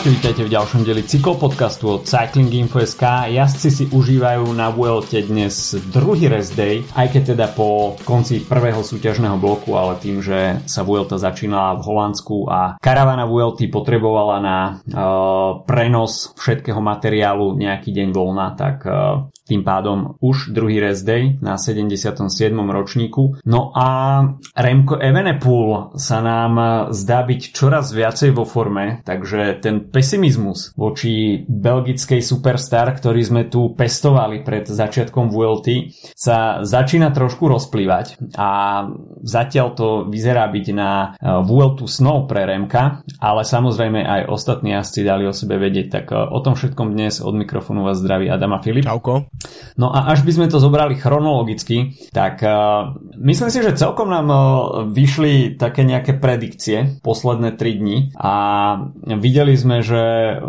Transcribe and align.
Čaute, 0.00 0.16
vítajte 0.16 0.48
v 0.48 0.54
ďalšom 0.56 0.80
deli 0.80 1.04
cyklopodcastu 1.04 1.84
od 2.00 2.08
Cycling 2.08 2.48
Info.sk. 2.56 3.04
Jazdci 3.36 3.68
si 3.68 3.84
užívajú 3.84 4.48
na 4.56 4.72
Vuelte 4.72 5.20
dnes 5.20 5.76
druhý 5.92 6.24
rest 6.24 6.56
day, 6.56 6.80
aj 6.96 7.12
keď 7.12 7.36
teda 7.36 7.46
po 7.52 8.00
konci 8.08 8.40
prvého 8.40 8.80
súťažného 8.80 9.36
bloku, 9.36 9.76
ale 9.76 10.00
tým, 10.00 10.24
že 10.24 10.64
sa 10.64 10.88
Vuelta 10.88 11.20
začínala 11.20 11.76
v 11.76 11.84
Holandsku 11.84 12.48
a 12.48 12.80
karavana 12.80 13.28
Vuelty 13.28 13.68
potrebovala 13.68 14.40
na 14.40 14.58
uh, 14.72 15.68
prenos 15.68 16.32
všetkého 16.32 16.80
materiálu 16.80 17.60
nejaký 17.60 17.92
deň 17.92 18.08
voľna, 18.16 18.56
tak 18.56 18.88
uh, 18.88 19.28
tým 19.50 19.66
pádom 19.66 20.14
už 20.22 20.54
druhý 20.54 20.78
rest 20.78 21.02
day 21.02 21.34
na 21.42 21.58
77. 21.58 22.22
ročníku. 22.54 23.42
No 23.42 23.74
a 23.74 24.22
Remco 24.54 24.94
Evenepoel 24.94 25.98
sa 25.98 26.22
nám 26.22 26.52
zdá 26.94 27.26
byť 27.26 27.40
čoraz 27.50 27.90
viacej 27.90 28.30
vo 28.30 28.46
forme, 28.46 29.02
takže 29.02 29.58
ten 29.58 29.90
pesimizmus 29.90 30.70
voči 30.78 31.42
belgickej 31.42 32.22
superstar, 32.22 32.94
ktorý 32.94 33.20
sme 33.26 33.42
tu 33.50 33.74
pestovali 33.74 34.46
pred 34.46 34.70
začiatkom 34.70 35.34
VLT, 35.34 35.90
sa 36.14 36.62
začína 36.62 37.10
trošku 37.10 37.50
rozplývať 37.50 38.22
a 38.38 38.50
zatiaľ 39.24 39.68
to 39.74 39.88
vyzerá 40.06 40.46
byť 40.46 40.66
na 40.70 41.18
VLT 41.18 41.90
Snow 41.90 42.30
pre 42.30 42.46
Remka, 42.46 43.02
ale 43.18 43.42
samozrejme 43.42 44.04
aj 44.04 44.30
ostatní 44.30 44.76
jazdci 44.76 45.00
dali 45.02 45.24
o 45.26 45.34
sebe 45.34 45.58
vedieť, 45.58 45.86
tak 45.90 46.04
o 46.12 46.38
tom 46.44 46.54
všetkom 46.54 46.92
dnes 46.94 47.18
od 47.24 47.34
mikrofónu 47.34 47.82
vás 47.82 47.98
zdraví 47.98 48.28
Adama 48.28 48.60
Filip. 48.60 48.84
Čauko. 48.84 49.32
No 49.80 49.88
a 49.94 50.12
až 50.12 50.26
by 50.28 50.32
sme 50.36 50.46
to 50.52 50.60
zobrali 50.60 50.98
chronologicky, 50.98 51.96
tak 52.12 52.44
uh, 52.44 52.92
myslím 53.16 53.48
si, 53.48 53.64
že 53.64 53.78
celkom 53.78 54.12
nám 54.12 54.28
uh, 54.28 54.40
vyšli 54.84 55.56
také 55.56 55.88
nejaké 55.88 56.20
predikcie 56.20 57.00
posledné 57.00 57.56
3 57.56 57.80
dni 57.80 57.98
a 58.20 58.34
videli 59.16 59.56
sme, 59.56 59.80
že 59.80 60.36
uh, 60.36 60.40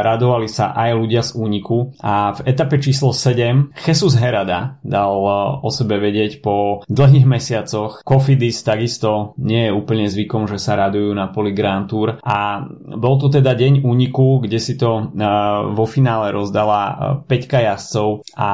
radovali 0.00 0.48
sa 0.48 0.72
aj 0.72 0.90
ľudia 0.94 1.20
z 1.20 1.36
úniku 1.36 1.92
a 2.00 2.32
v 2.32 2.40
etape 2.48 2.80
číslo 2.80 3.12
7 3.12 3.76
Jesus 3.76 4.16
Herada 4.16 4.80
dal 4.80 5.12
uh, 5.20 5.60
o 5.60 5.68
sebe 5.68 6.00
vedieť 6.00 6.40
po 6.40 6.80
dlhých 6.88 7.28
mesiacoch. 7.28 8.00
Kofidis 8.08 8.64
takisto 8.64 9.36
nie 9.36 9.68
je 9.68 9.76
úplne 9.76 10.08
zvykom, 10.08 10.48
že 10.48 10.56
sa 10.56 10.80
radujú 10.80 11.12
na 11.12 11.28
poli 11.28 11.52
Grand 11.52 11.84
Tour 11.84 12.16
a 12.24 12.64
bol 12.96 13.20
to 13.20 13.28
teda 13.28 13.52
deň 13.52 13.84
úniku, 13.84 14.40
kde 14.40 14.56
si 14.56 14.80
to 14.80 15.12
uh, 15.12 15.76
vo 15.76 15.84
finále 15.84 16.32
rozdala 16.32 16.80
uh, 17.20 17.28
5 17.28 17.68
jazdcov 17.68 18.08
a 18.38 18.50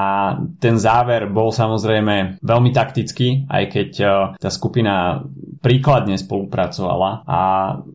ten 0.56 0.80
záver 0.80 1.28
bol 1.28 1.52
samozrejme 1.52 2.40
veľmi 2.40 2.70
taktický, 2.72 3.44
aj 3.52 3.64
keď 3.68 3.90
uh, 4.00 4.12
tá 4.40 4.48
skupina 4.48 5.20
príkladne 5.64 6.20
spolupracovala 6.20 7.24
a 7.24 7.40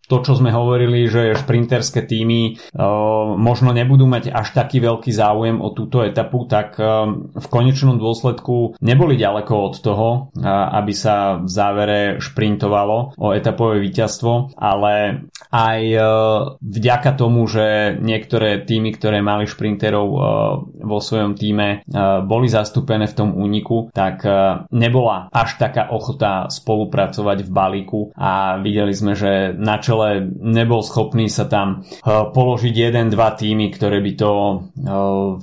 to, 0.09 0.25
čo 0.25 0.33
sme 0.33 0.49
hovorili, 0.49 1.05
že 1.05 1.37
šprinterské 1.37 2.01
týmy 2.01 2.57
uh, 2.57 3.37
možno 3.37 3.69
nebudú 3.69 4.09
mať 4.09 4.33
až 4.33 4.57
taký 4.57 4.81
veľký 4.81 5.13
záujem 5.13 5.61
o 5.61 5.69
túto 5.69 6.01
etapu, 6.01 6.49
tak 6.49 6.81
uh, 6.81 7.05
v 7.29 7.47
konečnom 7.53 8.01
dôsledku 8.01 8.81
neboli 8.81 9.21
ďaleko 9.21 9.53
od 9.53 9.75
toho, 9.77 10.07
uh, 10.09 10.73
aby 10.81 10.93
sa 10.97 11.37
v 11.37 11.45
závere 11.45 11.99
šprintovalo 12.17 13.13
o 13.21 13.27
etapové 13.37 13.77
víťazstvo, 13.85 14.57
ale 14.57 15.29
aj 15.53 15.81
uh, 15.93 16.03
vďaka 16.57 17.13
tomu, 17.13 17.45
že 17.45 17.93
niektoré 18.01 18.65
týmy, 18.65 18.97
ktoré 18.97 19.21
mali 19.21 19.45
šprinterov 19.45 20.07
uh, 20.09 20.21
vo 20.65 20.97
svojom 20.97 21.37
týme, 21.37 21.85
uh, 21.85 22.25
boli 22.25 22.49
zastúpené 22.49 23.05
v 23.05 23.17
tom 23.17 23.29
úniku, 23.37 23.93
tak 23.93 24.25
uh, 24.25 24.65
nebola 24.73 25.29
až 25.29 25.61
taká 25.61 25.93
ochota 25.93 26.49
spolupracovať 26.49 27.45
v 27.45 27.58
balíku 27.59 28.15
a 28.15 28.55
videli 28.63 28.95
sme, 28.95 29.19
že 29.19 29.51
na 29.51 29.83
čele 29.83 30.23
nebol 30.39 30.79
schopný 30.79 31.27
sa 31.27 31.51
tam 31.51 31.83
eh, 31.83 32.07
položiť 32.07 32.71
jeden, 32.71 33.11
dva 33.11 33.35
týmy, 33.35 33.67
ktoré 33.75 33.99
by 33.99 34.13
to 34.15 34.31
eh, 34.31 34.59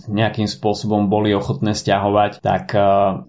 nejakým 0.08 0.48
spôsobom 0.48 1.12
boli 1.12 1.36
ochotné 1.36 1.76
stiahovať, 1.76 2.40
tak 2.40 2.72
eh, 2.72 2.84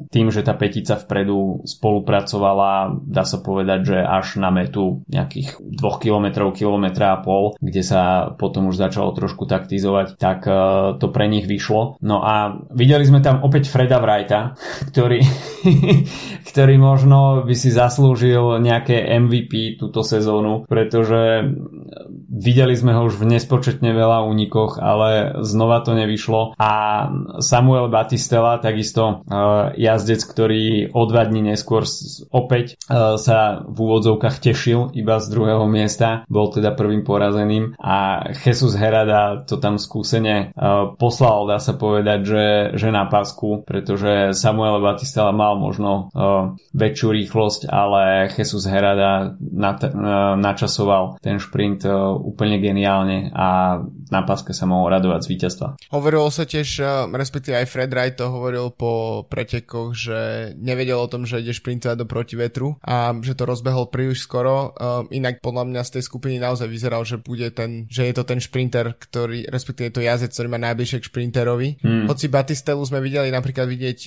tým, 0.08 0.32
že 0.32 0.48
tá 0.48 0.56
petica 0.56 0.96
vpredu 0.96 1.68
spolupracovala, 1.68 3.04
dá 3.04 3.28
sa 3.28 3.44
povedať, 3.44 3.80
že 3.84 3.98
až 4.00 4.40
na 4.40 4.54
metu 4.54 5.04
nejakých 5.12 5.60
2 5.60 5.84
km, 6.00 6.48
kilometra 6.56 7.20
a 7.20 7.22
pol, 7.22 7.60
kde 7.60 7.84
sa 7.84 8.32
potom 8.40 8.72
už 8.72 8.80
začalo 8.80 9.12
trošku 9.12 9.50
taktizovať, 9.50 10.16
tak 10.16 10.46
to 11.02 11.08
pre 11.10 11.26
nich 11.26 11.50
vyšlo. 11.50 11.98
No 12.04 12.22
a 12.22 12.62
videli 12.72 13.04
sme 13.04 13.20
tam 13.20 13.42
opäť 13.42 13.68
Freda 13.72 13.98
Wrighta, 13.98 14.54
ktorý, 14.94 15.20
ktorý 16.50 16.76
možno 16.78 17.44
by 17.44 17.56
si 17.58 17.74
zaslúžil 17.74 18.62
nejaké 18.78 19.02
MVP 19.18 19.82
túto 19.82 20.06
sezónu, 20.06 20.70
pretože 20.70 21.50
videli 22.30 22.78
sme 22.78 22.94
ho 22.94 23.10
už 23.10 23.18
v 23.18 23.34
nespočetne 23.34 23.90
veľa 23.90 24.22
únikoch, 24.30 24.78
ale 24.78 25.42
znova 25.42 25.82
to 25.82 25.98
nevyšlo. 25.98 26.54
A 26.62 26.72
Samuel 27.42 27.90
Batistela, 27.90 28.62
takisto 28.62 29.26
uh, 29.26 29.74
jazdec, 29.74 30.22
ktorý 30.22 30.94
o 30.94 31.04
dva 31.10 31.26
dní 31.26 31.56
neskôr 31.56 31.90
opäť 32.30 32.78
uh, 32.86 33.18
sa 33.18 33.66
v 33.66 33.78
úvodzovkách 33.78 34.38
tešil 34.38 34.94
iba 34.94 35.18
z 35.18 35.26
druhého 35.34 35.66
miesta, 35.66 36.28
bol 36.30 36.54
teda 36.54 36.78
prvým 36.78 37.02
porazeným. 37.02 37.74
A 37.82 38.30
Jesus 38.38 38.78
Herada 38.78 39.42
to 39.50 39.58
tam 39.58 39.82
skúsene 39.82 40.54
uh, 40.54 40.94
poslal, 40.94 41.50
dá 41.50 41.58
sa 41.58 41.74
povedať, 41.74 42.20
že, 42.22 42.46
že 42.78 42.88
na 42.94 43.10
pasku, 43.10 43.66
pretože 43.66 44.38
Samuel 44.38 44.84
Batistela 44.84 45.34
mal 45.34 45.58
možno 45.58 46.10
väčšiu 46.76 47.08
rýchlosť, 47.10 47.62
ale 47.72 48.28
Jesus 48.30 48.67
Herada 48.70 49.34
načasoval 50.38 51.18
ten 51.24 51.40
šprint 51.42 51.88
e, 51.88 51.92
úplne 52.22 52.60
geniálne 52.60 53.32
a 53.34 53.80
na 54.08 54.22
páske 54.24 54.52
sa 54.52 54.68
mohol 54.68 54.92
radovať 54.94 55.26
z 55.26 55.32
víťazstva. 55.32 55.68
Hovorilo 55.92 56.28
sa 56.30 56.44
tiež, 56.44 56.68
e, 56.80 56.86
respektíve 57.16 57.56
aj 57.58 57.68
Fred 57.68 57.92
Wright 57.92 58.16
to 58.20 58.30
hovoril 58.30 58.72
po 58.72 59.24
pretekoch, 59.28 59.96
že 59.96 60.52
nevedel 60.60 61.00
o 61.00 61.12
tom, 61.12 61.24
že 61.24 61.40
ide 61.40 61.56
šprintovať 61.56 61.98
do 61.98 62.08
protivetru 62.08 62.78
a 62.84 63.16
že 63.24 63.34
to 63.34 63.44
rozbehol 63.48 63.90
príliš 63.90 64.28
skoro. 64.28 64.76
E, 64.76 65.18
inak 65.18 65.40
podľa 65.40 65.64
mňa 65.70 65.82
z 65.88 66.00
tej 66.00 66.04
skupiny 66.06 66.36
naozaj 66.38 66.68
vyzeral, 66.68 67.08
že 67.08 67.20
bude 67.20 67.50
ten, 67.56 67.88
že 67.88 68.08
je 68.08 68.14
to 68.14 68.24
ten 68.28 68.40
šprinter, 68.44 68.94
ktorý, 68.96 69.48
respektíve 69.48 69.96
to 69.96 70.04
jazdec, 70.04 70.34
ktorý 70.36 70.48
má 70.52 70.60
najbližšie 70.62 71.00
k 71.02 71.10
šprinterovi. 71.10 71.70
Hmm. 71.82 72.06
Hoci 72.12 72.28
Batistelu 72.28 72.84
sme 72.84 73.00
videli 73.00 73.32
napríklad 73.32 73.70
vidieť 73.70 74.00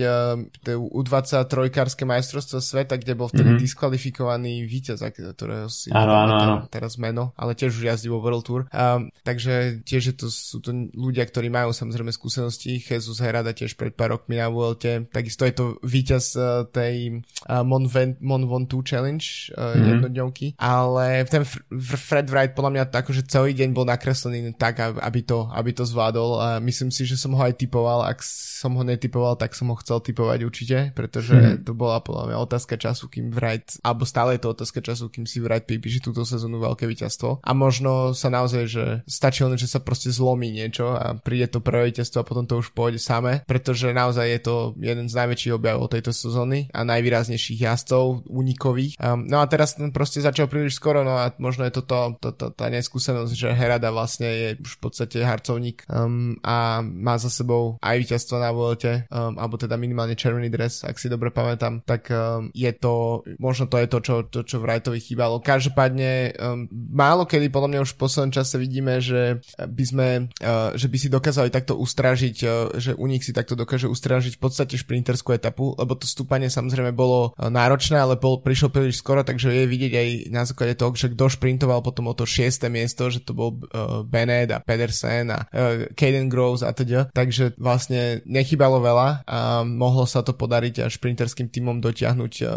U23 0.77 1.73
kárske 1.73 2.05
majstrovstvo 2.05 2.59
sveta, 2.61 2.99
kde 3.01 3.17
bol 3.17 3.29
vtedy 3.31 3.57
hmm. 3.57 3.61
diskvalifikovaný 3.61 4.50
víťaz, 4.67 5.01
ktorého 5.07 5.71
si 5.71 5.95
áno, 5.95 6.13
áno, 6.15 6.35
áno. 6.35 6.57
teraz 6.67 6.99
meno, 6.99 7.31
ale 7.39 7.55
tiež 7.55 7.79
už 7.79 7.85
jazdí 7.87 8.09
vo 8.11 8.19
World 8.19 8.45
Tour. 8.45 8.61
Um, 8.75 9.15
takže 9.23 9.83
tiež 9.87 10.19
to, 10.19 10.27
sú 10.29 10.59
to 10.59 10.75
ľudia, 10.93 11.25
ktorí 11.25 11.49
majú 11.49 11.71
samozrejme 11.71 12.11
skúsenosti. 12.11 12.83
Jesus 12.83 13.23
Herada 13.23 13.55
tiež 13.55 13.79
pred 13.79 13.95
pár 13.95 14.19
rokmi 14.19 14.41
na 14.41 14.51
Vuelte. 14.51 15.07
Takisto 15.11 15.47
je 15.47 15.55
to 15.55 15.65
víťaz 15.87 16.25
uh, 16.35 16.67
tej 16.67 17.23
uh, 17.47 17.63
Mon, 17.63 17.87
Mon 18.19 18.43
Ventoux 18.45 18.83
Challenge 18.83 19.23
uh, 19.55 19.75
mm-hmm. 19.75 19.89
jednodňovky. 19.89 20.47
Ale 20.59 21.25
ten 21.31 21.47
Fred 21.81 22.27
Wright 22.29 22.53
podľa 22.53 22.71
mňa 22.73 22.83
akože 22.91 23.29
celý 23.31 23.55
deň 23.55 23.71
bol 23.77 23.87
nakreslený 23.87 24.55
tak, 24.59 24.81
aby 24.81 25.21
to, 25.23 25.47
aby 25.53 25.71
to 25.73 25.85
zvládol. 25.87 26.31
A 26.41 26.47
myslím 26.59 26.91
si, 26.91 27.07
že 27.07 27.15
som 27.15 27.35
ho 27.37 27.43
aj 27.43 27.59
typoval. 27.59 28.03
Ak 28.07 28.23
som 28.25 28.77
ho 28.77 28.85
netypoval, 28.85 29.41
tak 29.41 29.57
som 29.57 29.73
ho 29.73 29.77
chcel 29.81 30.05
typovať 30.05 30.39
určite, 30.45 30.79
pretože 30.93 31.33
mm-hmm. 31.33 31.65
to 31.65 31.73
bola 31.73 32.03
podľa 32.05 32.25
mňa 32.31 32.39
otázka 32.45 32.77
času, 32.77 33.09
kým 33.09 33.33
Wright, 33.33 33.81
alebo 33.81 34.05
stále 34.05 34.30
je 34.35 34.41
to 34.43 34.53
otázka 34.53 34.81
času, 34.81 35.11
kým 35.11 35.25
si 35.27 35.43
Wright 35.43 35.67
pripíše 35.67 36.01
túto 36.03 36.23
sezónu 36.27 36.61
veľké 36.61 36.87
víťazstvo. 36.87 37.43
A 37.43 37.51
možno 37.55 38.13
sa 38.17 38.31
naozaj, 38.33 38.65
že 38.67 38.85
stačí 39.05 39.43
len, 39.45 39.59
že 39.59 39.71
sa 39.71 39.83
proste 39.83 40.13
zlomí 40.13 40.51
niečo 40.51 40.95
a 40.95 41.17
príde 41.19 41.51
to 41.51 41.63
prvé 41.63 41.91
víťazstvo 41.91 42.23
a 42.23 42.29
potom 42.29 42.45
to 42.47 42.59
už 42.61 42.73
pôjde 42.75 43.03
samé, 43.03 43.43
pretože 43.47 43.91
naozaj 43.91 44.27
je 44.27 44.41
to 44.41 44.55
jeden 44.79 45.07
z 45.11 45.15
najväčších 45.15 45.57
objavov 45.57 45.91
tejto 45.91 46.15
sezóny 46.15 46.71
a 46.71 46.87
najvýraznejších 46.87 47.63
jazdcov 47.67 48.27
unikových. 48.31 48.97
Um, 49.01 49.27
no 49.27 49.43
a 49.43 49.47
teraz 49.47 49.75
ten 49.75 49.91
proste 49.91 50.23
začal 50.23 50.47
príliš 50.47 50.79
skoro, 50.79 51.03
no 51.03 51.19
a 51.19 51.33
možno 51.39 51.67
je 51.67 51.73
to, 51.81 51.83
to, 51.85 52.33
to, 52.33 52.47
tá 52.55 52.67
neskúsenosť, 52.71 53.33
že 53.35 53.49
Herada 53.55 53.91
vlastne 53.91 54.29
je 54.29 54.49
už 54.61 54.79
v 54.79 54.81
podstate 54.81 55.19
harcovník 55.23 55.85
um, 55.91 56.37
a 56.45 56.81
má 56.83 57.17
za 57.19 57.33
sebou 57.33 57.81
aj 57.81 57.97
víťazstvo 58.01 58.37
na 58.39 58.51
Vuelte, 58.55 59.07
um, 59.09 59.37
alebo 59.39 59.57
teda 59.61 59.75
minimálne 59.81 60.15
červený 60.15 60.49
dres, 60.53 60.83
ak 60.85 60.97
si 60.97 61.09
dobre 61.11 61.33
pamätám, 61.33 61.83
tak 61.85 62.09
um, 62.13 62.51
je 62.55 62.71
to, 62.77 63.25
možno 63.39 63.67
to 63.67 63.77
je 63.79 63.89
to, 63.89 63.99
čo, 64.01 64.15
to, 64.27 64.43
čo 64.43 64.61
Wrightovi 64.61 65.01
chýbalo. 65.01 65.39
Každopádne 65.41 66.35
um, 66.37 66.67
málo 66.73 67.29
kedy 67.29 67.53
podľa 67.53 67.69
mňa 67.71 67.81
už 67.87 67.95
v 67.95 68.01
poslednom 68.01 68.33
čase 68.35 68.59
vidíme, 68.59 68.99
že 68.99 69.39
by 69.57 69.85
sme, 69.87 70.09
uh, 70.43 70.75
že 70.75 70.91
by 70.91 70.97
si 70.99 71.09
dokázali 71.13 71.53
takto 71.53 71.79
ustražiť, 71.79 72.37
uh, 72.45 72.75
že 72.77 72.97
nich 73.11 73.27
si 73.27 73.35
takto 73.35 73.59
dokáže 73.59 73.91
ustražiť 73.91 74.39
v 74.39 74.41
podstate 74.41 74.79
šprinterskú 74.79 75.35
etapu, 75.35 75.75
lebo 75.75 75.99
to 75.99 76.07
stúpanie 76.07 76.47
samozrejme 76.47 76.95
bolo 76.95 77.35
uh, 77.35 77.51
náročné, 77.51 77.99
ale 77.99 78.15
bol, 78.15 78.39
prišiel 78.39 78.71
príliš 78.71 79.03
skoro, 79.03 79.27
takže 79.27 79.51
je 79.51 79.67
vidieť 79.67 79.93
aj 79.99 80.09
na 80.31 80.43
základe 80.47 80.79
toho, 80.79 80.95
že 80.95 81.11
kto 81.11 81.27
šprintoval 81.27 81.83
potom 81.83 82.07
o 82.07 82.15
to 82.15 82.23
šiesté 82.23 82.71
miesto, 82.71 83.11
že 83.11 83.27
to 83.27 83.35
bol 83.35 83.59
uh, 83.59 84.07
Bennett 84.07 84.55
a 84.55 84.63
Pedersen 84.63 85.35
a 85.35 85.45
uh, 85.51 85.91
Caden 85.99 86.31
Groves 86.31 86.63
a 86.63 86.71
teda. 86.71 87.11
Takže 87.11 87.59
vlastne 87.59 88.23
nechybalo 88.25 88.79
veľa 88.79 89.27
a 89.27 89.67
mohlo 89.67 90.07
sa 90.07 90.23
to 90.23 90.33
podariť 90.33 90.87
a 90.87 90.93
šprinterským 90.93 91.51
týmom 91.51 91.83
dotiahnuť, 91.83 92.35
uh, 92.47 92.51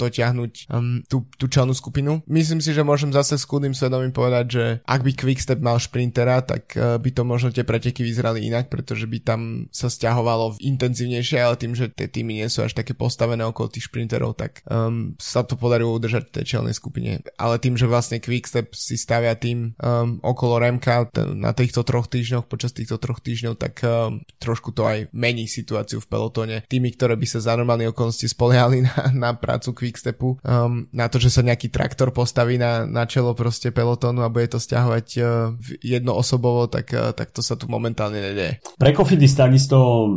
dotiahnuť 0.00 0.52
um, 0.72 1.04
tú, 1.08 1.24
tú 1.40 1.48
čelnú 1.48 1.72
skupinu. 1.72 2.20
Myslím 2.28 2.60
si, 2.60 2.76
že 2.76 2.84
môžem 2.84 3.10
zase 3.10 3.40
s 3.40 3.48
kľudným 3.48 3.72
svedomím 3.72 4.12
povedať, 4.12 4.46
že 4.46 4.64
ak 4.84 5.00
by 5.00 5.12
Quickstep 5.16 5.58
mal 5.64 5.80
šprintera, 5.80 6.44
tak 6.44 6.76
uh, 6.76 7.00
by 7.00 7.10
to 7.10 7.24
možno 7.24 7.48
tie 7.48 7.64
preteky 7.64 8.04
vyzerali 8.04 8.44
inak, 8.44 8.68
pretože 8.68 9.08
by 9.08 9.18
tam 9.24 9.40
sa 9.72 9.88
stiahovalo 9.88 10.60
intenzívnejšie, 10.60 11.40
ale 11.40 11.56
tým, 11.56 11.72
že 11.72 11.88
tie 11.88 12.06
týmy 12.06 12.44
nie 12.44 12.48
sú 12.52 12.62
až 12.62 12.76
také 12.76 12.92
postavené 12.92 13.40
okolo 13.48 13.72
tých 13.72 13.88
šprinterov, 13.88 14.36
tak 14.36 14.60
um, 14.68 15.16
sa 15.16 15.40
to 15.42 15.56
podarilo 15.56 15.96
udržať 15.96 16.28
v 16.28 16.34
tej 16.38 16.44
čelnej 16.44 16.76
skupine. 16.76 17.24
Ale 17.40 17.56
tým, 17.56 17.80
že 17.80 17.88
vlastne 17.88 18.20
Quickstep 18.20 18.76
si 18.76 19.00
stavia 19.00 19.32
tým 19.32 19.72
um, 19.80 20.20
okolo 20.20 20.60
Remka 20.60 21.08
t- 21.08 21.24
na 21.24 21.56
týchto 21.56 21.80
troch 21.88 22.06
týždňoch, 22.12 22.44
počas 22.44 22.76
týchto 22.76 23.00
troch 23.00 23.24
týždňov, 23.24 23.56
tak 23.56 23.80
um, 23.80 24.20
trošku 24.36 24.76
to 24.76 24.84
aj 24.84 25.08
mení 25.16 25.48
situáciu 25.48 26.04
v 26.04 26.10
pelotóne. 26.12 26.56
Tými, 26.68 26.92
ktoré 26.92 27.16
by 27.16 27.24
sa 27.24 27.40
za 27.40 27.56
normálne 27.56 27.88
okolnosti 27.88 28.28
spoliehali 28.28 28.84
na, 28.88 28.94
na 29.16 29.30
prácu 29.32 29.72
Quickstepu, 29.72 30.36
um, 30.44 30.84
na 30.98 31.06
to, 31.06 31.22
že 31.22 31.30
sa 31.30 31.46
nejaký 31.46 31.70
traktor 31.70 32.10
postaví 32.10 32.58
na, 32.58 32.82
na 32.82 33.06
čelo 33.06 33.38
proste 33.38 33.70
pelotónu 33.70 34.26
a 34.26 34.32
bude 34.32 34.50
to 34.50 34.58
stiahovať 34.58 35.06
uh, 35.22 35.54
jednoosobovo, 35.78 36.66
tak, 36.66 36.90
uh, 36.90 37.14
tak 37.14 37.30
to 37.30 37.38
sa 37.38 37.54
tu 37.54 37.70
momentálne 37.70 38.18
nedie. 38.18 38.58
Pre 38.74 38.90
Cofidis 38.90 39.38
takisto 39.38 40.10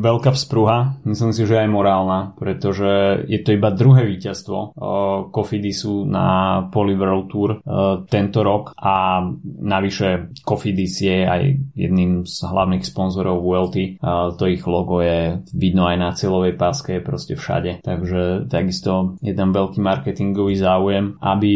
veľká 0.00 0.32
vzpruha, 0.32 1.04
myslím 1.04 1.36
si, 1.36 1.44
že 1.44 1.60
aj 1.60 1.68
morálna, 1.68 2.32
pretože 2.40 3.22
je 3.28 3.38
to 3.44 3.52
iba 3.52 3.68
druhé 3.68 4.08
víťazstvo 4.08 4.58
uh, 4.72 5.28
Cofidisu 5.28 6.08
na 6.08 6.26
Poly 6.72 6.96
World 6.96 7.26
Tour 7.28 7.50
uh, 7.60 8.08
tento 8.08 8.40
rok 8.40 8.72
a 8.80 9.20
navyše 9.44 10.32
Cofidis 10.40 11.04
je 11.04 11.28
aj 11.28 11.42
jedným 11.76 12.24
z 12.24 12.36
hlavných 12.48 12.86
sponzorov 12.86 13.44
VLT. 13.44 14.00
Uh, 14.00 14.32
to 14.38 14.48
ich 14.48 14.64
logo 14.64 15.04
je 15.04 15.42
vidno 15.52 15.84
aj 15.84 15.96
na 15.98 16.10
cieľovej 16.16 16.54
páske, 16.56 17.02
proste 17.04 17.36
všade. 17.36 17.82
Takže 17.82 18.46
takisto 18.48 19.18
je 19.20 19.34
tam 19.34 19.50
veľký 19.50 19.82
marketingový 20.22 20.54
záujem, 20.54 21.04
aby 21.18 21.54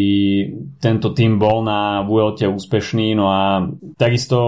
tento 0.83 1.15
tým 1.15 1.39
bol 1.39 1.63
na 1.63 2.03
VLT 2.03 2.51
úspešný, 2.51 3.15
no 3.15 3.31
a 3.31 3.71
takisto 3.95 4.39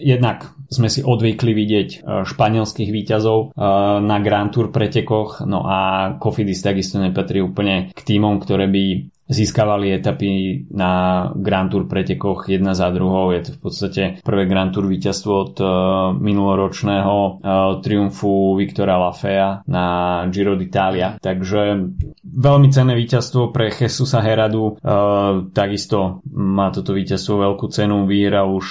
jednak 0.00 0.56
sme 0.72 0.88
si 0.88 1.04
odvykli 1.04 1.52
vidieť 1.52 1.88
e, 1.92 1.98
španielských 2.24 2.90
výťazov 2.90 3.38
e, 3.38 3.46
na 4.00 4.16
Grand 4.24 4.50
Tour 4.50 4.72
pretekoch, 4.72 5.44
no 5.44 5.62
a 5.68 5.78
Cofidis 6.16 6.64
takisto 6.64 6.96
nepatrí 6.98 7.44
úplne 7.44 7.92
k 7.92 8.00
týmom, 8.00 8.40
ktoré 8.40 8.66
by 8.66 8.84
získavali 9.34 9.90
etapy 9.90 10.64
na 10.70 11.26
Grand 11.34 11.66
Tour 11.66 11.90
pretekoch 11.90 12.46
jedna 12.46 12.78
za 12.78 12.94
druhou. 12.94 13.34
Je 13.34 13.50
to 13.50 13.50
v 13.58 13.60
podstate 13.60 14.02
prvé 14.22 14.46
Grand 14.46 14.70
Tour 14.70 14.86
víťazstvo 14.86 15.32
od 15.34 15.54
uh, 15.58 15.68
minuloročného 16.14 17.14
uh, 17.18 17.34
triumfu 17.82 18.54
Viktora 18.54 18.94
Lafea 18.96 19.66
na 19.66 19.84
Giro 20.30 20.54
d'Italia. 20.54 21.18
Takže 21.18 21.90
veľmi 22.22 22.68
cenné 22.70 22.94
víťazstvo 22.94 23.50
pre 23.50 23.74
Jesusa 23.74 24.22
Heradu. 24.22 24.78
Uh, 24.78 25.50
takisto 25.50 26.22
má 26.30 26.70
toto 26.70 26.94
víťazstvo 26.94 27.42
veľkú 27.50 27.66
cenu. 27.74 28.06
Vyhral 28.06 28.46
už 28.54 28.66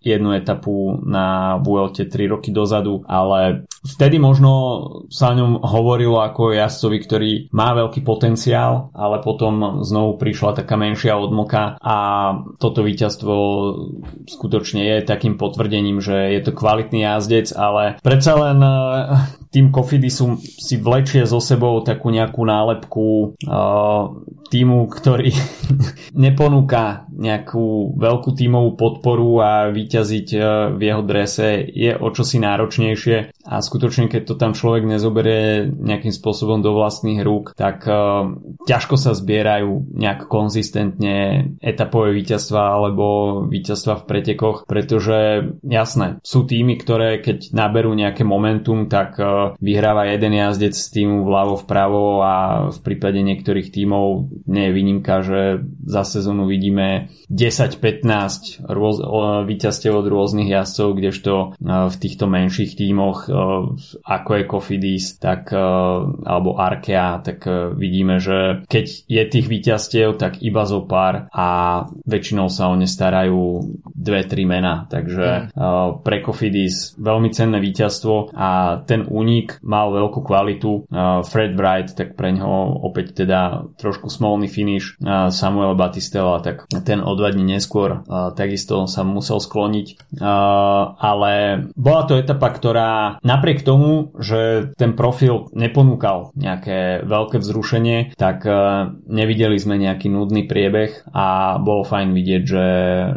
jednu 0.00 0.32
etapu 0.32 0.96
na 1.04 1.56
Vuelte 1.60 2.08
3 2.08 2.32
roky 2.32 2.48
dozadu, 2.50 3.04
ale 3.04 3.68
vtedy 3.84 4.16
možno 4.16 4.50
sa 5.12 5.32
o 5.32 5.36
ňom 5.36 5.60
hovorilo 5.60 6.24
ako 6.24 6.56
jazdcovi, 6.56 6.98
ktorý 7.04 7.30
má 7.52 7.76
veľký 7.76 8.00
potenciál, 8.00 8.88
ale 8.96 9.20
potom 9.20 9.84
znovu 9.90 10.14
prišla 10.22 10.62
taká 10.62 10.78
menšia 10.78 11.18
odmlka 11.18 11.82
a 11.82 11.96
toto 12.62 12.86
víťazstvo 12.86 13.34
skutočne 14.30 14.86
je 14.86 14.96
takým 15.02 15.34
potvrdením, 15.34 15.98
že 15.98 16.30
je 16.38 16.40
to 16.46 16.54
kvalitný 16.54 17.02
jazdec, 17.02 17.50
ale 17.50 17.98
predsa 17.98 18.38
len 18.38 18.58
eh, 18.62 19.40
tým 19.50 19.74
Kofidisu 19.74 20.38
si 20.38 20.78
vlečie 20.78 21.26
so 21.26 21.42
sebou 21.42 21.82
takú 21.82 22.14
nejakú 22.14 22.46
nálepku 22.46 23.34
uh, 23.50 24.02
týmu, 24.46 24.86
ktorý 24.86 25.34
neponúka 26.24 27.10
nejakú 27.10 27.98
veľkú 27.98 28.30
tímovú 28.38 28.78
podporu 28.78 29.42
a 29.42 29.50
vyťaziť 29.74 30.28
uh, 30.38 30.42
v 30.78 30.80
jeho 30.86 31.02
drese 31.02 31.66
je 31.66 31.90
o 31.98 32.08
čosi 32.14 32.38
náročnejšie. 32.38 33.42
A 33.50 33.58
skutočne 33.58 34.06
keď 34.06 34.22
to 34.22 34.34
tam 34.38 34.54
človek 34.54 34.86
nezoberie 34.86 35.66
nejakým 35.66 36.14
spôsobom 36.14 36.62
do 36.62 36.70
vlastných 36.70 37.18
rúk, 37.26 37.58
tak 37.58 37.82
ťažko 38.68 38.94
sa 38.94 39.16
zbierajú 39.16 39.69
nejak 39.94 40.26
konzistentne 40.26 41.46
etapové 41.62 42.16
víťazstva 42.16 42.76
alebo 42.76 43.04
víťazstva 43.46 44.02
v 44.02 44.06
pretekoch, 44.06 44.64
pretože 44.66 45.50
jasné, 45.62 46.18
sú 46.26 46.44
týmy, 46.44 46.80
ktoré 46.80 47.22
keď 47.22 47.54
naberú 47.54 47.94
nejaké 47.94 48.26
momentum, 48.26 48.90
tak 48.90 49.16
uh, 49.20 49.54
vyhráva 49.62 50.10
jeden 50.10 50.34
jazdec 50.34 50.74
z 50.74 50.86
týmu 50.90 51.22
vľavo 51.26 51.54
vpravo 51.62 52.24
a 52.24 52.34
v 52.72 52.78
prípade 52.80 53.20
niektorých 53.20 53.68
tímov 53.70 54.30
nie 54.48 54.70
je 54.70 54.74
výnimka, 54.74 55.14
že 55.22 55.40
za 55.84 56.02
sezónu 56.02 56.48
vidíme 56.48 57.12
10-15 57.30 58.66
rôz, 58.66 58.96
víťazstiev 59.46 59.94
od 59.94 60.06
rôznych 60.06 60.50
jazdcov, 60.50 60.88
kdežto 60.98 61.32
e, 61.34 61.46
v 61.86 61.94
týchto 61.96 62.26
menších 62.26 62.74
tímoch 62.74 63.26
e, 63.26 63.32
ako 64.02 64.30
je 64.34 64.44
Cofidis 64.50 65.04
tak, 65.22 65.54
e, 65.54 65.60
alebo 66.24 66.58
Arkea, 66.58 67.22
tak 67.22 67.46
vidíme, 67.76 68.18
že 68.18 68.64
keď 68.66 68.86
je 69.06 69.22
tých 69.26 69.46
víťazstiev, 69.60 70.16
tak 70.16 70.40
iba 70.40 70.64
zo 70.64 70.88
pár 70.88 71.28
a 71.28 71.84
väčšinou 72.08 72.48
sa 72.48 72.72
o 72.72 72.74
ne 72.80 72.88
starajú 72.88 73.60
dve, 73.92 74.24
tri 74.24 74.48
mená. 74.48 74.88
Takže 74.88 75.52
mm. 75.52 76.00
pre 76.00 76.24
Cofidis 76.24 76.96
veľmi 76.96 77.28
cenné 77.28 77.60
víťazstvo 77.60 78.32
a 78.32 78.80
ten 78.88 79.04
únik 79.04 79.60
mal 79.60 79.92
veľkú 79.92 80.24
kvalitu. 80.24 80.88
Fred 81.26 81.52
Wright, 81.58 81.92
tak 81.92 82.16
pre 82.16 82.32
ňoho 82.32 82.80
opäť 82.86 83.26
teda 83.26 83.68
trošku 83.76 84.08
smolný 84.08 84.48
finish. 84.48 84.96
Samuel 85.34 85.74
Batistella, 85.74 86.38
tak 86.40 86.64
ten 86.86 87.02
o 87.02 87.12
dva 87.18 87.34
dní 87.34 87.58
neskôr 87.58 88.06
takisto 88.38 88.86
sa 88.86 89.02
musel 89.02 89.42
skloniť. 89.42 90.14
Ale 90.94 91.32
bola 91.74 92.02
to 92.06 92.14
etapa, 92.16 92.48
ktorá 92.54 93.18
napriek 93.26 93.66
tomu, 93.66 94.14
že 94.16 94.72
ten 94.78 94.94
profil 94.94 95.50
neponúkal 95.50 96.30
nejaké 96.38 97.02
veľké 97.02 97.42
vzrušenie, 97.42 98.14
tak 98.14 98.46
nevideli 99.10 99.49
sme 99.58 99.80
nejaký 99.80 100.12
nudný 100.12 100.46
priebeh 100.46 101.10
a 101.10 101.56
bolo 101.58 101.82
fajn 101.82 102.12
vidieť, 102.12 102.42
že, 102.44 102.68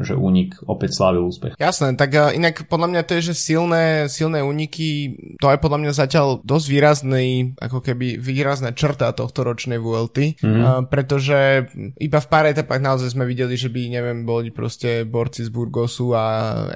že 0.08 0.14
únik 0.16 0.58
opäť 0.66 0.98
slavil 0.98 1.28
úspech. 1.28 1.60
Jasné, 1.60 1.94
tak 2.00 2.16
inak 2.16 2.66
podľa 2.72 2.88
mňa 2.90 3.02
to 3.04 3.20
je, 3.20 3.34
že 3.34 3.36
silné, 3.36 4.08
silné 4.08 4.40
úniky, 4.42 5.18
to 5.38 5.52
aj 5.52 5.60
podľa 5.60 5.80
mňa 5.84 5.92
zatiaľ 5.94 6.28
dosť 6.42 6.66
výrazný, 6.72 7.28
ako 7.60 7.84
keby 7.84 8.18
výrazná 8.18 8.72
črta 8.72 9.12
tohto 9.12 9.44
ročnej 9.44 9.78
VLT, 9.78 10.40
mm-hmm. 10.40 10.64
uh, 10.64 10.82
pretože 10.88 11.68
iba 12.00 12.20
v 12.24 12.28
pár 12.32 12.48
etapách 12.48 12.82
naozaj 12.82 13.14
sme 13.14 13.28
videli, 13.28 13.60
že 13.60 13.68
by, 13.68 13.82
neviem, 13.92 14.24
boli 14.24 14.50
proste 14.56 15.04
borci 15.04 15.44
z 15.44 15.52
Burgosu 15.52 16.16
a 16.16 16.26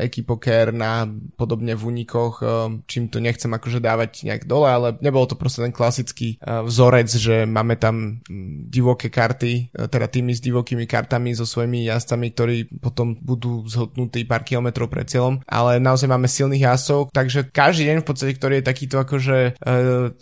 ekipoker 0.02 0.76
na 0.76 1.08
podobne 1.40 1.74
v 1.78 1.84
únikoch, 1.88 2.44
uh, 2.44 2.68
čím 2.86 3.08
to 3.08 3.24
nechcem 3.24 3.50
akože 3.54 3.80
dávať 3.80 4.28
nejak 4.28 4.44
dole, 4.44 4.68
ale 4.68 4.88
nebol 5.00 5.24
to 5.24 5.40
proste 5.40 5.64
ten 5.64 5.72
klasický 5.72 6.40
vzorec, 6.44 7.08
že 7.08 7.48
máme 7.48 7.80
tam 7.80 8.20
divoké 8.68 9.08
karty, 9.08 9.47
uh, 9.56 9.88
teda 9.88 10.08
tými 10.08 10.34
s 10.36 10.44
divokými 10.44 10.86
kartami 10.86 11.34
so 11.34 11.44
svojimi 11.44 11.88
jazdcami, 11.88 12.28
ktorí 12.34 12.58
potom 12.80 13.18
budú 13.18 13.66
zhotnutí 13.66 14.24
pár 14.28 14.46
kilometrov 14.46 14.88
pred 14.92 15.08
cieľom, 15.08 15.42
ale 15.48 15.82
naozaj 15.82 16.08
máme 16.10 16.30
silných 16.30 16.68
jazdcov, 16.68 17.12
takže 17.12 17.50
každý 17.50 17.94
deň 17.94 17.98
v 18.04 18.08
podstate, 18.08 18.34
ktorý 18.36 18.54
je 18.60 18.70
takýto 18.70 18.96
akože 19.02 19.38
uh, 19.58 20.14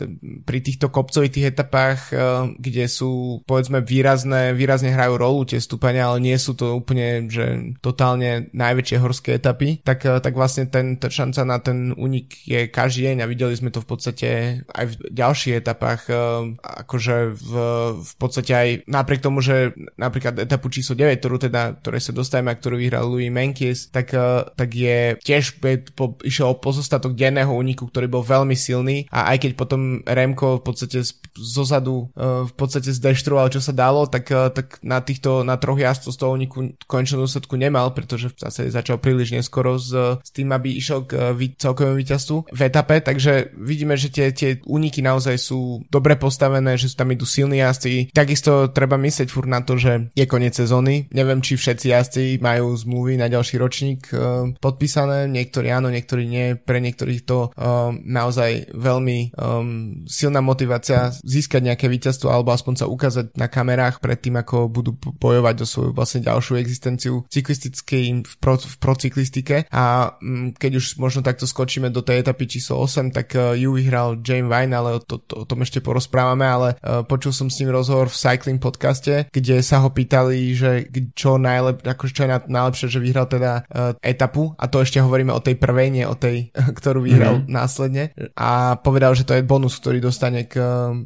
pri 0.45 0.59
týchto 0.61 0.87
kopcovitých 0.91 1.55
etapách, 1.55 1.99
uh, 2.11 2.49
kde 2.55 2.85
sú 2.89 3.41
povedzme 3.43 3.81
výrazné, 3.81 4.55
výrazne 4.55 4.93
hrajú 4.93 5.15
rolu 5.19 5.47
tie 5.49 5.59
stúpania, 5.61 6.09
ale 6.09 6.23
nie 6.23 6.37
sú 6.37 6.55
to 6.55 6.75
úplne, 6.75 7.27
že 7.29 7.75
totálne 7.79 8.49
najväčšie 8.51 8.97
horské 9.01 9.29
etapy, 9.37 9.81
tak, 9.81 10.03
uh, 10.05 10.19
tak 10.19 10.33
vlastne 10.33 10.67
ten, 10.69 10.97
tá 10.99 11.07
šanca 11.11 11.41
na 11.45 11.57
ten 11.61 11.91
únik 11.95 12.43
je 12.45 12.67
každý 12.67 13.11
deň 13.11 13.17
a 13.23 13.29
videli 13.29 13.53
sme 13.55 13.69
to 13.71 13.81
v 13.81 13.87
podstate 13.87 14.29
aj 14.67 14.85
v 14.91 14.93
ďalších 15.11 15.55
etapách, 15.61 16.01
uh, 16.11 16.49
akože 16.61 17.15
v, 17.35 17.51
v 18.01 18.13
podstate 18.19 18.51
aj 18.51 18.69
napriek 18.89 19.14
tomu, 19.21 19.43
že 19.43 19.75
napríklad 19.95 20.39
etapu 20.41 20.71
číslo 20.71 20.95
9, 20.97 21.19
ktorú 21.19 21.37
teda, 21.37 21.77
ktoré 21.79 21.97
sa 21.99 22.11
dostajeme 22.15 22.51
a 22.51 22.57
ktorú 22.57 22.79
vyhral 22.79 23.07
Louis 23.07 23.31
Menkis, 23.31 23.91
tak, 23.91 24.15
uh, 24.15 24.47
tak 24.55 24.73
je 24.73 25.19
tiež 25.21 25.59
po, 25.93 26.17
išiel 26.23 26.55
o 26.55 26.59
pozostatok 26.59 27.15
denného 27.15 27.51
úniku, 27.51 27.87
ktorý 27.87 28.07
bol 28.11 28.23
veľmi 28.25 28.53
silný 28.57 29.05
a 29.11 29.35
aj 29.35 29.47
keď 29.47 29.51
potom 29.55 30.01
Remko 30.05 30.59
v 30.59 30.65
podstate 30.65 31.03
zozadu 31.35 32.09
uh, 32.15 32.47
v 32.47 32.53
podstate 32.55 32.89
zdeštruoval 32.91 33.51
čo 33.51 33.61
sa 33.61 33.75
dalo, 33.75 34.07
tak, 34.07 34.25
uh, 34.31 34.49
tak 34.49 34.79
na 34.81 35.03
týchto, 35.03 35.43
na 35.43 35.59
troch 35.59 35.77
jazdcov 35.77 36.11
z 36.11 36.19
toho 36.19 36.31
uniku 36.33 36.57
končnú 36.87 37.27
dôsledku 37.27 37.59
nemal, 37.59 37.91
pretože 37.91 38.31
zase 38.39 38.71
začal 38.71 38.97
príliš 38.97 39.35
neskoro 39.35 39.75
s, 39.75 39.91
s 40.19 40.29
tým, 40.31 40.55
aby 40.55 40.71
išiel 40.75 41.03
k 41.05 41.35
uh, 41.35 41.35
celkovému 41.35 41.95
víťazstvu 41.99 42.37
v 42.51 42.61
etape, 42.63 43.03
takže 43.03 43.55
vidíme, 43.59 43.99
že 43.99 44.09
tie, 44.11 44.31
tie 44.31 44.63
úniky 44.63 45.03
naozaj 45.03 45.35
sú 45.35 45.83
dobre 45.91 46.15
postavené, 46.15 46.79
že 46.79 46.91
sú 46.91 46.95
tam 46.95 47.11
idú 47.11 47.27
silní 47.27 47.59
jazdci. 47.59 48.15
Takisto 48.15 48.71
treba 48.71 48.95
myslieť 48.95 49.27
furt 49.27 49.51
na 49.51 49.61
to, 49.61 49.75
že 49.75 50.11
je 50.15 50.25
koniec 50.25 50.55
sezóny. 50.55 51.11
Neviem, 51.11 51.43
či 51.43 51.59
všetci 51.59 51.85
jazdci 51.91 52.23
majú 52.39 52.73
zmluvy 52.75 53.19
na 53.19 53.27
ďalší 53.27 53.59
ročník 53.59 54.01
uh, 54.11 54.49
podpísané, 54.59 55.27
niektorí 55.27 55.67
áno, 55.71 55.91
niektorí 55.91 56.23
nie, 56.25 56.55
pre 56.55 56.79
niektorých 56.79 57.21
to 57.27 57.51
uh, 57.51 57.91
naozaj 58.03 58.71
veľmi 58.71 59.35
um, 59.35 60.05
silná 60.07 60.39
motivácia 60.39 61.11
získať 61.25 61.61
nejaké 61.65 61.89
víťazstvo 61.89 62.29
alebo 62.29 62.53
aspoň 62.53 62.85
sa 62.85 62.85
ukázať 62.85 63.33
na 63.35 63.49
kamerách 63.49 63.99
pred 63.99 64.21
tým, 64.21 64.37
ako 64.39 64.69
budú 64.69 64.93
bojovať 64.95 65.55
o 65.61 65.67
svoju 65.67 65.91
vlastne 65.91 66.21
ďalšiu 66.21 66.61
existenciu 66.61 67.25
cyklistickej 67.27 68.23
v, 68.23 68.33
pro, 68.37 68.55
v 68.61 68.75
procyklistike 68.77 69.65
a 69.73 70.15
um, 70.21 70.53
keď 70.53 70.79
už 70.79 71.01
možno 71.01 71.25
takto 71.25 71.49
skočíme 71.49 71.89
do 71.89 72.05
tej 72.05 72.21
etapy 72.21 72.45
číslo 72.45 72.79
8, 72.85 73.11
tak 73.11 73.33
ju 73.33 73.69
vyhral 73.73 74.21
James 74.21 74.45
Vine, 74.45 74.73
ale 74.77 74.95
o, 74.95 74.99
to, 75.01 75.17
to, 75.19 75.41
o 75.41 75.45
tom 75.49 75.65
ešte 75.65 75.81
porozprávame, 75.81 76.45
ale 76.45 76.69
uh, 76.79 77.01
počul 77.01 77.33
som 77.33 77.49
s 77.49 77.57
ním 77.59 77.73
rozhovor 77.73 78.07
v 78.07 78.19
Cycling 78.19 78.59
podcaste, 78.61 79.27
kde 79.33 79.59
sa 79.65 79.81
ho 79.81 79.89
pýtali, 79.89 80.53
že 80.53 80.85
čo, 81.17 81.41
najlep, 81.41 81.81
akože 81.81 82.13
čo 82.13 82.23
je 82.27 82.29
na, 82.29 82.39
najlepšie, 82.45 82.87
že 82.91 82.99
vyhral 83.01 83.25
teda 83.25 83.65
uh, 83.65 83.95
etapu. 84.03 84.53
A 84.59 84.69
to 84.69 84.83
ešte 84.83 85.01
hovoríme 85.01 85.33
o 85.33 85.41
tej 85.41 85.57
prvej, 85.57 85.89
nie 85.89 86.05
o 86.05 86.13
tej, 86.13 86.53
ktorú 86.79 87.07
vyhral 87.07 87.41
mm-hmm. 87.41 87.51
následne. 87.51 88.03
A 88.37 88.77
povedal, 88.77 89.15
že 89.17 89.25
to 89.25 89.33
je 89.33 89.47
bonus, 89.47 89.79
ktorý 89.81 90.03
dostane 90.03 90.45
k, 90.45 90.61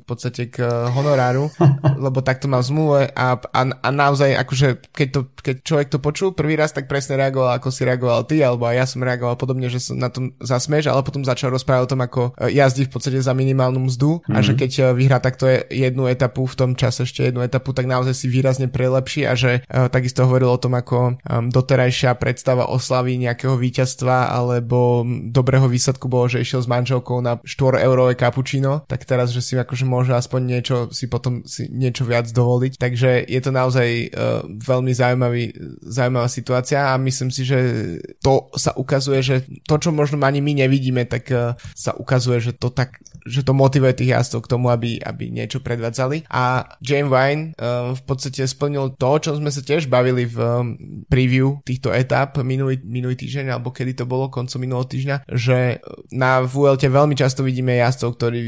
podstate 0.09 0.49
k 0.49 0.65
honoráru, 0.65 1.53
lebo 2.05 2.19
takto 2.25 2.49
má 2.49 2.57
v 2.59 2.69
zmluve 2.69 3.01
a, 3.13 3.37
a, 3.37 3.61
a 3.69 3.89
naozaj 3.93 4.33
akože 4.33 4.67
keď, 4.89 5.07
to, 5.13 5.21
keď 5.37 5.55
človek 5.61 5.87
to 5.93 5.99
počul 6.01 6.29
prvý 6.33 6.57
raz, 6.57 6.73
tak 6.73 6.89
presne 6.89 7.19
reagoval, 7.19 7.57
ako 7.57 7.69
si 7.69 7.85
reagoval 7.85 8.25
ty, 8.25 8.41
alebo 8.41 8.65
aj 8.65 8.75
ja 8.75 8.85
som 8.89 9.05
reagoval 9.05 9.37
podobne, 9.37 9.69
že 9.69 9.79
som 9.79 9.95
na 9.99 10.09
tom 10.09 10.33
zasmieš, 10.41 10.89
ale 10.89 11.05
potom 11.05 11.21
začal 11.21 11.53
rozprávať 11.53 11.81
o 11.85 11.91
tom, 11.91 12.01
ako 12.01 12.21
e, 12.39 12.55
jazdí 12.55 12.89
v 12.89 12.93
podstate 12.93 13.19
za 13.21 13.35
minimálnu 13.35 13.85
mzdu 13.85 14.19
mm-hmm. 14.19 14.35
a 14.35 14.39
že 14.41 14.53
mhm. 14.55 14.59
keď 14.59 14.71
vyhrá 14.95 15.17
takto 15.21 15.45
jednu 15.69 16.09
etapu, 16.09 16.49
v 16.49 16.55
tom 16.57 16.71
čase 16.73 17.05
ešte 17.05 17.29
jednu 17.29 17.45
etapu, 17.45 17.75
tak 17.75 17.85
naozaj 17.85 18.15
si 18.15 18.25
výrazne 18.31 18.71
prelepší 18.71 19.27
a 19.29 19.35
že 19.37 19.61
takisto 19.69 20.23
hovoril 20.23 20.49
o 20.49 20.61
tom, 20.61 20.73
ako 20.79 21.19
doterajšia 21.51 22.15
predstava 22.15 22.71
oslavy 22.71 23.19
nejakého 23.19 23.59
víťazstva 23.59 24.31
alebo 24.31 25.03
dobrého 25.29 25.67
výsledku 25.67 26.07
bolo, 26.07 26.31
že 26.31 26.39
išiel 26.39 26.63
s 26.63 26.71
manželkou 26.71 27.19
na 27.19 27.37
4 27.43 27.83
eurové 27.83 28.15
kapučino, 28.15 28.87
tak 28.87 29.03
teraz, 29.03 29.35
že 29.35 29.43
si 29.43 29.53
akože 29.59 29.83
môže 29.83 29.98
aspoň 30.07 30.41
niečo 30.45 30.77
si 30.93 31.11
potom 31.11 31.43
si 31.43 31.67
niečo 31.67 32.07
viac 32.07 32.31
dovoliť. 32.31 32.79
Takže 32.79 33.27
je 33.27 33.41
to 33.43 33.51
naozaj 33.51 33.87
uh, 34.13 34.45
veľmi 34.47 34.95
zaujímavý, 34.95 35.51
zaujímavá 35.83 36.29
situácia 36.31 36.93
a 36.93 37.01
myslím 37.01 37.33
si, 37.33 37.43
že 37.43 37.59
to 38.23 38.47
sa 38.55 38.71
ukazuje, 38.79 39.19
že 39.19 39.35
to, 39.67 39.75
čo 39.75 39.91
možno 39.91 40.21
ani 40.23 40.39
my 40.39 40.63
nevidíme, 40.63 41.03
tak 41.09 41.27
uh, 41.33 41.57
sa 41.75 41.91
ukazuje, 41.97 42.39
že 42.39 42.53
to 42.55 42.71
tak 42.71 43.01
že 43.25 43.43
to 43.43 43.53
motivuje 43.55 43.93
tých 43.95 44.15
jazdcov 44.15 44.45
k 44.45 44.51
tomu, 44.51 44.67
aby, 44.71 44.99
aby 45.01 45.31
niečo 45.33 45.59
predvádzali. 45.59 46.29
A 46.31 46.75
James 46.79 47.11
Wine 47.11 47.43
uh, 47.57 47.93
v 47.95 48.01
podstate 48.05 48.45
splnil 48.45 48.95
to, 48.95 49.07
o 49.07 49.17
čom 49.19 49.39
sme 49.39 49.51
sa 49.51 49.61
tiež 49.65 49.89
bavili 49.89 50.29
v 50.29 50.38
um, 50.38 50.75
preview 51.09 51.59
týchto 51.65 51.89
etap 51.91 52.39
minulý, 52.41 52.79
minulý 52.85 53.17
týždeň, 53.17 53.55
alebo 53.55 53.73
kedy 53.73 53.97
to 53.97 54.05
bolo, 54.05 54.31
koncom 54.31 54.59
minulého 54.61 54.88
týždňa, 54.88 55.15
že 55.33 55.81
na 56.13 56.43
VLT 56.45 56.88
veľmi 56.88 57.15
často 57.17 57.41
vidíme 57.41 57.75
jazdcov, 57.79 58.15
ktorí, 58.15 58.41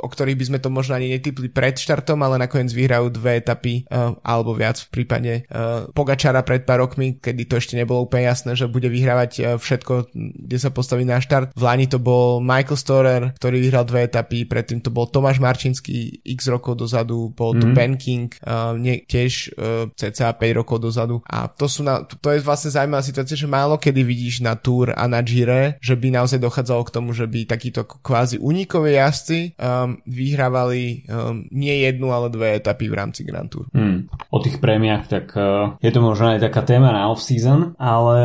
o 0.00 0.08
ktorých 0.08 0.38
by 0.38 0.44
sme 0.48 0.58
to 0.58 0.68
možno 0.72 0.96
ani 0.96 1.12
netypli 1.12 1.52
pred 1.52 1.76
štartom, 1.76 2.20
ale 2.24 2.40
nakoniec 2.40 2.72
vyhrajú 2.72 3.12
dve 3.12 3.38
etapy 3.38 3.86
uh, 3.88 4.16
alebo 4.24 4.56
viac 4.56 4.80
v 4.80 4.88
prípade 4.90 5.32
uh, 5.52 5.88
Pogačara 5.92 6.42
pred 6.42 6.64
pár 6.64 6.84
rokmi, 6.84 7.18
kedy 7.20 7.46
to 7.46 7.60
ešte 7.60 7.74
nebolo 7.76 8.04
úplne 8.04 8.28
jasné, 8.28 8.56
že 8.56 8.70
bude 8.70 8.88
vyhrávať 8.88 9.30
uh, 9.40 9.44
všetko, 9.60 10.12
kde 10.14 10.58
sa 10.58 10.72
postaví 10.72 11.04
na 11.04 11.20
štart. 11.20 11.52
V 11.54 11.62
Lani 11.62 11.86
to 11.86 12.00
bol 12.00 12.40
Michael 12.42 12.78
Storer, 12.78 13.22
ktorý 13.36 13.60
vyhral 13.62 13.84
dve 13.86 14.08
etapy 14.08 14.15
etapy, 14.16 14.48
predtým 14.48 14.80
to 14.80 14.88
bol 14.88 15.04
Tomáš 15.04 15.36
Marčinský 15.36 16.24
x 16.24 16.48
rokov 16.48 16.80
dozadu, 16.80 17.28
bol 17.36 17.52
mm. 17.52 17.76
Ben 17.76 18.00
King 18.00 18.32
uh, 18.40 18.72
nie, 18.72 19.04
tiež 19.04 19.52
uh, 19.52 19.92
cca 19.92 20.32
5 20.32 20.40
rokov 20.56 20.80
dozadu 20.80 21.20
a 21.28 21.52
to 21.52 21.68
sú 21.68 21.84
na, 21.84 22.00
to, 22.00 22.16
to 22.16 22.32
je 22.32 22.40
vlastne 22.40 22.72
zaujímavá 22.72 23.04
situácia, 23.04 23.36
že 23.36 23.44
málo 23.44 23.76
kedy 23.76 24.00
vidíš 24.00 24.40
na 24.40 24.56
Tour 24.56 24.96
a 24.96 25.04
na 25.04 25.20
Gire, 25.20 25.76
že 25.84 25.92
by 25.92 26.16
naozaj 26.16 26.40
dochádzalo 26.40 26.82
k 26.88 26.94
tomu, 26.96 27.12
že 27.12 27.28
by 27.28 27.44
takíto 27.44 27.84
kvázi 27.84 28.40
unikové 28.40 28.96
jazdci 28.96 29.58
um, 29.60 30.00
vyhrávali 30.08 31.04
um, 31.06 31.44
nie 31.52 31.84
jednu, 31.84 32.14
ale 32.14 32.32
dve 32.32 32.56
etapy 32.56 32.88
v 32.88 32.94
rámci 32.96 33.26
Grand 33.26 33.50
Tour. 33.50 33.68
Hmm. 33.76 34.08
O 34.32 34.38
tých 34.40 34.62
prémiách, 34.62 35.04
tak 35.10 35.26
uh, 35.36 35.76
je 35.82 35.90
to 35.92 36.00
možno 36.00 36.32
aj 36.32 36.40
taká 36.40 36.64
téma 36.64 36.94
na 36.94 37.12
off-season, 37.12 37.76
ale 37.76 38.18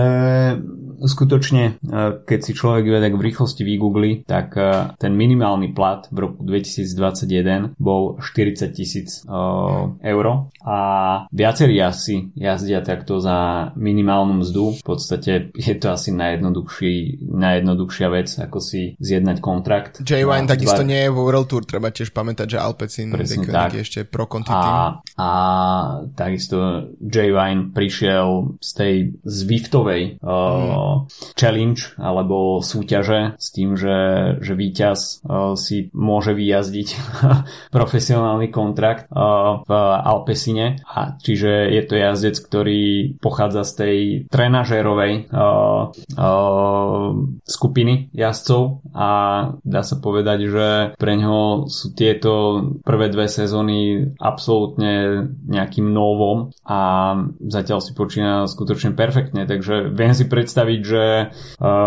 skutočne, 1.01 1.81
uh, 1.81 2.21
keď 2.23 2.39
si 2.39 2.51
človek 2.55 2.85
vie 2.87 2.99
tak 3.01 3.17
v 3.17 3.25
rýchlosti 3.25 3.61
vygoogli, 3.65 4.23
tak 4.23 4.53
uh, 4.55 4.93
ten 4.95 5.17
minimálny 5.17 5.73
plat 5.81 6.05
v 6.13 6.17
roku 6.29 6.45
2021 6.45 7.73
bol 7.81 8.21
40 8.21 8.69
tisíc 8.69 9.25
uh, 9.25 9.97
eur 9.97 10.53
a 10.61 10.77
viacerí 11.33 11.81
asi 11.81 12.29
jazdia 12.37 12.85
takto 12.85 13.17
za 13.17 13.71
minimálnu 13.73 14.45
mzdu. 14.45 14.77
V 14.77 14.85
podstate 14.85 15.49
je 15.57 15.73
to 15.81 15.89
asi 15.89 16.13
najjednoduchší, 16.13 17.25
najjednoduchšia 17.33 18.07
vec, 18.13 18.29
ako 18.37 18.61
si 18.61 18.93
zjednať 19.01 19.37
kontrakt. 19.41 19.93
J1 20.05 20.45
takisto 20.45 20.85
nie 20.85 21.01
je 21.01 21.09
vo 21.09 21.25
World 21.25 21.49
Tour, 21.49 21.65
treba 21.65 21.89
tiež 21.89 22.13
pamätať, 22.13 22.45
že 22.45 22.57
Alpecin 22.61 23.09
tak. 23.49 23.73
je 23.73 23.81
ešte 23.81 23.99
pro 24.05 24.29
konti 24.29 24.53
a, 24.53 25.01
a 25.17 25.29
takisto 26.13 26.91
J1 27.01 27.73
prišiel 27.73 28.59
z 28.61 28.69
tej 28.75 28.95
Zwiftovej 29.25 30.21
uh, 30.21 30.29
mm. 30.29 30.97
challenge 31.39 31.95
alebo 31.97 32.59
súťaže 32.61 33.39
s 33.39 33.47
tým, 33.55 33.79
že, 33.79 33.97
že 34.43 34.53
víťaz 34.53 35.23
uh, 35.23 35.55
si 35.55 35.70
môže 35.95 36.35
vyjazdiť 36.35 36.87
profesionálny 37.75 38.47
kontrakt 38.51 39.07
uh, 39.09 39.63
v 39.65 39.71
Alpesine. 40.01 40.81
A 40.85 41.15
čiže 41.17 41.71
je 41.71 41.81
to 41.87 41.95
jazdec, 41.95 42.35
ktorý 42.39 42.81
pochádza 43.19 43.63
z 43.67 43.71
tej 43.73 43.97
trenažérovej 44.27 45.31
uh, 45.31 45.91
uh, 45.93 47.07
skupiny 47.45 48.11
jazdcov 48.11 48.83
a 48.91 49.09
dá 49.63 49.81
sa 49.81 49.95
povedať, 49.99 50.39
že 50.47 50.67
pre 50.97 51.13
ňo 51.17 51.67
sú 51.67 51.93
tieto 51.93 52.63
prvé 52.83 53.11
dve 53.11 53.27
sezóny 53.27 54.11
absolútne 54.17 55.25
nejakým 55.47 55.87
novom 55.91 56.51
a 56.65 57.13
zatiaľ 57.41 57.79
si 57.83 57.91
počína 57.95 58.47
skutočne 58.47 58.95
perfektne, 58.95 59.47
takže 59.47 59.91
viem 59.91 60.13
si 60.15 60.25
predstaviť, 60.27 60.79
že 60.81 61.03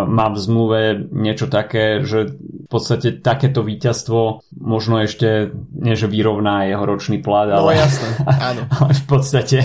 má 0.09 0.27
v 0.31 0.39
zmluve 0.39 0.81
niečo 1.11 1.49
také, 1.49 2.05
že 2.05 2.37
v 2.65 2.69
podstate 2.69 3.21
takéto 3.21 3.61
víťazstvo 3.61 4.49
možno 4.65 5.05
ešte, 5.05 5.53
nie 5.77 5.95
že 5.95 6.09
vyrovná 6.09 6.65
jeho 6.65 6.85
ročný 6.89 7.21
plat, 7.21 7.53
no, 7.53 7.69
ale, 7.69 7.77
jasné, 7.77 8.09
áno. 8.25 8.63
ale 8.81 8.93
v 8.97 9.05
podstate 9.05 9.59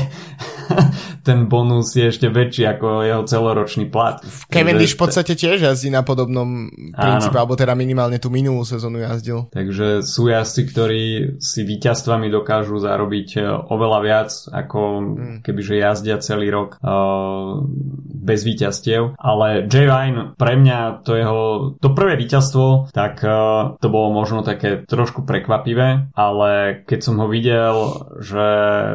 ten 1.24 1.50
bonus 1.52 1.94
je 1.96 2.10
ešte 2.10 2.28
väčší 2.30 2.64
ako 2.70 2.88
jeho 3.04 3.24
celoročný 3.26 3.90
plat. 3.90 4.22
Cavendish 4.50 4.96
v 4.96 5.02
podstate 5.06 5.34
tiež 5.36 5.62
jazdí 5.62 5.92
na 5.92 6.02
podobnom 6.02 6.70
princípe, 6.94 7.38
alebo 7.38 7.56
teda 7.60 7.74
minimálne 7.74 8.18
tú 8.18 8.32
minulú 8.32 8.64
sezónu 8.64 9.02
jazdil. 9.04 9.52
Takže 9.52 10.04
sú 10.04 10.30
jazdci, 10.30 10.62
ktorí 10.70 11.04
si 11.40 11.62
víťazstvami 11.64 12.28
dokážu 12.32 12.80
zarobiť 12.80 13.30
e, 13.38 13.40
oveľa 13.48 14.00
viac, 14.04 14.30
ako 14.50 14.80
hmm. 14.80 15.38
kebyže 15.44 15.76
jazdia 15.80 16.18
celý 16.20 16.52
rok 16.52 16.78
uh, 16.84 17.64
bez 18.04 18.44
víťazstiev. 18.44 19.16
Ale 19.18 19.66
J. 19.66 19.88
Vine, 19.88 20.36
pre 20.36 20.54
mňa 20.60 21.06
to 21.06 21.12
jeho, 21.16 21.40
to 21.80 21.90
prvé 21.96 22.20
víťazstvo, 22.20 22.92
tak 22.92 23.24
uh, 23.24 23.80
to 23.80 23.88
bolo 23.88 24.12
možno 24.14 24.44
také 24.44 24.84
trošku 24.84 25.24
prekvapivé, 25.24 26.12
ale 26.14 26.50
keď 26.86 27.00
som 27.00 27.16
ho 27.22 27.28
videl, 27.32 27.76
že 28.20 28.48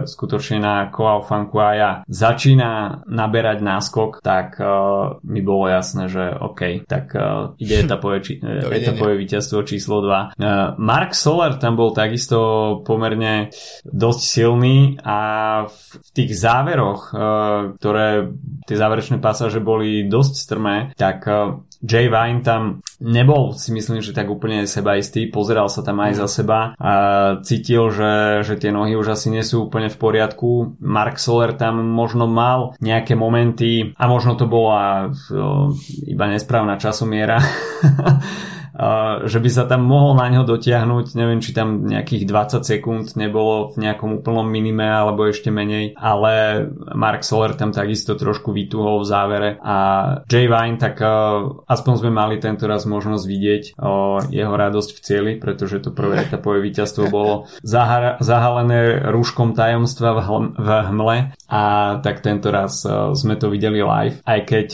skutočne 0.07 0.61
na 0.61 0.75
Koao 0.93 1.25
Fankuaya 1.25 2.07
začína 2.15 3.03
naberať 3.11 3.59
náskok, 3.59 4.23
tak 4.23 4.63
uh, 4.63 5.19
mi 5.27 5.43
bolo 5.43 5.67
jasné, 5.67 6.07
že 6.07 6.31
OK, 6.31 6.87
tak 6.87 7.11
uh, 7.19 7.59
ide 7.59 7.81
etapové, 7.85 8.23
či, 8.23 8.39
etapové 8.71 9.19
víťazstvo 9.19 9.67
číslo 9.67 9.99
2. 10.07 10.39
Uh, 10.39 10.79
Mark 10.79 11.19
Soler 11.19 11.59
tam 11.59 11.75
bol 11.75 11.91
takisto 11.91 12.39
pomerne 12.87 13.51
dosť 13.83 14.21
silný 14.23 14.79
a 15.03 15.19
v, 15.67 15.75
v 15.99 16.09
tých 16.15 16.31
záveroch, 16.39 17.11
uh, 17.11 17.19
ktoré 17.83 18.31
tie 18.71 18.77
záverečné 18.79 19.19
pasáže 19.19 19.59
boli 19.59 20.07
dosť 20.07 20.35
strmé, 20.39 20.77
tak 20.95 21.27
uh, 21.27 21.59
Jay 21.85 22.09
Vine 22.09 22.41
tam 22.41 22.81
nebol 23.05 23.53
si 23.53 23.69
myslím, 23.77 24.01
že 24.01 24.17
tak 24.17 24.33
úplne 24.33 24.65
sebaistý, 24.65 25.29
pozeral 25.29 25.69
sa 25.69 25.85
tam 25.85 26.01
aj 26.01 26.13
za 26.17 26.29
seba 26.29 26.73
a 26.81 26.93
cítil, 27.45 27.93
že, 27.93 28.41
že 28.41 28.57
tie 28.57 28.73
nohy 28.73 28.97
už 28.97 29.13
asi 29.13 29.29
nie 29.29 29.45
sú 29.45 29.69
úplne 29.69 29.93
v 29.93 30.01
poriadku. 30.01 30.81
Mark 30.81 31.21
Soler 31.21 31.53
tam 31.53 31.85
možno 31.85 32.25
mal 32.25 32.73
nejaké 32.81 33.13
momenty 33.13 33.93
a 34.01 34.05
možno 34.09 34.41
to 34.41 34.49
bola 34.49 35.13
iba 36.09 36.25
nesprávna 36.33 36.81
časomiera 36.81 37.37
že 39.31 39.39
by 39.39 39.51
sa 39.51 39.65
tam 39.71 39.87
mohol 39.87 40.19
na 40.19 40.27
ňo 40.35 40.43
dotiahnuť, 40.43 41.15
neviem, 41.15 41.39
či 41.39 41.55
tam 41.55 41.87
nejakých 41.87 42.27
20 42.27 42.67
sekúnd 42.67 43.07
nebolo 43.15 43.71
v 43.71 43.87
nejakom 43.87 44.19
úplnom 44.19 44.43
minime 44.43 44.91
alebo 44.91 45.31
ešte 45.31 45.55
menej, 45.55 45.95
ale 45.95 46.67
Mark 46.99 47.23
Soler 47.23 47.55
tam 47.55 47.71
takisto 47.71 48.19
trošku 48.19 48.51
vytuhol 48.51 49.03
v 49.03 49.07
závere. 49.07 49.51
A 49.63 49.77
Jay 50.27 50.51
Vine, 50.51 50.83
tak 50.83 50.99
aspoň 51.71 51.93
sme 52.03 52.11
mali 52.11 52.43
tento 52.43 52.67
raz 52.67 52.83
možnosť 52.83 53.25
vidieť 53.25 53.65
jeho 54.35 54.55
radosť 54.55 54.91
v 54.91 55.03
cieli, 55.03 55.33
pretože 55.39 55.79
to 55.79 55.95
prvé 55.95 56.27
etapové 56.27 56.59
víťazstvo 56.67 57.07
bolo 57.15 57.47
zahalené 58.27 59.07
rúškom 59.15 59.55
tajomstva 59.55 60.19
v, 60.19 60.21
hl- 60.27 60.55
v 60.59 60.69
hmle. 60.91 61.19
A 61.45 61.63
tak 62.03 62.25
tento 62.25 62.51
raz 62.51 62.83
sme 63.15 63.39
to 63.39 63.47
videli 63.53 63.79
live, 63.79 64.19
aj 64.27 64.41
keď 64.43 64.69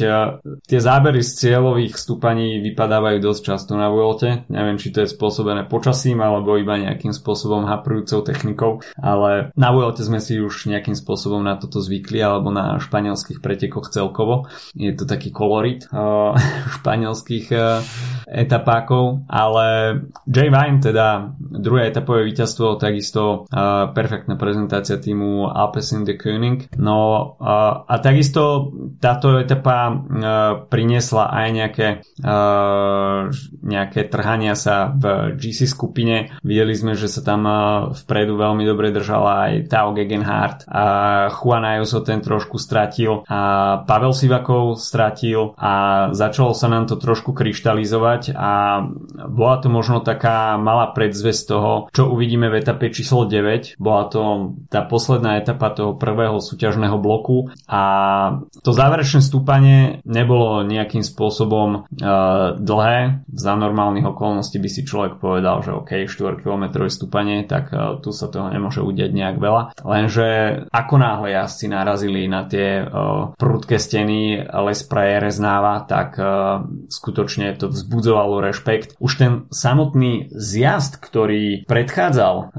tie 0.64 0.80
zábery 0.80 1.20
z 1.20 1.30
cieľových 1.36 1.98
stúpaní 1.98 2.62
vypadávajú 2.64 3.18
dosť 3.20 3.42
často 3.44 3.76
na 3.76 3.89
Vuelte. 3.90 4.46
Neviem, 4.48 4.78
či 4.78 4.94
to 4.94 5.02
je 5.02 5.12
spôsobené 5.12 5.66
počasím 5.66 6.22
alebo 6.22 6.56
iba 6.56 6.78
nejakým 6.78 7.10
spôsobom 7.10 7.66
haprujúcou 7.66 8.22
technikou, 8.22 8.72
ale 8.98 9.50
na 9.58 9.70
Vuelte 9.74 10.06
sme 10.06 10.22
si 10.22 10.38
už 10.38 10.70
nejakým 10.70 10.94
spôsobom 10.94 11.42
na 11.42 11.58
toto 11.58 11.82
zvykli 11.82 12.22
alebo 12.22 12.54
na 12.54 12.78
španielských 12.78 13.42
pretekoch 13.42 13.90
celkovo. 13.90 14.46
Je 14.74 14.94
to 14.94 15.04
taký 15.06 15.34
kolorit 15.34 15.86
uh, 15.90 16.36
španielských 16.80 17.46
uh, 17.54 17.82
etapákov, 18.30 19.26
ale 19.26 19.98
Jay 20.30 20.48
Vine 20.48 20.78
teda 20.78 21.34
druhé 21.38 21.90
etapové 21.90 22.22
víťazstvo, 22.30 22.78
takisto 22.78 23.50
uh, 23.50 23.90
perfektná 23.90 24.38
prezentácia 24.38 25.02
týmu 25.02 25.50
Alpecin 25.50 26.06
de 26.06 26.14
König. 26.14 26.70
No 26.78 27.34
uh, 27.36 27.82
a 27.82 27.94
takisto 27.98 28.70
táto 29.02 29.40
etapa 29.42 29.90
uh, 29.90 29.98
priniesla 30.70 31.26
aj 31.32 31.48
nejaké 31.50 31.86
uh, 32.22 33.32
nejaké 33.60 33.79
trhania 33.88 34.58
sa 34.58 34.90
v 34.92 35.36
GC 35.38 35.64
skupine. 35.70 36.34
Videli 36.44 36.74
sme, 36.74 36.92
že 36.98 37.08
sa 37.08 37.24
tam 37.24 37.46
uh, 37.46 37.56
vpredu 37.94 38.36
veľmi 38.36 38.66
dobre 38.66 38.90
držala 38.90 39.48
aj 39.48 39.52
Tao 39.70 39.94
Gegenhardt 39.94 40.66
a 40.66 40.84
Juan 41.30 41.64
Ayuso 41.64 42.02
ten 42.02 42.20
trošku 42.20 42.58
stratil 42.60 43.22
a 43.30 43.40
Pavel 43.86 44.12
Sivakov 44.12 44.76
stratil 44.76 45.54
a 45.56 45.72
začalo 46.10 46.52
sa 46.52 46.66
nám 46.66 46.90
to 46.90 46.98
trošku 46.98 47.32
kryštalizovať 47.32 48.34
a 48.34 48.82
bola 49.30 49.56
to 49.62 49.70
možno 49.70 50.02
taká 50.02 50.58
malá 50.58 50.90
predzvesť 50.90 51.42
toho, 51.46 51.72
čo 51.94 52.10
uvidíme 52.10 52.50
v 52.50 52.58
etape 52.60 52.90
číslo 52.90 53.24
9. 53.24 53.78
Bola 53.78 54.10
to 54.10 54.54
tá 54.68 54.82
posledná 54.84 55.38
etapa 55.38 55.70
toho 55.70 55.94
prvého 55.94 56.42
súťažného 56.42 56.98
bloku 56.98 57.52
a 57.70 57.82
to 58.60 58.70
záverečné 58.74 59.22
stúpanie 59.22 60.02
nebolo 60.02 60.66
nejakým 60.66 61.04
spôsobom 61.06 61.86
uh, 61.86 62.56
dlhé. 62.58 63.22
Za 63.30 63.54
normálnych 63.70 64.10
okolností 64.10 64.58
by 64.58 64.66
si 64.66 64.82
človek 64.82 65.22
povedal, 65.22 65.62
že 65.62 65.70
OK, 65.70 66.10
4 66.10 66.42
km 66.42 66.90
stúpanie, 66.90 67.46
tak 67.46 67.70
uh, 67.70 68.02
tu 68.02 68.10
sa 68.10 68.26
toho 68.26 68.50
nemôže 68.50 68.82
udiať 68.82 69.14
nejak 69.14 69.36
veľa. 69.38 69.62
Lenže 69.86 70.28
ako 70.74 70.94
náhle 70.98 71.30
jazdci 71.38 71.70
narazili 71.70 72.26
na 72.26 72.50
tie 72.50 72.82
uh, 72.82 73.32
prudké 73.38 73.78
steny 73.78 74.42
Les 74.42 74.80
Prajeres 74.82 75.38
Náva, 75.38 75.86
tak 75.86 76.18
uh, 76.18 76.66
skutočne 76.90 77.54
to 77.54 77.70
vzbudzovalo 77.70 78.42
rešpekt. 78.42 78.98
Už 78.98 79.12
ten 79.14 79.32
samotný 79.54 80.34
zjazd, 80.34 80.98
ktorý 80.98 81.62
predchádzal 81.70 82.52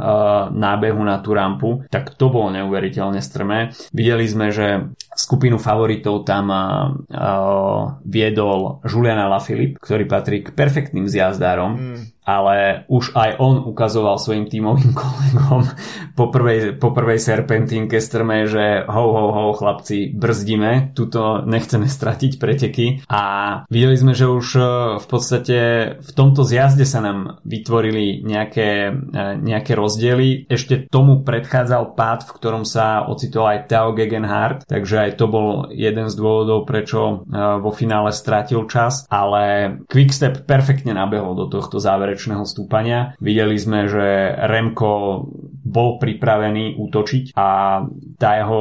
nábehu 0.54 1.02
na 1.02 1.20
tú 1.20 1.34
rampu, 1.36 1.84
tak 1.90 2.14
to 2.16 2.30
bolo 2.30 2.54
neuveriteľne 2.54 3.20
strmé. 3.20 3.74
Videli 3.92 4.26
sme, 4.30 4.54
že 4.54 4.94
skupinu 5.22 5.62
favoritov 5.62 6.26
tam 6.26 6.50
uh, 6.50 8.02
viedol 8.02 8.82
Julian 8.82 9.22
Alaphilippe, 9.22 9.78
ktorý 9.78 10.10
patrí 10.10 10.42
k 10.42 10.50
perfektným 10.50 11.06
zjazdárom. 11.06 11.72
Mm 11.78 12.02
ale 12.22 12.86
už 12.86 13.18
aj 13.18 13.42
on 13.42 13.66
ukazoval 13.66 14.22
svojim 14.22 14.46
tímovým 14.46 14.94
kolegom 15.02 15.66
po 16.14 16.30
prvej, 16.30 16.78
po 16.78 16.94
prvej 16.94 17.18
serpentínke 17.18 17.98
strme, 17.98 18.46
že 18.46 18.86
ho, 18.86 19.06
ho, 19.10 19.26
ho, 19.34 19.44
chlapci, 19.58 20.14
brzdíme, 20.14 20.94
tuto 20.94 21.42
nechceme 21.42 21.90
stratiť 21.90 22.38
preteky. 22.38 23.10
A 23.10 23.22
videli 23.68 23.98
sme, 23.98 24.14
že 24.14 24.30
už 24.30 24.48
e, 24.56 24.62
v 25.02 25.06
podstate 25.10 25.58
v 25.98 26.12
tomto 26.14 26.46
zjazde 26.46 26.86
sa 26.86 27.02
nám 27.02 27.42
vytvorili 27.42 28.22
nejaké, 28.22 28.94
e, 28.94 29.24
nejaké 29.42 29.74
rozdiely. 29.74 30.46
Ešte 30.46 30.86
tomu 30.94 31.26
predchádzal 31.26 31.98
pád, 31.98 32.30
v 32.30 32.36
ktorom 32.38 32.64
sa 32.68 33.10
ocitol 33.10 33.50
aj 33.50 33.66
Theo 33.66 33.98
Gegenhardt, 33.98 34.70
takže 34.70 35.10
aj 35.10 35.12
to 35.18 35.26
bol 35.26 35.50
jeden 35.74 36.06
z 36.06 36.14
dôvodov, 36.14 36.70
prečo 36.70 37.26
e, 37.26 37.40
vo 37.58 37.74
finále 37.74 38.14
stratil 38.14 38.70
čas, 38.70 39.10
ale 39.10 39.74
Quickstep 39.90 40.46
perfektne 40.46 40.94
nabehol 40.94 41.34
do 41.34 41.50
tohto 41.50 41.82
záveru 41.82 42.11
záverečného 42.12 42.44
stúpania. 42.44 43.16
Videli 43.24 43.56
sme, 43.56 43.88
že 43.88 44.36
Remko 44.36 45.24
bol 45.72 45.96
pripravený 46.04 46.76
útočiť 46.76 47.32
a 47.40 47.80
tá 48.20 48.30
jeho, 48.36 48.60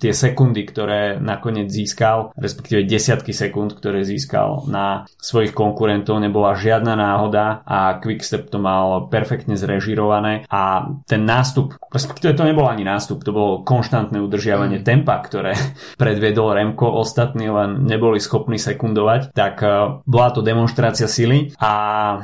tie 0.00 0.16
sekundy, 0.16 0.64
ktoré 0.64 1.20
nakoniec 1.20 1.68
získal, 1.68 2.32
respektíve 2.40 2.88
desiatky 2.88 3.36
sekúnd, 3.36 3.76
ktoré 3.76 4.00
získal 4.06 4.64
na 4.70 5.04
svojich 5.20 5.52
konkurentov, 5.52 6.22
nebola 6.22 6.56
žiadna 6.56 6.96
náhoda 6.96 7.60
a 7.68 8.00
Quickstep 8.00 8.48
to 8.48 8.56
mal 8.62 9.12
perfektne 9.12 9.60
zrežirované 9.60 10.48
a 10.48 10.88
ten 11.04 11.28
nástup, 11.28 11.76
respektíve 11.92 12.32
to 12.32 12.48
nebol 12.48 12.64
ani 12.64 12.86
nástup, 12.86 13.20
to 13.20 13.34
bolo 13.34 13.60
konštantné 13.66 14.16
udržiavanie 14.16 14.80
mm. 14.80 14.86
tempa, 14.86 15.20
ktoré 15.20 15.52
predviedol 16.00 16.56
Remko, 16.56 16.88
ostatní 16.88 17.52
len 17.52 17.84
neboli 17.84 18.22
schopní 18.22 18.56
sekundovať, 18.56 19.36
tak 19.36 19.60
eh, 19.60 20.00
bola 20.00 20.28
to 20.32 20.40
demonstrácia 20.40 21.10
sily 21.10 21.52
a 21.60 21.72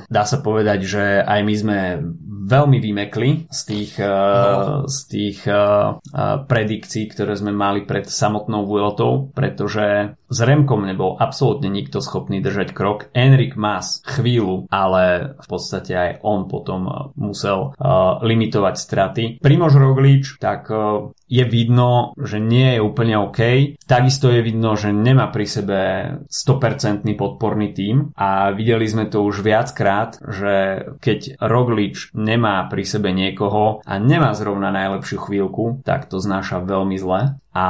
dá 0.09 0.23
sa 0.25 0.41
povedať, 0.41 0.54
povedať, 0.55 0.87
že 0.87 1.05
aj 1.19 1.41
my 1.43 1.55
sme 1.59 1.79
veľmi 2.47 2.79
vymekli 2.79 3.51
z 3.51 3.61
tých, 3.67 3.99
uh, 3.99 4.87
z 4.87 4.99
tých 5.11 5.39
uh, 5.51 5.99
predikcií, 6.47 7.11
ktoré 7.11 7.35
sme 7.35 7.51
mali 7.51 7.83
pred 7.83 8.07
samotnou 8.07 8.63
Vueltou, 8.71 9.35
pretože 9.35 10.15
s 10.15 10.39
Remkom 10.39 10.87
nebol 10.87 11.19
absolútne 11.19 11.67
nikto 11.67 11.99
schopný 11.99 12.39
držať 12.39 12.71
krok. 12.71 13.11
Enrik 13.11 13.59
Mas 13.59 13.99
chvíľu, 14.07 14.71
ale 14.71 15.35
v 15.43 15.47
podstate 15.51 15.93
aj 15.97 16.11
on 16.23 16.47
potom 16.47 17.11
musel 17.19 17.75
limitovať 18.23 18.75
straty. 18.77 19.25
Primož 19.41 19.75
Roglič, 19.81 20.39
tak 20.39 20.69
je 21.25 21.45
vidno, 21.49 22.15
že 22.21 22.39
nie 22.39 22.79
je 22.79 22.81
úplne 22.85 23.19
OK. 23.19 23.41
Takisto 23.89 24.31
je 24.31 24.45
vidno, 24.45 24.77
že 24.79 24.93
nemá 24.93 25.33
pri 25.33 25.47
sebe 25.49 25.79
100% 26.29 27.03
podporný 27.17 27.73
tím 27.73 28.13
a 28.15 28.53
videli 28.53 28.85
sme 28.85 29.09
to 29.09 29.25
už 29.25 29.41
viackrát, 29.41 30.21
že 30.21 30.44
keď 31.01 31.41
Roglič 31.41 32.13
nemá 32.13 32.65
pri 32.69 32.85
sebe 32.85 33.11
niekoho 33.11 33.81
a 33.85 33.95
nemá 33.97 34.33
zrovna 34.37 34.69
najlepšiu 34.71 35.19
chvíľku, 35.21 35.85
tak 35.85 36.07
to 36.11 36.21
znáša 36.21 36.63
veľmi 36.63 36.97
zle 37.01 37.37
a 37.55 37.67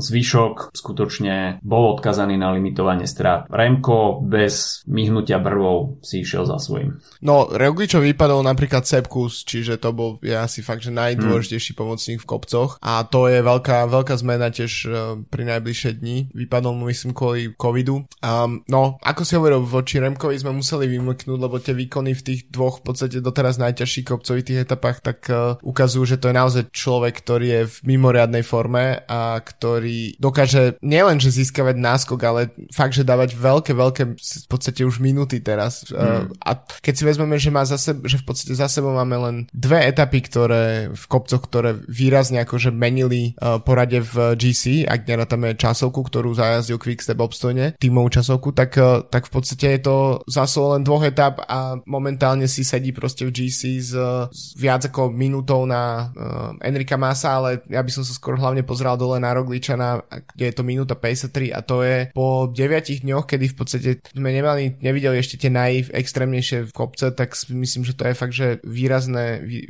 zvyšok 0.00 0.72
skutočne 0.72 1.60
bol 1.60 2.00
odkazaný 2.00 2.40
na 2.40 2.56
limitovanie 2.56 3.04
strát. 3.04 3.44
Remko 3.52 4.24
bez 4.24 4.80
myhnutia 4.88 5.36
brvou 5.36 6.00
si 6.00 6.24
išiel 6.24 6.48
za 6.48 6.56
svojím. 6.56 6.96
No, 7.20 7.52
Rogličo 7.52 8.00
vypadol 8.00 8.40
napríklad 8.40 8.88
Sepkus, 8.88 9.44
čiže 9.44 9.76
to 9.76 9.92
bol 9.92 10.10
je 10.24 10.32
asi 10.32 10.64
fakt, 10.64 10.80
že 10.80 10.96
najdôležitejší 10.96 11.76
hmm. 11.76 11.80
pomocník 11.84 12.18
v 12.24 12.30
kopcoch 12.32 12.80
a 12.80 13.04
to 13.04 13.28
je 13.28 13.44
veľká, 13.44 13.84
veľká 13.92 14.16
zmena 14.16 14.48
tiež 14.48 14.72
uh, 14.88 15.20
pri 15.28 15.44
najbližšie 15.44 16.00
dni. 16.00 16.32
Vypadol 16.32 16.72
mu 16.72 16.88
myslím 16.88 17.12
kvôli 17.12 17.52
covidu. 17.52 18.08
Um, 18.24 18.64
no, 18.64 18.96
ako 19.04 19.22
si 19.28 19.36
hovoril, 19.36 19.60
voči 19.60 20.00
Remkovi 20.00 20.40
sme 20.40 20.56
museli 20.56 20.88
vymyknúť, 20.88 21.36
lebo 21.36 21.60
tie 21.60 21.76
výkony 21.76 22.16
v 22.16 22.24
tých 22.24 22.40
dvoch 22.48 22.80
v 22.80 22.88
podstate 22.88 23.20
doteraz 23.20 23.60
najťažších 23.60 24.08
kopcovitých 24.08 24.64
etapách 24.64 25.04
tak 25.04 25.18
uh, 25.28 25.60
ukazujú, 25.60 26.16
že 26.16 26.16
to 26.16 26.32
je 26.32 26.38
naozaj 26.40 26.62
človek, 26.72 27.20
ktorý 27.20 27.46
je 27.46 27.62
v 27.68 27.76
mimoriadnej 27.92 28.40
forme 28.40 29.01
a 29.06 29.38
ktorý 29.42 30.16
dokáže 30.16 30.78
nielen, 30.80 31.18
že 31.18 31.34
získavať 31.34 31.76
náskok, 31.78 32.20
ale 32.22 32.40
fakt, 32.70 32.94
že 32.96 33.06
dávať 33.06 33.34
veľké, 33.36 33.72
veľké 33.74 34.02
v 34.16 34.48
podstate 34.48 34.86
už 34.86 35.02
minúty 35.02 35.42
teraz. 35.42 35.86
Mm. 35.90 36.32
A 36.42 36.50
keď 36.80 36.94
si 36.94 37.02
vezmeme, 37.04 37.36
že, 37.36 37.50
má 37.50 37.66
za 37.66 37.76
seb- 37.76 38.04
že 38.06 38.20
v 38.20 38.24
podstate 38.24 38.54
za 38.54 38.70
sebou 38.70 38.94
máme 38.94 39.16
len 39.18 39.36
dve 39.50 39.82
etapy, 39.82 40.22
ktoré 40.24 40.92
v 40.92 41.04
kopcoch, 41.10 41.42
ktoré 41.42 41.74
výrazne 41.88 42.42
akože 42.44 42.70
menili 42.70 43.34
uh, 43.38 43.58
porade 43.58 44.00
v 44.00 44.38
GC, 44.38 44.86
ak 44.86 45.04
nerátame 45.08 45.54
časovku, 45.58 46.00
ktorú 46.06 46.32
zajazdil 46.32 46.78
Quickstep 46.78 47.18
obstojne, 47.18 47.74
tímovú 47.78 48.08
časovku, 48.12 48.54
tak, 48.54 48.78
uh, 48.78 49.04
tak 49.06 49.28
v 49.28 49.32
podstate 49.32 49.66
je 49.78 49.80
to 49.82 49.96
záslo 50.28 50.76
len 50.76 50.86
dvoch 50.86 51.04
etap 51.04 51.42
a 51.44 51.80
momentálne 51.84 52.46
si 52.46 52.62
sedí 52.62 52.94
proste 52.94 53.26
v 53.28 53.34
GC 53.34 53.60
s, 53.80 53.92
s 54.30 54.42
viac 54.56 54.86
ako 54.86 55.10
minútou 55.12 55.64
na 55.66 56.12
uh, 56.12 56.64
Enrika 56.64 56.96
Masa, 56.96 57.38
ale 57.38 57.64
ja 57.68 57.82
by 57.82 57.90
som 57.90 58.04
sa 58.06 58.14
skôr 58.14 58.38
hlavne 58.38 58.62
pozrel 58.62 58.91
dal 58.92 59.00
dole 59.00 59.16
na 59.16 59.32
Rogličana, 59.32 60.04
kde 60.36 60.44
je 60.52 60.54
to 60.54 60.62
minúta 60.68 60.92
53 60.92 61.48
a 61.48 61.64
to 61.64 61.80
je 61.80 62.12
po 62.12 62.52
9 62.52 63.00
dňoch, 63.00 63.24
kedy 63.24 63.46
v 63.48 63.56
podstate 63.56 63.90
sme 64.12 64.36
nemali, 64.36 64.76
nevideli 64.84 65.16
ešte 65.16 65.40
tie 65.40 65.48
naiv 65.48 65.88
extrémnejšie 65.88 66.68
v 66.68 66.72
kopce, 66.76 67.08
tak 67.16 67.32
myslím, 67.48 67.88
že 67.88 67.96
to 67.96 68.04
je 68.04 68.14
fakt, 68.14 68.34
že 68.36 68.60
výrazné, 68.60 69.40
vý, 69.40 69.64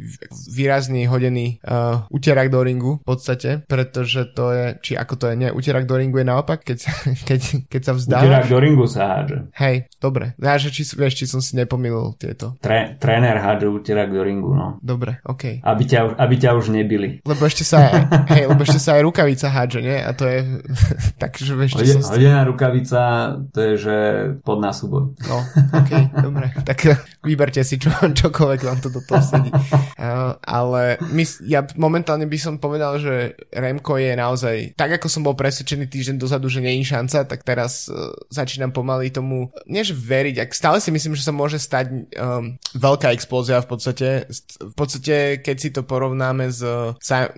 výrazný 0.50 1.06
hodený 1.06 1.62
uh, 1.62 2.02
uterak 2.10 2.50
do 2.50 2.60
ringu 2.66 2.98
v 3.02 3.06
podstate, 3.06 3.62
pretože 3.70 4.26
to 4.34 4.50
je, 4.50 4.66
či 4.82 4.92
ako 4.98 5.14
to 5.14 5.24
je, 5.30 5.34
nie, 5.38 5.50
uterak 5.54 5.86
do 5.86 5.94
ringu 5.94 6.18
je 6.18 6.26
naopak, 6.26 6.66
keď, 6.66 6.78
keď, 7.28 7.40
keď 7.70 7.82
sa 7.86 7.92
vzdávaš. 7.94 8.26
Uterak 8.26 8.48
do 8.50 8.58
ringu 8.58 8.84
sa 8.90 9.02
hádže. 9.18 9.38
Hej, 9.54 9.86
dobre. 10.02 10.34
Ja, 10.42 10.58
že 10.58 10.74
či, 10.74 10.82
vieš, 10.98 11.22
či 11.22 11.30
som 11.30 11.38
si 11.38 11.54
nepomýlil 11.54 12.18
tieto. 12.18 12.58
Tre, 12.58 12.98
tréner 12.98 13.38
hádže 13.38 13.70
uterak 13.70 14.10
do 14.10 14.22
ringu, 14.26 14.50
no. 14.50 14.82
Dobre, 14.82 15.22
OK. 15.22 15.62
Aby 15.62 15.84
ťa, 15.86 16.18
aby 16.18 16.34
ťa 16.34 16.50
už 16.58 16.74
nebili. 16.74 17.22
Lebo 17.22 17.46
ešte 17.46 17.62
sa, 17.62 18.08
hej, 18.34 18.50
lebo 18.50 18.66
ešte 18.66 18.80
sa 18.82 18.98
aj 18.98 19.11
rukavica 19.12 19.52
hádže, 19.52 19.80
nie? 19.84 20.00
A 20.00 20.16
to 20.16 20.24
je, 20.24 20.64
takže 21.22 21.52
vieš, 21.52 21.76
Hode, 21.76 22.00
som... 22.00 22.16
Hodená 22.16 22.48
rukavica, 22.48 23.00
to 23.52 23.58
je, 23.60 23.72
že 23.76 23.96
pod 24.40 24.64
násuboj. 24.64 25.12
No, 25.28 25.36
OK, 25.76 25.92
dobre. 26.16 26.48
Tak 26.72 26.78
vyberte 27.20 27.60
si 27.66 27.76
čo, 27.76 27.92
čokoľvek 27.92 28.60
vám 28.64 28.80
to 28.80 28.88
do 28.88 29.04
toho 29.04 29.20
sedí. 29.20 29.52
Uh, 30.02 30.34
ale 30.42 30.98
my, 31.14 31.22
ja 31.46 31.62
momentálne 31.78 32.26
by 32.26 32.34
som 32.34 32.58
povedal, 32.58 32.98
že 32.98 33.38
Remko 33.54 34.02
je 34.02 34.18
naozaj, 34.18 34.74
tak 34.74 34.98
ako 34.98 35.06
som 35.06 35.22
bol 35.22 35.38
presvedčený 35.38 35.86
týždeň 35.86 36.16
dozadu, 36.18 36.50
že 36.50 36.58
je 36.58 36.82
šanca, 36.82 37.22
tak 37.22 37.46
teraz 37.46 37.86
uh, 37.86 38.10
začínam 38.26 38.74
pomaly 38.74 39.14
tomu, 39.14 39.54
než 39.62 39.94
veriť, 39.94 40.42
ak 40.42 40.50
stále 40.58 40.82
si 40.82 40.90
myslím, 40.90 41.14
že 41.14 41.22
sa 41.22 41.30
môže 41.30 41.62
stať 41.62 41.86
um, 42.18 42.58
veľká 42.74 43.14
explózia 43.14 43.62
v 43.62 43.68
podstate. 43.70 44.08
V 44.58 44.74
podstate, 44.74 45.38
keď 45.38 45.56
si 45.60 45.70
to 45.70 45.86
porovnáme 45.86 46.50
s... 46.50 46.62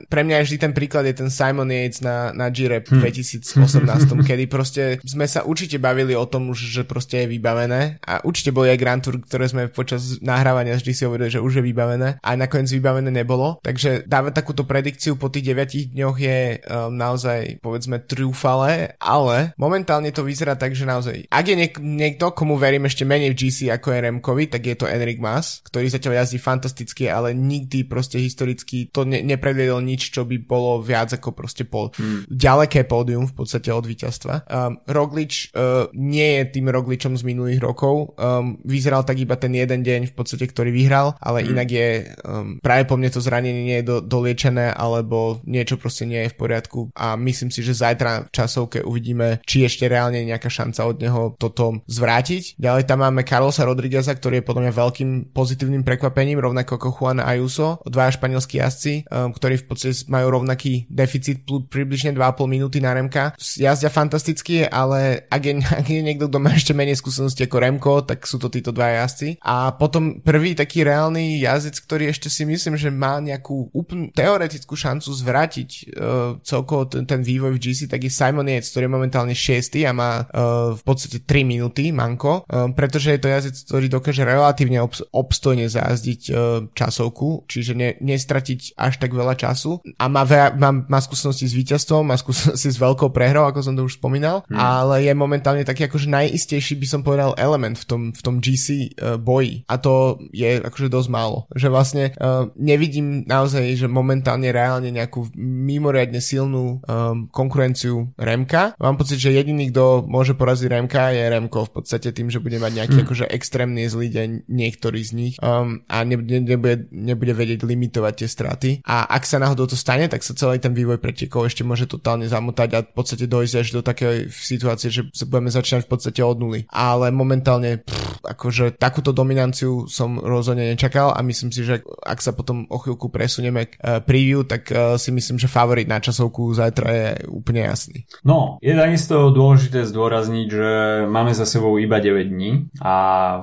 Pre 0.09 0.23
mňa 0.25 0.41
je 0.41 0.45
vždy 0.49 0.57
ten 0.57 0.73
príklad 0.73 1.05
je 1.05 1.15
ten 1.21 1.29
Simon 1.29 1.64
Yates 1.71 2.01
na, 2.01 2.33
na 2.33 2.49
Gire 2.51 2.83
v 2.83 3.01
2018, 3.01 3.45
hm. 3.45 4.23
kedy 4.29 4.45
proste 4.49 4.83
sme 5.05 5.29
sa 5.29 5.45
určite 5.45 5.77
bavili 5.79 6.17
o 6.17 6.25
tom 6.25 6.51
už, 6.51 6.59
že 6.73 6.83
proste 6.83 7.25
je 7.25 7.33
vybavené 7.37 8.01
a 8.05 8.25
určite 8.25 8.51
boli 8.51 8.73
aj 8.73 8.81
Grand 8.81 9.03
Tour, 9.05 9.21
ktoré 9.21 9.47
sme 9.47 9.71
počas 9.71 10.19
nahrávania 10.25 10.81
vždy 10.81 10.93
si 10.93 11.07
hovorili, 11.07 11.31
že 11.31 11.45
už 11.45 11.61
je 11.61 11.67
vybavené 11.69 12.09
a 12.19 12.31
nakoniec 12.35 12.73
vybavené 12.73 13.13
nebolo. 13.13 13.61
Takže 13.63 14.09
dávať 14.09 14.33
takúto 14.43 14.67
predikciu 14.67 15.15
po 15.15 15.31
tých 15.31 15.55
9 15.55 15.95
dňoch 15.95 16.17
je 16.19 16.39
um, 16.59 16.91
naozaj 16.91 17.63
povedzme 17.63 18.03
trúfale, 18.03 18.99
ale 18.99 19.55
momentálne 19.55 20.11
to 20.11 20.27
vyzerá 20.27 20.59
tak, 20.59 20.75
že 20.75 20.89
naozaj, 20.89 21.31
ak 21.31 21.45
je 21.47 21.57
niek- 21.57 21.83
niekto, 21.83 22.35
komu 22.35 22.59
verím 22.59 22.91
ešte 22.91 23.07
menej 23.07 23.37
v 23.37 23.39
GC 23.39 23.71
ako 23.71 23.95
je 23.95 23.99
Remkovi, 24.11 24.45
tak 24.51 24.67
je 24.67 24.75
to 24.75 24.91
Enric 24.91 25.23
Mas, 25.23 25.63
ktorý 25.63 25.87
zatiaľ 25.87 26.25
jazdí 26.25 26.39
fantasticky, 26.43 27.07
ale 27.07 27.37
nikdy 27.37 27.87
proste 27.87 28.19
historicky 28.19 28.91
to 28.91 29.07
ne- 29.07 29.23
nepredviedol 29.23 29.79
nič, 29.79 30.11
čo 30.11 30.27
by 30.27 30.43
bolo 30.43 30.83
viac 30.83 31.15
ako 31.15 31.31
proste 31.31 31.54
po 31.63 31.95
hmm. 31.95 32.27
ďaleké 32.27 32.83
pódium 32.91 33.31
v 33.31 33.35
podstate 33.39 33.71
od 33.71 33.87
víťazstva. 33.87 34.51
Um, 34.51 34.83
Roglič 34.91 35.55
uh, 35.55 35.87
nie 35.95 36.43
je 36.43 36.59
tým 36.59 36.67
Rogličom 36.75 37.15
z 37.15 37.23
minulých 37.23 37.63
rokov, 37.63 38.19
um, 38.19 38.59
vyzeral 38.67 39.07
tak 39.07 39.23
iba 39.23 39.39
ten 39.39 39.55
jeden 39.55 39.87
deň 39.87 40.11
v 40.11 40.15
podstate, 40.19 40.51
ktorý 40.51 40.75
vyhral, 40.75 41.15
ale 41.23 41.47
hmm. 41.47 41.51
inak 41.55 41.69
je 41.71 41.89
um, 42.27 42.59
práve 42.59 42.91
po 42.91 42.99
mne 42.99 43.15
to 43.15 43.23
zranenie 43.23 43.63
nie 43.63 43.79
je 43.79 43.87
do, 43.87 43.97
doliečené, 44.03 44.75
alebo 44.75 45.39
niečo 45.47 45.79
proste 45.79 46.09
nie 46.09 46.27
je 46.27 46.33
v 46.35 46.39
poriadku 46.41 46.91
a 46.97 47.15
myslím 47.15 47.53
si, 47.53 47.61
že 47.61 47.77
zajtra 47.77 48.27
v 48.27 48.33
časovke 48.33 48.79
uvidíme, 48.81 49.45
či 49.45 49.69
ešte 49.69 49.87
reálne 49.87 50.25
je 50.25 50.31
nejaká 50.33 50.49
šanca 50.49 50.81
od 50.89 50.97
neho 50.97 51.23
toto 51.37 51.85
zvrátiť. 51.85 52.57
Ďalej 52.57 52.89
tam 52.89 53.05
máme 53.05 53.27
Carlosa 53.27 53.69
Rodrigueza, 53.69 54.17
ktorý 54.17 54.41
je 54.41 54.49
podľa 54.49 54.63
mňa 54.65 54.73
veľkým 54.73 55.11
pozitívnym 55.37 55.83
prekvapením, 55.85 56.41
rovnako 56.41 56.81
ako 56.81 56.89
Juan 56.97 57.21
Ayuso, 57.21 57.83
dvaja 57.85 58.17
španielskí 58.17 58.63
jazdci, 58.63 58.93
um, 59.11 59.35
ktorí 59.35 59.61
v 59.61 59.67
podstate 59.67 60.07
majú 60.07 60.27
rovnaký 60.41 60.87
deficit 60.89 61.34
približne 61.43 62.15
2,5 62.15 62.47
minúty 62.47 62.79
na 62.79 62.95
Remka. 62.95 63.35
Jazdia 63.39 63.91
fantasticky, 63.91 64.67
ale 64.67 65.27
ak 65.31 65.43
je, 65.43 65.55
ak 65.81 65.87
je 65.87 66.01
niekto, 66.01 66.31
kto 66.31 66.39
má 66.39 66.55
ešte 66.55 66.77
menej 66.77 66.99
skúsenosti 66.99 67.47
ako 67.47 67.57
Remko, 67.59 67.95
tak 68.07 68.27
sú 68.29 68.39
to 68.39 68.53
títo 68.53 68.71
dva 68.71 69.03
jazdci. 69.03 69.43
A 69.43 69.75
potom 69.75 70.21
prvý 70.21 70.55
taký 70.55 70.85
reálny 70.85 71.41
jazdec, 71.43 71.81
ktorý 71.81 72.05
ešte 72.13 72.29
si 72.31 72.47
myslím, 72.47 72.79
že 72.79 72.93
má 72.93 73.19
nejakú 73.19 73.73
úplnú 73.75 74.13
teoretickú 74.13 74.77
šancu 74.77 75.11
zvrátiť 75.11 75.71
uh, 75.97 76.39
celkovo 76.45 76.87
ten, 76.87 77.09
ten 77.09 77.25
vývoj 77.25 77.57
v 77.57 77.63
GC, 77.63 77.91
tak 77.91 78.05
je 78.05 78.13
Simon 78.13 78.47
Yates, 78.47 78.71
ktorý 78.71 78.87
je 78.87 78.95
momentálne 78.95 79.35
6 79.35 79.81
a 79.89 79.93
má 79.97 80.13
uh, 80.23 80.75
v 80.77 80.83
podstate 80.85 81.25
3 81.25 81.43
minúty 81.43 81.91
manko, 81.91 82.45
uh, 82.47 82.69
pretože 82.77 83.17
je 83.17 83.21
to 83.21 83.33
jazdec, 83.33 83.57
ktorý 83.67 83.87
dokáže 83.89 84.23
relatívne 84.23 84.85
obs- 84.85 85.05
obstojne 85.11 85.67
zajazdiť 85.67 86.21
uh, 86.31 86.37
časovku, 86.77 87.49
čiže 87.49 87.73
ne, 87.73 87.97
nestratiť 87.99 88.77
až 88.77 88.95
tak 89.01 89.11
veľa 89.17 89.35
času 89.35 89.81
a 89.97 90.05
má, 90.07 90.23
ve- 90.29 90.53
má, 90.61 90.71
má 90.71 90.99
skúsenosti 91.01 91.24
s 91.31 91.55
víťazstvom, 91.55 92.05
má 92.05 92.19
skúsenosti 92.19 92.75
s 92.75 92.77
veľkou 92.77 93.15
prehrou, 93.15 93.47
ako 93.49 93.61
som 93.65 93.75
to 93.79 93.87
už 93.87 93.97
spomínal, 93.97 94.43
hmm. 94.51 94.59
ale 94.59 95.07
je 95.07 95.13
momentálne 95.15 95.63
taký 95.63 95.87
akože 95.87 96.11
najistejší 96.11 96.77
by 96.77 96.87
som 96.91 97.01
povedal 97.01 97.33
element 97.39 97.79
v 97.79 97.87
tom, 97.87 98.03
v 98.11 98.21
tom 98.21 98.43
GC 98.43 98.97
uh, 98.99 99.17
boji 99.17 99.63
a 99.71 99.79
to 99.79 100.19
je 100.35 100.61
akože 100.61 100.91
dosť 100.91 101.09
málo, 101.09 101.47
že 101.55 101.71
vlastne 101.71 102.13
uh, 102.19 102.51
nevidím 102.59 103.23
naozaj, 103.25 103.79
že 103.79 103.87
momentálne 103.87 104.51
reálne 104.51 104.91
nejakú 104.91 105.31
mimoriadne 105.39 106.19
silnú 106.19 106.81
um, 106.83 107.29
konkurenciu 107.31 108.11
Remka. 108.19 108.75
Mám 108.81 108.99
pocit, 108.99 109.23
že 109.23 109.37
jediný, 109.37 109.71
kto 109.71 110.05
môže 110.09 110.35
poraziť 110.35 110.67
Remka 110.67 111.15
je 111.15 111.23
Remko 111.23 111.71
v 111.71 111.73
podstate 111.81 112.11
tým, 112.11 112.29
že 112.33 112.43
bude 112.43 112.59
mať 112.59 112.73
nejaký 112.75 112.99
hmm. 113.01 113.07
akože 113.07 113.27
extrémny 113.31 113.87
zlý 113.87 114.09
deň 114.11 114.29
niektorý 114.51 115.01
z 115.05 115.13
nich 115.15 115.35
um, 115.39 115.85
a 115.87 116.03
ne, 116.03 116.17
ne, 116.17 116.41
nebude, 116.41 116.89
nebude 116.91 117.33
vedieť 117.37 117.63
limitovať 117.63 118.15
tie 118.19 118.29
straty. 118.29 118.71
A 118.87 119.07
ak 119.07 119.23
sa 119.29 119.39
náhodou 119.39 119.69
to 119.69 119.77
stane, 119.77 120.09
tak 120.09 120.25
sa 120.25 120.33
celý 120.35 120.59
ten 120.59 120.73
vývoj 120.73 120.99
pretekov 121.15 121.47
ešte 121.47 121.63
môže 121.63 121.87
totálne 121.87 122.27
zamotať 122.27 122.69
a 122.75 122.83
v 122.83 122.91
podstate 122.91 123.31
dojsť 123.31 123.55
až 123.55 123.69
do 123.71 123.81
takej 123.87 124.35
situácie, 124.35 124.91
že 124.91 125.07
sa 125.15 125.31
budeme 125.31 125.55
začínať 125.55 125.87
v 125.87 125.91
podstate 125.95 126.21
od 126.27 126.43
nuly. 126.43 126.67
Ale 126.75 127.15
momentálne 127.15 127.79
pff, 127.79 128.27
akože 128.27 128.75
takúto 128.75 129.15
dominanciu 129.15 129.87
som 129.87 130.19
rozhodne 130.19 130.75
nečakal 130.75 131.15
a 131.15 131.23
myslím 131.23 131.55
si, 131.55 131.63
že 131.63 131.87
ak 132.03 132.19
sa 132.19 132.35
potom 132.35 132.67
o 132.67 132.83
chvíľku 132.83 133.15
presunieme 133.15 133.71
k 133.71 133.79
uh, 133.79 134.03
preview, 134.03 134.43
tak 134.43 134.67
uh, 134.75 134.99
si 134.99 135.15
myslím, 135.15 135.39
že 135.39 135.47
favorit 135.47 135.87
na 135.87 136.03
časovku 136.03 136.51
zajtra 136.51 136.89
je 136.91 137.07
úplne 137.31 137.63
jasný. 137.63 138.03
No, 138.27 138.59
je 138.59 138.75
takisto 138.75 139.31
dôležité 139.31 139.87
zdôrazniť, 139.87 140.49
že 140.51 140.71
máme 141.07 141.31
za 141.31 141.47
sebou 141.47 141.79
iba 141.79 142.03
9 142.03 142.27
dní 142.27 142.75
a 142.83 142.95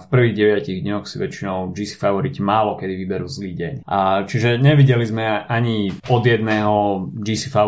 v 0.04 0.06
prvých 0.12 0.68
9 0.68 0.84
dňoch 0.84 1.04
si 1.08 1.16
väčšinou 1.16 1.72
GC 1.72 1.96
favoriti 1.96 2.44
málo 2.44 2.76
kedy 2.76 2.94
vyberú 3.00 3.32
zlý 3.32 3.56
deň. 3.56 3.74
A 3.88 4.28
čiže 4.28 4.60
nevideli 4.60 5.06
sme 5.08 5.46
ani 5.46 5.94
od 6.10 6.24
jedného 6.26 7.08
GC 7.14 7.54
favorita, 7.54 7.61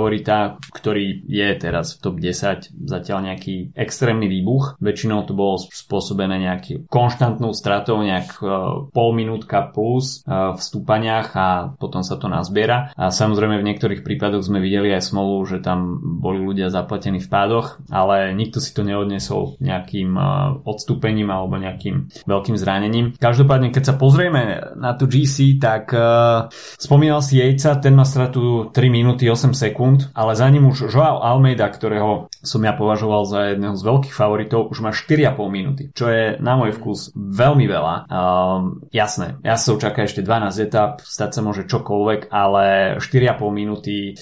ktorý 0.71 1.25
je 1.27 1.49
teraz 1.59 1.97
v 1.97 2.01
top 2.01 2.15
10 2.19 2.73
zatiaľ 2.87 3.19
nejaký 3.33 3.75
extrémny 3.75 4.31
výbuch. 4.31 4.79
Väčšinou 4.79 5.25
to 5.27 5.35
bolo 5.35 5.59
spôsobené 5.59 6.39
nejaký 6.41 6.87
konštantnou 6.87 7.51
stratou, 7.53 7.99
nejak 8.01 8.39
uh, 8.39 8.87
pol 8.89 9.09
minútka 9.13 9.69
plus 9.69 10.23
uh, 10.23 10.55
v 10.55 10.61
stúpaniach 10.61 11.27
a 11.35 11.47
potom 11.75 12.01
sa 12.01 12.15
to 12.15 12.31
nazbiera. 12.31 12.95
A 12.95 13.13
samozrejme 13.13 13.59
v 13.59 13.67
niektorých 13.73 14.01
prípadoch 14.01 14.45
sme 14.45 14.63
videli 14.63 14.93
aj 14.95 15.13
smolu, 15.13 15.43
že 15.45 15.59
tam 15.59 15.99
boli 16.19 16.41
ľudia 16.41 16.71
zaplatení 16.71 17.19
v 17.19 17.29
pádoch, 17.29 17.81
ale 17.91 18.31
nikto 18.33 18.63
si 18.63 18.71
to 18.71 18.81
neodnesol 18.87 19.59
nejakým 19.59 20.15
uh, 20.15 20.63
odstúpením 20.63 21.29
alebo 21.29 21.59
nejakým 21.59 22.25
veľkým 22.25 22.55
zranením. 22.55 23.13
Každopádne, 23.19 23.69
keď 23.69 23.83
sa 23.93 23.95
pozrieme 23.99 24.73
na 24.79 24.95
tú 24.95 25.05
GC, 25.05 25.59
tak 25.59 25.91
uh, 25.91 26.47
spomínal 26.79 27.19
si 27.19 27.39
Jejca, 27.43 27.77
ten 27.79 27.93
má 27.93 28.07
stratu 28.07 28.71
3 28.71 28.79
minúty 28.87 29.27
8 29.27 29.51
sekúnd, 29.51 29.82
ale 30.13 30.31
za 30.33 30.47
ním 30.49 30.69
už 30.69 30.91
Joao 30.91 31.23
Almeida, 31.23 31.69
ktorého 31.69 32.27
som 32.43 32.61
ja 32.63 32.73
považoval 32.75 33.23
za 33.25 33.39
jedného 33.55 33.75
z 33.77 33.83
veľkých 33.83 34.15
favoritov, 34.15 34.69
už 34.73 34.79
má 34.83 34.91
4,5 34.91 35.39
minúty, 35.47 35.83
čo 35.95 36.11
je 36.11 36.35
na 36.39 36.59
môj 36.59 36.75
vkus 36.75 37.15
veľmi 37.15 37.65
veľa. 37.67 37.95
Um, 38.07 38.83
jasné, 38.89 39.39
ja 39.41 39.55
sa 39.55 39.75
očaká 39.75 40.03
ešte 40.03 40.25
12 40.25 40.65
etap, 40.65 40.99
stať 41.03 41.29
sa 41.37 41.41
môže 41.45 41.63
čokoľvek, 41.67 42.31
ale 42.31 42.97
4,5 42.99 43.51
minúty 43.53 44.15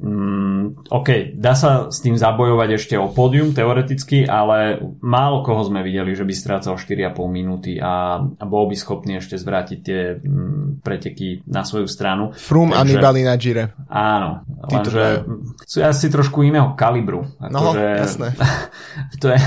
Mm, 0.00 0.88
OK, 0.88 1.36
dá 1.36 1.52
sa 1.52 1.92
s 1.92 2.00
tým 2.00 2.16
zabojovať 2.16 2.68
ešte 2.80 2.94
o 2.96 3.12
pódium 3.12 3.52
teoreticky, 3.52 4.24
ale 4.24 4.80
málo 5.04 5.44
koho 5.44 5.60
sme 5.66 5.84
videli, 5.84 6.16
že 6.16 6.24
by 6.24 6.32
strácal 6.32 6.80
4,5 6.80 7.12
minúty 7.28 7.76
a, 7.76 8.22
a 8.22 8.44
bol 8.48 8.64
by 8.70 8.76
schopný 8.78 9.20
ešte 9.20 9.36
zvrátiť 9.36 9.78
tie 9.84 10.00
mm, 10.16 10.80
preteky 10.80 11.44
na 11.50 11.66
svoju 11.66 11.84
stranu. 11.90 12.32
Frum 12.32 12.72
a 12.72 12.80
Nibali 12.86 13.26
na 13.26 13.36
Gire. 13.36 13.76
Áno, 13.92 14.46
lenže 14.70 15.28
sú 15.68 15.84
asi 15.84 16.08
trošku 16.08 16.40
iného 16.46 16.72
kalibru. 16.72 17.28
Ako 17.42 17.52
no, 17.52 17.76
jasné. 17.76 18.32
to 19.22 19.34
je, 19.34 19.40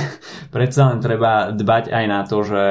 predsa 0.53 0.93
len 0.93 0.99
treba 1.01 1.49
dbať 1.55 1.89
aj 1.89 2.05
na 2.05 2.19
to, 2.27 2.38
že 2.45 2.63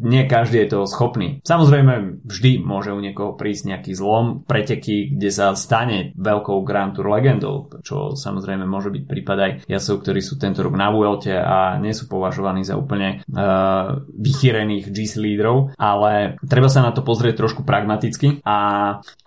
nie 0.00 0.24
každý 0.24 0.64
je 0.64 0.72
toho 0.76 0.86
schopný. 0.88 1.44
Samozrejme, 1.44 2.24
vždy 2.24 2.64
môže 2.64 2.90
u 2.96 3.00
niekoho 3.00 3.36
prísť 3.36 3.76
nejaký 3.76 3.92
zlom, 3.92 4.42
preteky, 4.48 5.12
kde 5.12 5.30
sa 5.30 5.52
stane 5.52 6.16
veľkou 6.16 6.64
Grand 6.64 6.96
Tour 6.96 7.12
legendou, 7.12 7.68
čo 7.84 8.16
samozrejme 8.16 8.64
môže 8.64 8.88
byť 8.88 9.04
prípad 9.04 9.38
aj 9.38 9.52
jasov, 9.68 10.00
ktorí 10.00 10.24
sú 10.24 10.40
tento 10.40 10.64
rok 10.64 10.74
na 10.74 10.88
Vuelte 10.88 11.36
a 11.36 11.76
nie 11.76 11.92
sú 11.92 12.08
považovaní 12.08 12.64
za 12.64 12.80
úplne 12.80 13.20
uh, 13.28 14.00
vychýrených 14.08 14.88
GC 14.88 15.20
lídrov, 15.20 15.76
ale 15.76 16.40
treba 16.40 16.72
sa 16.72 16.80
na 16.80 16.96
to 16.96 17.04
pozrieť 17.04 17.44
trošku 17.44 17.62
pragmaticky 17.62 18.40
a 18.44 18.56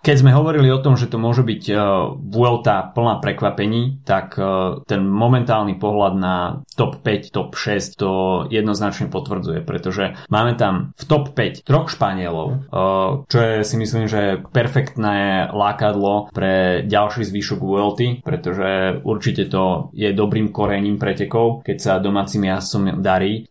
keď 0.04 0.16
sme 0.20 0.36
hovorili 0.36 0.68
o 0.68 0.82
tom, 0.82 0.98
že 0.98 1.08
to 1.08 1.16
môže 1.16 1.46
byť 1.46 1.62
uh, 1.70 1.78
Vuelta 2.18 2.90
plná 2.90 3.22
prekvapení, 3.22 4.02
tak 4.02 4.36
uh, 4.36 4.82
ten 4.84 5.06
momentálny 5.06 5.78
pohľad 5.78 6.14
na 6.18 6.34
top 6.74 7.00
5, 7.04 7.30
top 7.30 7.54
6 7.54 8.00
to 8.00 8.10
jednoznačne 8.50 9.08
potvrdzuje, 9.12 9.62
pretože 9.62 10.16
máme 10.28 10.56
tam 10.56 10.63
v 10.94 11.04
top 11.08 11.32
5 11.32 11.64
troch 11.64 11.88
Španielov, 11.90 12.48
uh, 12.70 13.26
čo 13.28 13.38
je 13.38 13.54
si 13.64 13.76
myslím, 13.80 14.04
že 14.06 14.44
perfektné 14.52 15.48
lákadlo 15.50 16.30
pre 16.30 16.84
ďalší 16.84 17.24
zvyšok 17.24 17.60
Vuelty, 17.60 18.08
pretože 18.20 19.00
určite 19.02 19.48
to 19.48 19.90
je 19.96 20.12
dobrým 20.12 20.52
korením 20.52 21.00
pretekov, 21.00 21.64
keď 21.64 21.76
sa 21.80 22.02
domácim 22.02 22.44
jazdcom 22.44 23.00
darí 23.00 23.48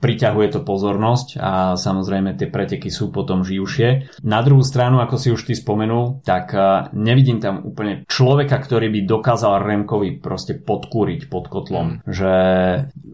priťahuje 0.00 0.48
to 0.50 0.60
pozornosť 0.64 1.36
a 1.36 1.52
samozrejme 1.76 2.34
tie 2.40 2.48
preteky 2.48 2.88
sú 2.88 3.12
potom 3.12 3.44
živšie. 3.44 4.20
Na 4.24 4.40
druhú 4.40 4.64
stranu, 4.64 5.04
ako 5.04 5.16
si 5.20 5.28
už 5.28 5.44
ty 5.44 5.52
spomenul, 5.52 6.24
tak 6.24 6.56
nevidím 6.96 7.38
tam 7.38 7.62
úplne 7.62 8.08
človeka, 8.08 8.56
ktorý 8.56 8.88
by 8.88 9.00
dokázal 9.04 9.60
Remkovi 9.60 10.18
proste 10.18 10.56
podkúriť 10.56 11.28
pod 11.28 11.52
kotlom. 11.52 11.86
Mm. 11.86 11.96
Že 12.08 12.32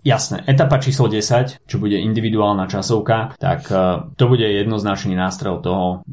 jasné, 0.07 0.47
etapa 0.47 0.79
číslo 0.79 1.11
10, 1.11 1.66
čo 1.66 1.77
bude 1.83 1.99
individuálna 1.99 2.71
časovka, 2.71 3.35
tak 3.37 3.66
to 4.14 4.25
bude 4.31 4.47
jednoznačný 4.47 5.19
nástrel 5.19 5.59
toho, 5.59 6.07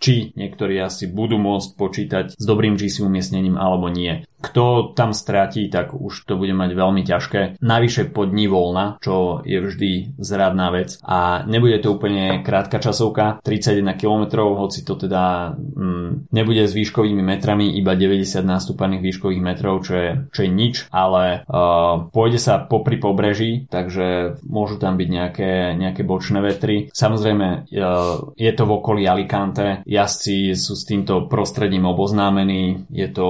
či 0.00 0.32
niektorí 0.32 0.80
asi 0.80 1.12
budú 1.12 1.36
môcť 1.36 1.68
počítať 1.76 2.26
s 2.40 2.44
dobrým 2.44 2.80
GC 2.80 3.04
umiestnením 3.04 3.60
alebo 3.60 3.92
nie. 3.92 4.24
Kto 4.44 4.92
tam 4.92 5.16
stratí, 5.16 5.72
tak 5.72 5.96
už 5.96 6.28
to 6.28 6.36
bude 6.36 6.52
mať 6.52 6.70
veľmi 6.76 7.02
ťažké. 7.04 7.64
Navyše 7.64 8.12
pod 8.12 8.28
dní 8.28 8.44
voľna, 8.44 9.00
čo 9.00 9.40
je 9.40 9.56
vždy 9.56 9.92
zradná 10.20 10.68
vec. 10.68 11.00
A 11.00 11.48
nebude 11.48 11.80
to 11.80 11.96
úplne 11.96 12.44
krátka 12.44 12.76
časovka, 12.76 13.40
31 13.40 13.96
km, 13.96 14.44
hoci 14.56 14.84
to 14.84 14.98
teda 14.98 15.54
mm, 15.54 16.32
nebude 16.34 16.64
s 16.66 16.72
výškovými 16.74 17.22
metrami, 17.22 17.72
iba 17.78 17.94
90 17.96 18.44
nástupaných 18.44 19.02
výškových 19.02 19.42
metrov, 19.42 19.86
čo 19.86 19.94
je, 19.94 20.10
čo 20.28 20.40
je 20.44 20.50
nič, 20.50 20.74
ale 20.90 21.46
uh, 21.46 22.10
pôjde 22.10 22.40
sa 22.42 22.60
popri 22.60 22.98
pobreží, 22.98 23.70
takže 23.70 24.38
môžu 24.44 24.76
tam 24.76 24.98
byť 24.98 25.08
nejaké, 25.08 25.52
nejaké 25.78 26.02
bočné 26.02 26.42
vetry. 26.42 26.90
Samozrejme, 26.90 27.70
uh, 27.70 28.34
je 28.34 28.52
to 28.52 28.62
v 28.66 28.74
okolí 28.74 29.02
Alicante, 29.06 29.86
jazdci 29.86 30.52
sú 30.56 30.74
s 30.74 30.84
týmto 30.84 31.30
prostredím 31.30 31.86
oboznámení, 31.86 32.90
je 32.90 33.08
to 33.14 33.26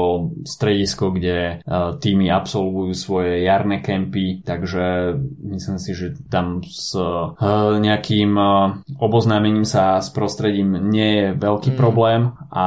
stredisko 0.47 1.04
Slovensko, 1.05 1.21
kde 1.21 1.37
e, 1.37 1.55
týmy 2.01 2.27
absolvujú 2.33 2.93
svoje 2.97 3.45
jarné 3.45 3.85
kempy, 3.85 4.41
takže 4.45 5.17
myslím 5.45 5.79
si, 5.79 5.93
že 5.93 6.17
tam 6.33 6.65
s 6.65 6.97
e, 6.97 7.05
nejakým 7.81 8.33
e, 8.37 8.45
oboznámením 8.97 9.69
sa 9.69 10.01
s 10.01 10.09
prostredím 10.09 10.89
nie 10.89 11.11
je 11.21 11.27
veľký 11.37 11.77
mm. 11.77 11.79
problém 11.79 12.33
a 12.49 12.67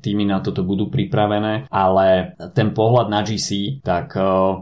týmy 0.00 0.24
na 0.24 0.40
toto 0.40 0.64
budú 0.64 0.88
pripravené, 0.88 1.68
ale 1.68 2.38
ten 2.56 2.72
pohľad 2.72 3.10
na 3.10 3.20
GC, 3.26 3.82
tak 3.82 4.14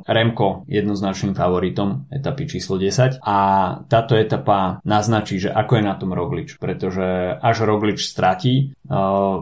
Remko 0.09 0.65
jednoznačným 0.67 1.37
favoritom 1.37 2.09
etapy 2.09 2.49
číslo 2.49 2.81
10 2.81 3.21
a 3.21 3.39
táto 3.87 4.17
etapa 4.17 4.81
naznačí, 4.83 5.39
že 5.39 5.53
ako 5.53 5.73
je 5.79 5.85
na 5.85 5.95
tom 6.01 6.17
Roglič, 6.17 6.57
pretože 6.57 7.37
až 7.39 7.69
Roglič 7.69 8.09
stratí 8.09 8.73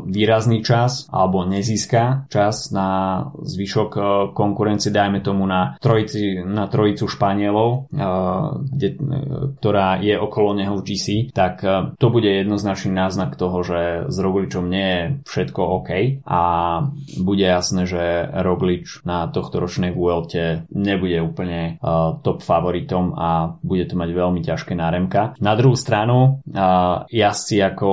výrazný 0.04 0.60
čas 0.60 1.08
alebo 1.08 1.48
nezíska 1.48 2.28
čas 2.28 2.70
na 2.70 2.88
zvyš 3.40 3.70
zvyšok 3.70 3.90
eh, 3.96 4.04
konkurencie, 4.34 4.90
dajme 4.90 5.22
tomu 5.22 5.46
na, 5.46 5.78
trojici, 5.78 6.42
na 6.42 6.66
trojicu 6.66 7.06
Španielov, 7.06 7.86
eh, 7.86 8.02
kde, 8.74 8.88
ktorá 9.62 10.02
je 10.02 10.18
okolo 10.18 10.58
neho 10.58 10.74
v 10.80 10.84
GC, 10.90 11.06
tak 11.30 11.62
to 12.00 12.06
bude 12.10 12.26
jednoznačný 12.26 12.90
náznak 12.90 13.38
toho, 13.38 13.62
že 13.62 14.10
s 14.10 14.16
Rogličom 14.18 14.66
nie 14.66 14.88
je 14.88 15.02
všetko 15.28 15.60
OK 15.60 15.90
a 16.24 16.42
bude 17.20 17.44
jasné, 17.44 17.84
že 17.84 18.26
Roglič 18.32 19.04
na 19.04 19.28
tohto 19.28 19.60
ročnej 19.60 19.92
Vuelte 19.92 20.64
nebude 20.72 21.20
úplne 21.20 21.76
top 22.24 22.40
favoritom 22.40 23.12
a 23.12 23.60
bude 23.60 23.84
to 23.86 23.94
mať 23.94 24.10
veľmi 24.10 24.40
ťažké 24.40 24.72
náremka. 24.72 25.36
Na 25.38 25.52
druhú 25.54 25.76
stranu 25.76 26.40
jazdci 27.12 27.60
ako 27.60 27.90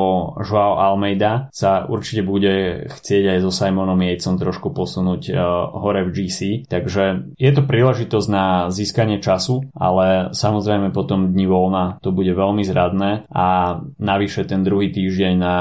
Joao 0.48 0.80
Almeida 0.80 1.46
sa 1.51 1.86
určite 1.88 2.21
bude 2.25 2.88
chcieť 2.89 3.38
aj 3.38 3.39
so 3.43 3.51
Simonom 3.51 3.99
Jejcom 3.99 4.36
trošku 4.38 4.71
posunúť 4.71 5.33
hore 5.73 6.01
v 6.07 6.13
GC, 6.13 6.69
takže 6.69 7.33
je 7.36 7.51
to 7.51 7.62
príležitosť 7.63 8.27
na 8.29 8.45
získanie 8.69 9.19
času, 9.19 9.67
ale 9.75 10.31
samozrejme 10.33 10.93
potom 10.93 11.31
dní 11.31 11.45
voľna 11.49 11.99
to 12.01 12.13
bude 12.13 12.31
veľmi 12.31 12.63
zradné 12.63 13.29
a 13.31 13.79
navyše 13.99 14.47
ten 14.47 14.63
druhý 14.63 14.89
týždeň 14.91 15.33
na 15.38 15.55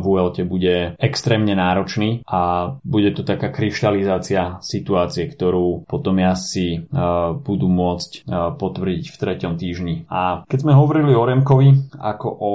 VLT 0.00 0.44
bude 0.48 0.94
extrémne 0.98 1.54
náročný 1.56 2.24
a 2.26 2.74
bude 2.82 3.12
to 3.14 3.22
taká 3.22 3.52
kryštalizácia 3.52 4.62
situácie, 4.64 5.28
ktorú 5.28 5.84
potom 5.86 6.18
jazdci 6.18 6.88
uh, 6.88 7.36
budú 7.36 7.68
môcť 7.68 8.10
uh, 8.24 8.54
potvrdiť 8.56 9.04
v 9.12 9.16
treťom 9.16 9.52
týždni. 9.56 9.94
A 10.08 10.44
keď 10.48 10.58
sme 10.68 10.78
hovorili 10.78 11.12
o 11.12 11.26
Remkovi 11.26 11.96
ako 11.98 12.28
o 12.28 12.52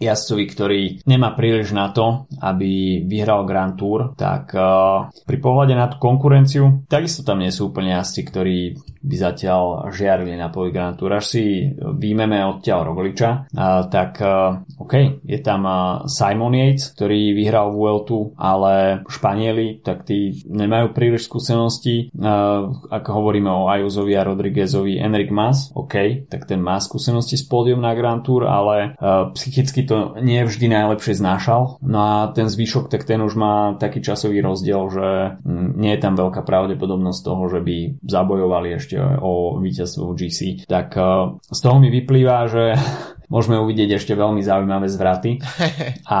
jazdcovi, 0.00 0.44
ktorý 0.48 0.80
nemá 1.04 1.36
príliš 1.36 1.72
na 1.76 1.92
to, 1.92 1.99
aby 2.40 3.04
vyhral 3.04 3.44
Grand 3.44 3.76
Tour, 3.76 4.16
tak 4.16 4.54
uh, 4.56 5.12
pri 5.24 5.38
pohľade 5.38 5.74
na 5.76 5.86
tú 5.86 6.00
konkurenciu. 6.00 6.84
Takisto 6.88 7.22
tam 7.22 7.42
nie 7.42 7.52
sú 7.52 7.70
úplne 7.70 7.96
jazdci, 7.96 8.20
ktorí 8.26 8.58
by 9.00 9.16
zatiaľ 9.16 9.88
žiarili 9.90 10.36
na 10.36 10.52
poli 10.52 10.70
Grand 10.70 10.94
Tour. 10.94 11.16
Až 11.16 11.24
si 11.36 11.44
výjmeme 11.74 12.44
odtiaľ 12.44 12.92
Rogliča, 12.92 13.50
tak 13.88 14.20
a, 14.20 14.60
OK, 14.76 15.24
je 15.24 15.38
tam 15.40 15.64
a, 15.64 16.04
Simon 16.04 16.52
Yates, 16.52 16.92
ktorý 16.92 17.32
vyhral 17.32 17.72
Vueltu, 17.72 18.36
ale 18.36 19.04
Španieli, 19.08 19.80
tak 19.80 20.04
tí 20.04 20.44
nemajú 20.48 20.92
príliš 20.92 21.26
skúseností. 21.26 22.12
A, 22.20 22.64
ako 22.68 23.08
hovoríme 23.10 23.48
o 23.48 23.68
Ajuzovi 23.72 24.12
a 24.16 24.26
Rodriguezovi, 24.26 25.00
Enric 25.00 25.32
Mas, 25.32 25.72
OK, 25.72 26.28
tak 26.28 26.44
ten 26.44 26.60
má 26.60 26.76
skúsenosti 26.78 27.40
s 27.40 27.44
pódium 27.48 27.80
na 27.80 27.96
Grand 27.96 28.20
Tour, 28.20 28.44
ale 28.44 28.94
psychicky 29.34 29.86
to 29.88 30.20
nie 30.20 30.44
vždy 30.44 30.68
najlepšie 30.68 31.16
znášal. 31.16 31.80
No 31.82 31.98
a 31.98 32.14
ten 32.36 32.46
zvyšok, 32.46 32.92
tak 32.92 33.08
ten 33.08 33.22
už 33.24 33.34
má 33.38 33.74
taký 33.80 34.04
časový 34.04 34.44
rozdiel, 34.44 34.82
že 34.92 35.08
m, 35.42 35.74
nie 35.78 35.94
je 35.96 36.02
tam 36.02 36.14
veľká 36.18 36.44
pravdepodobnosť 36.44 37.20
toho, 37.24 37.42
že 37.48 37.60
by 37.64 37.76
zabojovali 38.04 38.68
ešte 38.76 38.89
o 38.98 39.60
víťazstvo 39.60 40.10
v 40.10 40.16
GC. 40.16 40.38
Tak 40.66 40.88
eh, 40.96 41.06
z 41.52 41.60
toho 41.60 41.76
mi 41.78 41.92
vyplýva, 41.92 42.48
že 42.48 42.64
môžeme 43.30 43.56
uvidieť 43.62 44.02
ešte 44.02 44.18
veľmi 44.18 44.42
zaujímavé 44.42 44.90
zvraty. 44.90 45.38
A 46.10 46.20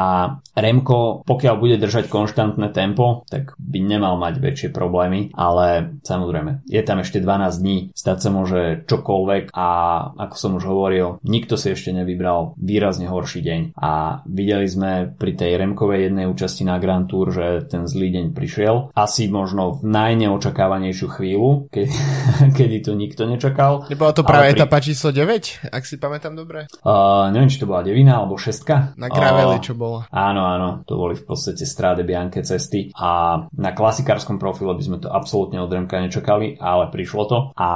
Remko, 0.54 1.26
pokiaľ 1.26 1.54
bude 1.58 1.76
držať 1.82 2.06
konštantné 2.06 2.70
tempo, 2.70 3.26
tak 3.26 3.58
by 3.58 3.78
nemal 3.82 4.14
mať 4.16 4.38
väčšie 4.38 4.68
problémy, 4.70 5.34
ale 5.34 5.98
samozrejme, 6.06 6.64
je 6.70 6.82
tam 6.86 7.02
ešte 7.02 7.18
12 7.18 7.62
dní, 7.62 7.78
stať 7.92 8.18
sa 8.22 8.30
môže 8.30 8.86
čokoľvek 8.86 9.50
a 9.50 9.68
ako 10.14 10.34
som 10.38 10.56
už 10.56 10.64
hovoril, 10.70 11.18
nikto 11.26 11.58
si 11.58 11.74
ešte 11.74 11.90
nevybral 11.90 12.54
výrazne 12.54 13.10
horší 13.10 13.42
deň. 13.42 13.60
A 13.80 14.22
videli 14.28 14.70
sme 14.70 15.10
pri 15.10 15.34
tej 15.34 15.58
Remkovej 15.58 16.10
jednej 16.10 16.30
účasti 16.30 16.62
na 16.62 16.78
Grand 16.78 17.10
Tour, 17.10 17.34
že 17.34 17.66
ten 17.66 17.90
zlý 17.90 18.14
deň 18.14 18.26
prišiel. 18.36 18.94
Asi 18.94 19.26
možno 19.26 19.82
v 19.82 19.90
najneočakávanejšiu 19.90 21.08
chvíľu, 21.10 21.72
keď, 21.72 21.88
kedy 22.58 22.76
to 22.86 22.92
nikto 22.94 23.26
nečakal. 23.26 23.88
Nebola 23.90 24.12
to 24.14 24.22
práve 24.22 24.54
pri... 24.54 24.60
etapa 24.60 24.78
číslo 24.78 25.10
9, 25.10 25.72
ak 25.72 25.82
si 25.82 25.96
pamätám 25.96 26.36
dobre? 26.36 26.68
Uh, 26.84 26.99
Uh, 27.00 27.32
neviem, 27.32 27.48
či 27.48 27.60
to 27.60 27.68
bola 27.68 27.80
devina 27.80 28.20
alebo 28.20 28.36
šestka. 28.36 28.92
Na 29.00 29.08
Graveli, 29.08 29.56
uh, 29.56 29.64
čo 29.64 29.72
bola. 29.72 30.04
Áno, 30.12 30.44
áno, 30.44 30.68
to 30.84 31.00
boli 31.00 31.16
v 31.16 31.24
podstate 31.24 31.64
stráde 31.64 32.04
Bianke 32.04 32.44
cesty 32.44 32.92
a 32.92 33.42
na 33.56 33.70
klasikárskom 33.72 34.36
profile 34.36 34.76
by 34.76 34.84
sme 34.84 34.98
to 35.00 35.08
absolútne 35.08 35.60
od 35.64 35.72
Remka 35.72 35.96
nečakali, 35.96 36.60
ale 36.60 36.92
prišlo 36.92 37.22
to 37.24 37.38
a 37.56 37.68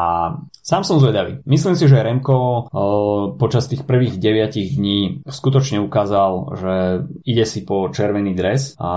sám 0.60 0.84
som 0.84 1.00
zvedavý. 1.00 1.40
Myslím 1.48 1.74
si, 1.78 1.88
že 1.88 2.04
Remko 2.04 2.36
uh, 2.36 2.60
počas 3.40 3.64
tých 3.70 3.88
prvých 3.88 4.20
deviatich 4.20 4.76
dní 4.76 5.24
skutočne 5.24 5.80
ukázal, 5.80 6.30
že 6.58 6.74
ide 7.24 7.44
si 7.48 7.64
po 7.64 7.88
červený 7.88 8.36
dres 8.36 8.76
a 8.76 8.90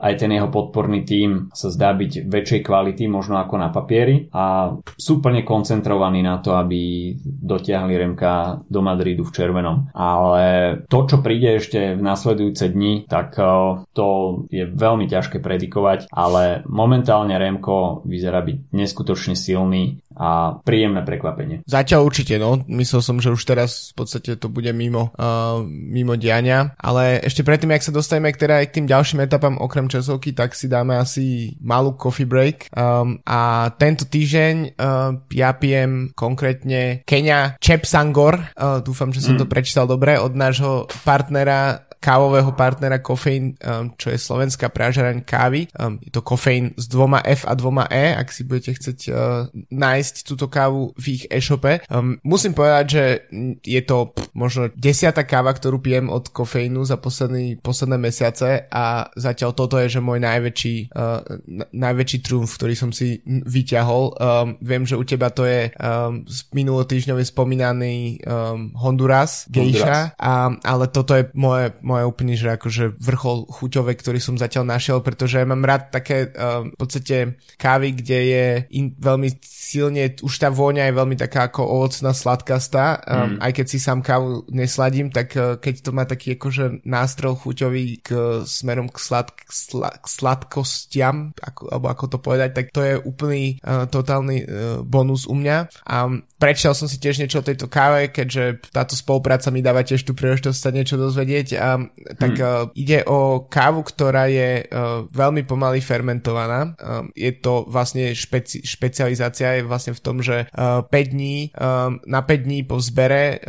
aj 0.00 0.14
ten 0.16 0.32
jeho 0.32 0.48
podporný 0.48 1.04
tím 1.04 1.52
sa 1.52 1.68
zdá 1.68 1.92
byť 1.92 2.24
väčšej 2.30 2.60
kvality 2.64 3.04
možno 3.10 3.36
ako 3.36 3.54
na 3.60 3.68
papieri 3.68 4.30
a 4.32 4.72
sú 4.96 5.20
plne 5.20 5.44
koncentrovaní 5.44 6.24
na 6.24 6.38
to, 6.40 6.54
aby 6.56 7.12
dotiahli 7.20 7.92
Remka 7.98 8.62
do 8.64 8.80
Madridu 8.80 9.26
v 9.26 9.34
červenom. 9.42 9.90
Ale 9.90 10.44
to, 10.86 11.10
čo 11.10 11.18
príde 11.18 11.58
ešte 11.58 11.98
v 11.98 12.02
nasledujúce 12.02 12.70
dni, 12.70 13.10
tak 13.10 13.34
eh, 13.42 13.82
to 13.90 14.06
je 14.46 14.70
veľmi 14.70 15.10
ťažké 15.10 15.42
predikovať, 15.42 16.06
ale 16.14 16.62
momentálne 16.70 17.34
Remko 17.34 18.06
vyzerá 18.06 18.46
byť 18.46 18.70
neskutočne 18.70 19.34
silný 19.34 19.98
a 20.16 20.60
príjemné 20.60 21.00
prekvapenie. 21.02 21.64
Zatiaľ 21.64 22.04
určite, 22.04 22.36
no. 22.36 22.60
Myslel 22.68 23.00
som, 23.00 23.16
že 23.18 23.32
už 23.32 23.42
teraz 23.42 23.92
v 23.96 24.04
podstate 24.04 24.36
to 24.36 24.52
bude 24.52 24.68
mimo, 24.76 25.12
uh, 25.16 25.64
mimo 25.66 26.16
diania, 26.20 26.76
ale 26.76 27.20
ešte 27.24 27.44
predtým, 27.44 27.72
ak 27.72 27.84
sa 27.84 27.92
dostaneme 27.94 28.32
k, 28.32 28.44
teda 28.44 28.60
k 28.68 28.74
tým 28.80 28.86
ďalším 28.88 29.24
etapám 29.24 29.56
okrem 29.56 29.88
časovky, 29.88 30.36
tak 30.36 30.52
si 30.52 30.68
dáme 30.68 31.00
asi 31.00 31.56
malú 31.64 31.96
coffee 31.96 32.28
break 32.28 32.68
um, 32.76 33.20
a 33.24 33.72
tento 33.76 34.04
týždeň 34.04 34.76
uh, 34.76 35.16
ja 35.32 35.50
pijem 35.56 36.12
konkrétne 36.12 37.04
Kenia 37.08 37.56
Chepsangor, 37.58 38.36
uh, 38.56 38.84
dúfam, 38.84 39.10
že 39.10 39.24
som 39.24 39.31
mm. 39.34 39.38
to 39.38 39.46
prečítal 39.46 39.86
dobre, 39.86 40.20
od 40.20 40.32
nášho 40.36 40.86
partnera 41.04 41.88
kávového 42.02 42.50
partnera 42.58 42.98
Kofeín, 42.98 43.54
um, 43.62 43.94
čo 43.94 44.10
je 44.10 44.18
slovenská 44.18 44.74
prážareň 44.74 45.22
kávy. 45.22 45.70
Um, 45.78 46.02
je 46.02 46.10
to 46.10 46.26
kofeín 46.26 46.74
s 46.74 46.90
dvoma 46.90 47.22
F 47.22 47.46
a 47.46 47.54
dvoma 47.54 47.86
E, 47.86 48.10
ak 48.18 48.34
si 48.34 48.42
budete 48.42 48.74
chcieť 48.74 48.98
uh, 49.06 49.46
nájsť 49.70 50.14
túto 50.26 50.50
kávu 50.50 50.90
v 50.98 51.04
ich 51.14 51.24
e-shope. 51.30 51.86
Um, 51.86 52.18
musím 52.26 52.58
povedať, 52.58 52.84
že 52.90 53.04
je 53.62 53.82
to 53.86 54.10
pff, 54.10 54.34
možno 54.34 54.74
desiata 54.74 55.22
káva, 55.22 55.54
ktorú 55.54 55.78
pijem 55.78 56.10
od 56.10 56.34
kofeínu 56.34 56.82
za 56.82 56.98
posledný, 56.98 57.62
posledné 57.62 57.96
mesiace 58.02 58.66
a 58.66 59.06
zatiaľ 59.14 59.54
toto 59.54 59.78
je, 59.78 59.86
že 59.86 60.00
môj 60.02 60.18
najväčší, 60.18 60.90
uh, 60.90 61.22
najväčší 61.70 62.18
trumf, 62.24 62.50
ktorý 62.58 62.74
som 62.74 62.90
si 62.90 63.22
vyťahol. 63.28 64.02
Um, 64.18 64.58
viem, 64.58 64.82
že 64.88 64.98
u 64.98 65.04
teba 65.04 65.30
to 65.30 65.44
je 65.46 65.70
um, 65.78 66.24
minulotýždňový 66.50 67.24
spomínaný 67.28 68.24
um, 68.24 68.72
Honduras, 68.80 69.44
Geisha, 69.52 70.16
a, 70.16 70.32
ale 70.64 70.88
toto 70.88 71.12
je 71.12 71.28
moje, 71.36 71.76
moje 71.84 71.91
moje 71.92 72.04
úplne, 72.08 72.34
že 72.34 72.48
akože 72.56 72.96
vrchol 72.96 73.52
chuťové, 73.52 73.92
ktorý 73.92 74.16
som 74.16 74.40
zatiaľ 74.40 74.64
našiel, 74.64 75.04
pretože 75.04 75.44
mám 75.44 75.60
rád 75.60 75.92
také 75.92 76.32
uh, 76.32 76.64
v 76.72 76.76
podstate 76.80 77.36
kávy, 77.60 77.92
kde 77.92 78.18
je 78.24 78.46
in, 78.72 78.96
veľmi 78.96 79.28
silne, 79.44 80.16
už 80.24 80.34
tá 80.40 80.48
vôňa 80.48 80.88
je 80.88 80.96
veľmi 80.96 81.16
taká 81.20 81.52
ako 81.52 81.68
ovocná, 81.68 82.16
sladkastá, 82.16 83.04
um, 83.04 83.36
mm. 83.36 83.36
aj 83.44 83.52
keď 83.52 83.66
si 83.68 83.78
sám 83.78 84.00
kávu 84.00 84.48
nesladím, 84.48 85.12
tak 85.12 85.36
uh, 85.36 85.60
keď 85.60 85.74
to 85.84 85.90
má 85.92 86.08
taký 86.08 86.40
akože 86.40 86.84
nástrel 86.88 87.36
chuťový 87.36 87.84
k 88.00 88.08
smerom 88.48 88.88
k, 88.88 88.96
slad, 88.96 89.28
sla, 89.52 89.92
k 89.92 90.06
sladkostiam, 90.08 91.36
ako, 91.36 91.68
alebo 91.68 91.86
ako 91.92 92.04
to 92.08 92.18
povedať, 92.18 92.50
tak 92.56 92.66
to 92.72 92.80
je 92.80 92.94
úplný 92.96 93.60
uh, 93.60 93.84
totálny 93.84 94.38
uh, 94.42 94.46
bonus 94.80 95.28
u 95.28 95.36
mňa. 95.36 95.84
A 95.84 96.08
prečítal 96.38 96.72
som 96.78 96.86
si 96.86 97.02
tiež 97.02 97.18
niečo 97.18 97.42
o 97.42 97.46
tejto 97.46 97.66
káve, 97.66 98.08
keďže 98.14 98.70
táto 98.70 98.94
spolupráca 98.94 99.50
mi 99.50 99.60
dáva 99.60 99.82
tiež 99.82 100.06
tú 100.06 100.14
príležitosť 100.14 100.58
sa 100.58 100.70
niečo 100.70 100.94
dozvedieť 100.94 101.48
a 101.58 101.68
tak 102.18 102.34
hmm. 102.36 102.76
ide 102.76 103.02
o 103.08 103.46
kávu, 103.46 103.82
ktorá 103.86 104.28
je 104.28 104.64
uh, 104.66 105.06
veľmi 105.08 105.46
pomaly 105.46 105.80
fermentovaná. 105.80 106.74
Uh, 106.76 107.08
je 107.16 107.32
to 107.38 107.64
vlastne 107.68 108.12
špeci- 108.12 108.62
špecializácia 108.62 109.60
je 109.60 109.62
vlastne 109.66 109.92
v 109.96 110.02
tom, 110.02 110.20
že 110.20 110.46
uh, 110.52 110.84
5 110.84 111.14
dní, 111.14 111.54
na 112.06 112.20
5 112.24 112.46
dní 112.46 112.64
po 112.64 112.78
zbere 112.78 113.40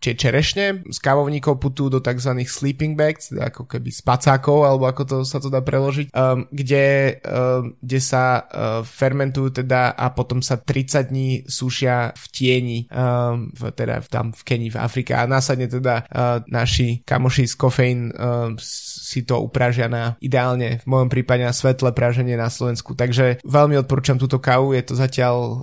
či 0.00 0.14
čerešne 0.14 0.88
z 0.88 0.98
kávovníkov 0.98 1.60
putujú 1.60 1.98
do 1.98 2.00
tzv. 2.00 2.44
sleeping 2.44 2.94
bags, 2.94 3.32
teda 3.32 3.50
ako 3.52 3.68
keby 3.68 3.90
spacákov, 3.92 4.64
alebo 4.64 4.84
ako 4.88 5.02
to 5.04 5.16
sa 5.22 5.38
to 5.42 5.48
dá 5.52 5.60
preložiť, 5.60 6.12
kde, 6.52 6.86
kde 7.80 8.00
sa 8.00 8.44
fermentujú 8.84 9.62
teda 9.62 9.94
a 9.94 10.06
potom 10.12 10.40
sa 10.44 10.60
30 10.60 11.10
dní 11.12 11.28
sušia 11.48 12.12
v 12.14 12.24
tieni, 12.30 12.78
v, 12.88 13.62
teda 13.72 14.04
tam 14.06 14.32
v 14.32 14.42
Kenii, 14.44 14.70
v 14.74 14.78
Afrike 14.78 15.12
a 15.16 15.28
následne 15.28 15.68
teda 15.68 16.08
naši 16.48 17.02
kamoši 17.04 17.44
z 17.48 17.54
kofeín 17.68 18.08
uh, 18.16 18.56
si 19.08 19.24
to 19.24 19.40
upražia 19.40 19.88
na 19.88 20.20
ideálne, 20.20 20.84
v 20.84 20.86
mojom 20.86 21.08
prípade 21.08 21.40
na 21.40 21.56
svetlé 21.56 21.96
praženie 21.96 22.36
na 22.36 22.52
Slovensku. 22.52 22.92
Takže 22.92 23.40
veľmi 23.40 23.80
odporúčam 23.80 24.20
túto 24.20 24.36
kávu, 24.36 24.76
je 24.76 24.84
to 24.84 24.94
zatiaľ 25.00 25.34
um, 25.40 25.58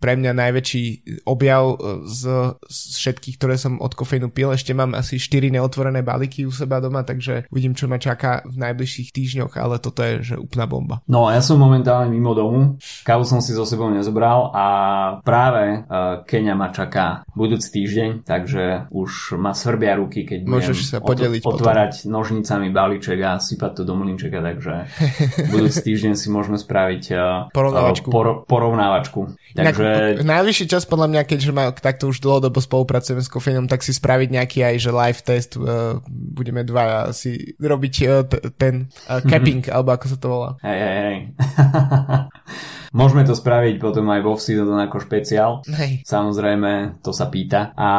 pre 0.00 0.16
mňa 0.16 0.32
najväčší 0.32 0.84
objav 1.28 1.76
uh, 1.76 2.00
z, 2.08 2.56
z 2.64 2.78
všetkých, 2.96 3.36
ktoré 3.36 3.60
som 3.60 3.76
od 3.84 3.92
kofeínu 3.92 4.32
pil. 4.32 4.48
Ešte 4.56 4.72
mám 4.72 4.96
asi 4.96 5.20
4 5.20 5.52
neotvorené 5.52 6.00
balíky 6.00 6.48
u 6.48 6.52
seba 6.54 6.80
doma, 6.80 7.04
takže 7.04 7.44
uvidím, 7.52 7.76
čo 7.76 7.84
ma 7.92 8.00
čaká 8.00 8.40
v 8.48 8.56
najbližších 8.56 9.12
týždňoch, 9.12 9.52
ale 9.60 9.76
toto 9.76 10.00
je 10.00 10.24
že 10.24 10.34
úplná 10.40 10.64
bomba. 10.64 11.04
No 11.04 11.28
ja 11.28 11.44
som 11.44 11.60
momentálne 11.60 12.08
mimo 12.08 12.32
domu, 12.32 12.80
kávu 13.04 13.28
som 13.28 13.44
si 13.44 13.52
zo 13.52 13.68
sebou 13.68 13.92
nezobral 13.92 14.48
a 14.56 14.66
práve 15.20 15.84
uh, 15.84 16.24
Kenia 16.24 16.56
ma 16.56 16.72
čaká 16.72 17.26
budúci 17.36 17.68
týždeň, 17.82 18.24
takže 18.24 18.88
už 18.94 19.36
ma 19.36 19.52
svrbia 19.52 19.98
ruky, 19.98 20.24
keď 20.24 20.48
Môžeš 20.48 20.96
sa 20.96 20.98
podeliť 21.02 21.42
otvárať 21.44 21.92
potom. 22.06 22.12
nožnicami 22.14 22.77
balíček 22.78 23.18
a 23.26 23.42
sypať 23.42 23.82
to 23.82 23.82
do 23.82 23.98
mlinčeka, 23.98 24.38
takže 24.38 24.86
budúci 25.52 25.80
týždeň 25.82 26.14
si 26.14 26.30
môžeme 26.30 26.54
spraviť 26.54 27.04
uh, 27.10 27.50
porovnávačku. 27.50 28.06
Por- 28.06 28.46
porovnávačku. 28.46 29.34
Takže... 29.58 30.22
Na, 30.22 30.38
najvyšší 30.38 30.70
čas 30.70 30.86
podľa 30.86 31.10
mňa, 31.10 31.22
keďže 31.26 31.50
ma, 31.50 31.74
takto 31.74 32.06
už 32.06 32.22
dlhodobo 32.22 32.62
spolupracujeme 32.62 33.18
s 33.18 33.26
kofínom, 33.26 33.66
tak 33.66 33.82
si 33.82 33.90
spraviť 33.90 34.28
nejaký 34.30 34.58
aj, 34.62 34.74
že 34.78 34.90
live 34.94 35.20
test, 35.26 35.50
uh, 35.58 35.98
budeme 36.06 36.62
dva 36.62 37.10
si 37.10 37.58
robiť 37.58 37.94
uh, 38.06 38.22
t- 38.22 38.42
ten 38.54 38.86
uh, 39.10 39.18
capping, 39.30 39.66
mm-hmm. 39.66 39.74
alebo 39.74 39.90
ako 39.98 40.06
sa 40.06 40.16
to 40.16 40.26
volá. 40.30 40.50
Hej, 40.62 40.78
hej, 40.78 40.96
hej. 41.02 41.16
Môžeme 42.92 43.24
to 43.24 43.36
spraviť 43.36 43.76
potom 43.80 44.08
aj 44.08 44.20
vo 44.24 44.34
season 44.36 44.78
ako 44.78 45.04
špeciál. 45.04 45.62
Hej. 45.68 46.02
Samozrejme, 46.04 47.02
to 47.04 47.12
sa 47.12 47.28
pýta. 47.28 47.72
A 47.76 47.90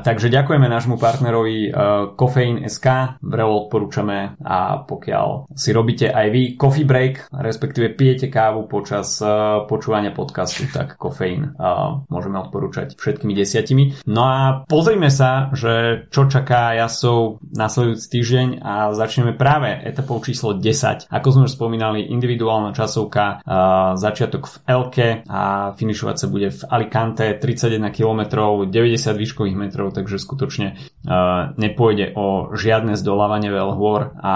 takže 0.00 0.32
ďakujeme 0.32 0.66
nášmu 0.66 0.96
partnerovi 0.96 1.70
uh, 1.70 2.14
Kofeín.sk, 2.14 3.18
vrelo 3.20 3.66
odporúčame 3.66 4.38
a 4.42 4.82
pokiaľ 4.86 5.50
si 5.52 5.70
robíte 5.74 6.08
aj 6.12 6.26
vy 6.30 6.42
coffee 6.54 6.86
break, 6.86 7.32
respektíve 7.32 7.96
pijete 7.98 8.30
kávu 8.30 8.70
počas 8.70 9.18
uh, 9.20 9.64
počúvania 9.66 10.12
podcastu, 10.12 10.68
tak 10.70 10.96
kofeín 10.96 11.56
uh, 11.56 12.04
môžeme 12.08 12.38
odporúčať 12.40 12.94
všetkými 12.96 13.32
desiatimi. 13.34 13.84
No 14.06 14.22
a 14.26 14.38
pozrime 14.68 15.08
sa, 15.10 15.50
že 15.52 16.06
čo 16.12 16.28
čaká 16.30 16.76
jasov 16.76 17.42
nasledujúci 17.50 18.06
týždeň 18.12 18.48
a 18.62 18.92
začneme 18.92 19.34
práve 19.34 19.72
etapou 19.82 20.20
číslo 20.22 20.56
10. 20.56 21.08
Ako 21.10 21.28
sme 21.32 21.46
už 21.48 21.56
spomínali, 21.56 22.06
individuálna 22.08 22.72
časovka, 22.72 23.42
uh, 23.42 23.98
začiatok 23.98 24.35
začiatok 24.36 24.44
v 24.46 24.56
Elke 24.68 25.08
a 25.28 25.72
finišovať 25.72 26.16
sa 26.16 26.26
bude 26.28 26.48
v 26.52 26.60
Alicante 26.68 27.24
31 27.40 27.88
km, 27.92 28.20
90 28.68 29.16
výškových 29.16 29.56
metrov, 29.56 29.96
takže 29.96 30.20
skutočne 30.20 30.76
nepôjde 31.56 32.12
o 32.18 32.52
žiadne 32.52 32.98
zdolávanie 32.98 33.48
veľ 33.48 33.70
hôr 33.78 34.12
a 34.20 34.34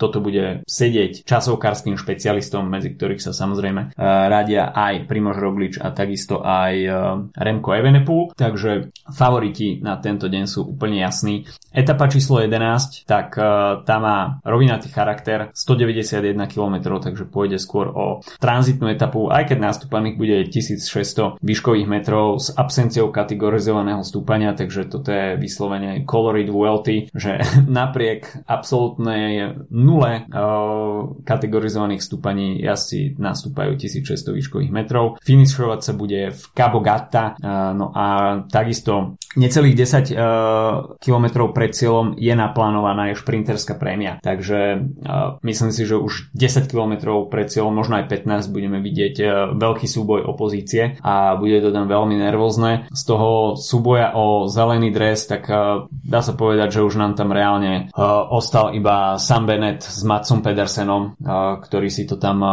toto 0.00 0.24
bude 0.24 0.64
sedieť 0.64 1.26
časovkárským 1.26 1.98
špecialistom, 2.00 2.64
medzi 2.64 2.94
ktorých 2.94 3.20
sa 3.20 3.36
samozrejme 3.36 3.92
uh, 3.92 4.28
radia 4.30 4.72
aj 4.72 5.10
Primož 5.10 5.36
Roglič 5.42 5.76
a 5.82 5.92
takisto 5.92 6.40
aj 6.40 6.74
uh, 6.86 6.96
Remko 7.34 7.70
Evenepoel, 7.76 8.32
takže 8.32 8.94
favoriti 9.12 9.82
na 9.84 10.00
tento 10.00 10.30
deň 10.30 10.44
sú 10.48 10.64
úplne 10.64 11.02
jasní. 11.04 11.44
Etapa 11.74 12.06
číslo 12.06 12.38
11, 12.38 13.02
tak 13.10 13.34
tá 13.82 13.96
má 13.98 14.38
rovinatý 14.46 14.86
charakter, 14.94 15.50
191 15.50 16.38
km, 16.46 17.02
takže 17.02 17.26
pôjde 17.26 17.58
skôr 17.58 17.90
o 17.90 18.22
tranzitnú 18.38 18.94
etapu 18.94 19.26
aj 19.34 19.50
keď 19.50 19.58
nástupaných 19.58 20.14
bude 20.14 20.36
1600 20.46 21.42
výškových 21.42 21.88
metrov 21.90 22.38
s 22.38 22.54
absenciou 22.54 23.10
kategorizovaného 23.10 24.06
stúpania, 24.06 24.54
takže 24.54 24.86
toto 24.86 25.10
je 25.10 25.34
vyslovene 25.34 26.03
colored 26.06 26.48
welty, 26.48 27.08
že 27.12 27.40
napriek 27.80 28.46
absolútnej 28.46 29.64
nule 29.72 30.12
uh, 30.28 31.18
kategorizovaných 31.24 32.04
stúpaní 32.04 32.60
jazdci 32.62 33.16
nastúpajú 33.18 33.76
1600 33.76 34.36
výškových 34.36 34.72
metrov. 34.72 35.16
Finišovať 35.24 35.80
sa 35.80 35.92
bude 35.96 36.30
v 36.30 36.42
Cabo 36.54 36.80
Gata, 36.84 37.34
uh, 37.34 37.72
no 37.74 37.90
a 37.90 38.38
takisto 38.46 39.18
necelých 39.34 39.76
10 39.76 40.14
uh, 40.14 40.96
km 41.02 41.50
pred 41.50 41.74
cieľom 41.74 42.14
je 42.16 42.32
naplánovaná 42.32 43.12
aj 43.12 43.20
šprinterská 43.20 43.76
prémia, 43.76 44.22
takže 44.22 44.80
uh, 45.04 45.36
myslím 45.42 45.70
si, 45.74 45.82
že 45.84 45.98
už 45.98 46.32
10 46.32 46.70
km 46.70 47.26
pred 47.28 47.50
cieľom, 47.50 47.74
možno 47.74 47.98
aj 47.98 48.08
15 48.08 48.54
budeme 48.54 48.78
vidieť 48.78 49.24
E, 49.24 49.56
veľký 49.56 49.86
súboj 49.88 50.28
opozície 50.28 51.00
a 51.00 51.34
bude 51.40 51.58
to 51.64 51.72
tam 51.72 51.88
veľmi 51.88 52.20
nervózne. 52.20 52.86
Z 52.92 53.02
toho 53.08 53.56
súboja 53.56 54.12
o 54.14 54.46
zelený 54.46 54.92
dres, 54.92 55.24
tak 55.24 55.48
e, 55.48 55.88
dá 55.88 56.20
sa 56.20 56.36
povedať, 56.36 56.78
že 56.78 56.84
už 56.84 57.00
nám 57.00 57.16
tam 57.16 57.32
reálne 57.32 57.88
e, 57.88 58.00
ostal 58.30 58.76
iba 58.76 59.16
Sam 59.16 59.48
Bennett 59.48 59.80
s 59.82 60.04
Matsom 60.04 60.44
Pedersenom, 60.44 61.16
ktorí 61.64 61.88
si 61.88 62.04
to 62.04 62.20
tam 62.20 62.44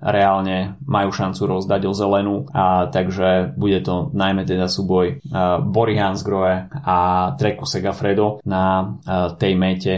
reálne 0.00 0.80
majú 0.82 1.12
šancu 1.12 1.46
rozdať 1.46 1.86
o 1.86 1.92
zelenú. 1.92 2.48
A 2.56 2.88
takže 2.88 3.52
bude 3.54 3.84
to 3.84 4.08
najmä 4.16 4.48
teda 4.48 4.66
súboj 4.66 5.20
Bory 5.68 6.00
Hansgrohe 6.00 6.72
a 6.72 6.98
Treku 7.36 7.68
Segafredo 7.68 8.40
na 8.48 8.96
tej 9.36 9.52
mete 9.54 9.94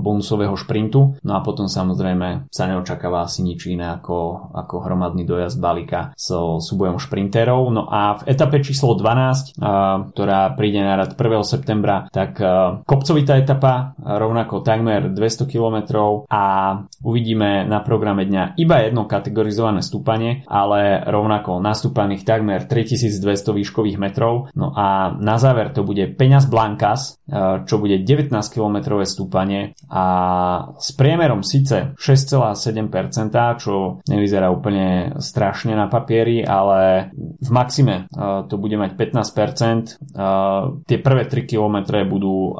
bonusového 0.00 0.56
šprintu. 0.56 1.20
No 1.20 1.32
a 1.36 1.44
potom 1.44 1.68
samozrejme 1.68 2.48
sa 2.48 2.64
neočakáva 2.66 3.28
asi 3.28 3.44
nič 3.44 3.68
iné 3.68 4.00
ako, 4.00 4.50
ako 4.56 4.74
hromadný 4.88 5.28
dojazd 5.28 5.60
balíka 5.60 6.16
so 6.16 6.58
súbojom 6.58 6.96
šprinterov. 6.96 7.68
No 7.68 7.84
a 7.90 8.24
v 8.24 8.32
etape 8.32 8.64
číslo 8.64 8.96
12, 8.96 9.60
ktorá 10.12 10.40
príde 10.56 10.80
na 10.80 10.96
rad 10.96 11.12
1. 11.12 11.44
septembra, 11.44 12.08
tak 12.08 12.40
kopcovitá 12.88 13.36
etapa, 13.36 13.92
rovnako 14.00 14.64
takmer 14.64 15.12
200 15.12 15.50
km 15.50 15.76
a 16.32 16.42
uvidíme 17.04 17.68
na 17.68 17.84
programe 17.84 18.24
dňa 18.24 18.56
iba 18.56 18.80
jedno 18.80 19.04
kategorické 19.04 19.33
kategorizované 19.34 19.82
stúpanie, 19.82 20.46
ale 20.46 21.02
rovnako 21.02 21.58
nastúpaných 21.58 22.22
takmer 22.22 22.70
3200 22.70 23.50
výškových 23.50 23.98
metrov. 23.98 24.54
No 24.54 24.70
a 24.70 25.10
na 25.18 25.42
záver 25.42 25.74
to 25.74 25.82
bude 25.82 26.14
Peňaz 26.14 26.46
Blancas, 26.46 27.18
e, 27.26 27.66
čo 27.66 27.82
bude 27.82 27.98
19 28.06 28.30
km 28.30 29.02
stúpanie 29.02 29.74
a 29.90 30.06
s 30.78 30.94
priemerom 30.94 31.42
síce 31.42 31.98
6,7%, 31.98 33.58
čo 33.58 33.98
nevyzerá 34.06 34.54
úplne 34.54 35.18
strašne 35.18 35.74
na 35.74 35.90
papieri, 35.90 36.46
ale 36.46 37.10
v 37.18 37.50
maxime 37.50 38.06
e, 38.06 38.46
to 38.46 38.54
bude 38.54 38.78
mať 38.78 38.94
15%. 38.94 40.86
Tie 40.86 40.98
prvé 41.02 41.22
3 41.26 41.50
km 41.50 42.06
budú 42.06 42.54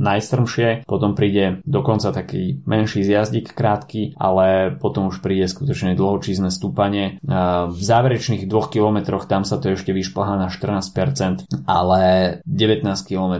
najstrmšie, 0.00 0.88
potom 0.88 1.14
príde 1.14 1.62
dokonca 1.62 2.10
taký 2.10 2.66
menší 2.66 3.06
zjazdík 3.06 3.52
krátky, 3.52 4.16
ale 4.18 4.74
potom 4.74 5.12
už 5.12 5.20
príde 5.20 5.46
skutočne 5.46 5.92
dlhočízne 6.16 6.48
stúpanie. 6.48 7.20
V 7.68 7.76
záverečných 7.76 8.48
2 8.48 8.72
kilometroch 8.72 9.28
tam 9.28 9.44
sa 9.44 9.60
to 9.60 9.76
ešte 9.76 9.92
vyšplhá 9.92 10.40
na 10.40 10.48
14%, 10.48 11.44
ale 11.68 12.02
19 12.48 12.88
km 13.04 13.34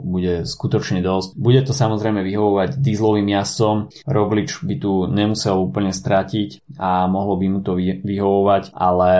bude 0.00 0.48
skutočne 0.48 1.04
dosť. 1.04 1.36
Bude 1.36 1.60
to 1.60 1.76
samozrejme 1.76 2.24
vyhovovať 2.24 2.80
dieselovým 2.80 3.28
jazdcom. 3.28 3.92
Roglič 4.08 4.64
by 4.64 4.74
tu 4.80 5.04
nemusel 5.12 5.60
úplne 5.60 5.92
stratiť 5.92 6.61
a 6.78 7.06
mohlo 7.06 7.36
by 7.36 7.46
mu 7.48 7.60
to 7.60 7.76
vyhovovať, 7.78 8.72
ale 8.76 9.12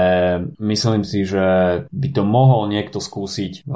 myslím 0.60 1.02
si, 1.02 1.24
že 1.26 1.46
by 1.88 2.08
to 2.12 2.22
mohol 2.22 2.68
niekto 2.68 2.98
skúsiť 3.02 3.66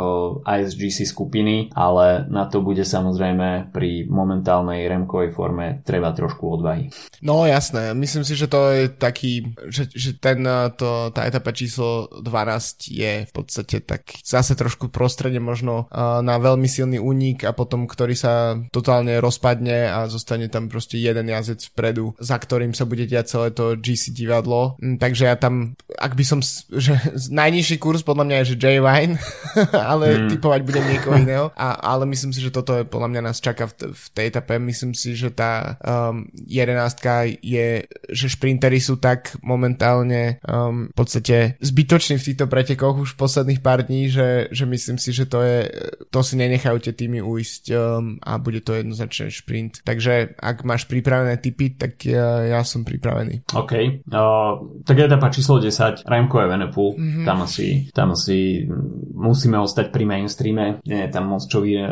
aj 0.45 0.61
z 0.69 0.73
GC 0.77 0.99
skupiny, 1.09 1.71
ale 1.75 2.25
na 2.29 2.47
to 2.47 2.63
bude 2.63 2.83
samozrejme 2.83 3.73
pri 3.73 4.07
momentálnej 4.09 4.87
remkovej 4.87 5.31
forme 5.35 5.67
treba 5.83 6.13
trošku 6.13 6.61
odvahy. 6.61 6.89
No 7.21 7.45
jasné, 7.49 7.93
myslím 7.97 8.25
si, 8.25 8.37
že 8.37 8.47
to 8.47 8.61
je 8.73 8.83
taký, 8.93 9.57
že, 9.69 9.89
že 9.91 10.17
ten, 10.17 10.45
eh, 10.45 10.71
to, 10.77 11.11
tá 11.11 11.25
etapa 11.27 11.51
číslo 11.51 12.09
12 12.21 12.93
je 12.93 13.13
v 13.27 13.33
podstate 13.33 13.83
tak 13.83 14.21
zase 14.23 14.55
trošku 14.55 14.89
prostredie 14.89 15.43
možno 15.43 15.87
uh, 15.91 16.21
na 16.23 16.39
veľmi 16.39 16.67
silný 16.69 16.99
únik 17.03 17.45
a 17.45 17.53
potom, 17.53 17.89
ktorý 17.89 18.15
sa 18.15 18.57
totálne 18.71 19.19
rozpadne 19.19 19.91
a 19.91 19.99
zostane 20.07 20.47
tam 20.51 20.69
proste 20.71 21.01
jeden 21.01 21.31
jazdec 21.31 21.63
vpredu, 21.73 22.15
za 22.21 22.37
ktorým 22.37 22.73
sa 22.73 22.85
bude 22.87 23.09
diať 23.09 23.27
celé 23.37 23.49
to 23.51 23.66
GC 23.75 24.15
divadlo. 24.15 24.79
Mm, 24.79 25.03
takže 25.03 25.27
ja 25.27 25.35
tam, 25.35 25.75
ak 25.99 26.15
by 26.15 26.25
som, 26.25 26.39
že 26.71 26.95
najnižší 27.43 27.83
kurz 27.83 28.07
podľa 28.07 28.25
mňa 28.31 28.37
je, 28.43 28.49
že 28.55 28.61
J 28.61 28.65
Wine, 28.79 29.19
ale 29.91 30.07
mm. 30.15 30.29
typovať 30.39 30.61
budem 30.63 30.85
niekoho 30.87 31.17
iného. 31.19 31.47
A, 31.59 31.75
ale 31.83 32.07
myslím 32.07 32.31
si, 32.31 32.39
že 32.39 32.55
toto 32.55 32.77
je 32.79 32.87
podľa 32.87 33.09
mňa 33.11 33.21
nás 33.33 33.43
čaká 33.43 33.67
v, 33.67 33.91
v 33.91 34.05
tej 34.15 34.25
etape. 34.31 34.61
Myslím 34.63 34.93
si, 34.95 35.19
že 35.19 35.35
tá 35.35 35.81
um, 35.83 36.29
jedenástka 36.47 37.27
je, 37.27 37.89
že 38.13 38.27
šprintery 38.31 38.79
sú 38.79 39.01
tak 39.01 39.35
momentálne 39.43 40.39
um, 40.47 40.93
v 40.93 40.97
podstate 40.97 41.57
zbytoční 41.65 42.21
v 42.21 42.27
týchto 42.33 42.47
pretekoch 42.47 43.01
už 43.01 43.17
posledných 43.17 43.65
pár 43.65 43.89
dní, 43.89 44.13
že, 44.13 44.53
že 44.53 44.69
myslím 44.69 45.01
si, 45.01 45.11
že 45.11 45.25
to 45.25 45.41
je, 45.41 45.67
to 46.13 46.21
si 46.21 46.37
nenechajú 46.37 46.79
tie 46.83 46.93
týmy 46.93 47.25
ujsť 47.25 47.63
um, 47.73 48.21
a 48.21 48.37
bude 48.37 48.61
to 48.61 48.77
jednoznačne 48.77 49.33
šprint. 49.33 49.81
Takže 49.87 50.37
ak 50.37 50.67
máš 50.67 50.85
pripravené 50.91 51.41
typy, 51.41 51.73
tak 51.73 52.05
ja, 52.05 52.45
ja 52.45 52.61
som 52.67 52.85
pripravený. 52.85 53.49
OK. 53.65 53.73
Uh, 54.09 54.83
tak 54.85 54.97
etapa 54.99 55.33
číslo 55.33 55.63
10, 55.63 56.05
Remco 56.05 56.37
Evenepoel. 56.43 56.97
Mm-hmm. 56.97 57.25
Tam 57.25 57.39
asi, 57.43 57.89
tam 57.95 58.13
asi 58.13 58.69
musíme 59.17 59.57
ostať 59.61 59.95
pri 59.95 60.05
mainstreame. 60.05 60.85
Nie 60.85 61.09
je 61.09 61.11
tam 61.11 61.33
moc 61.33 61.43
čo 61.47 61.65
vy, 61.65 61.81
uh, 61.81 61.89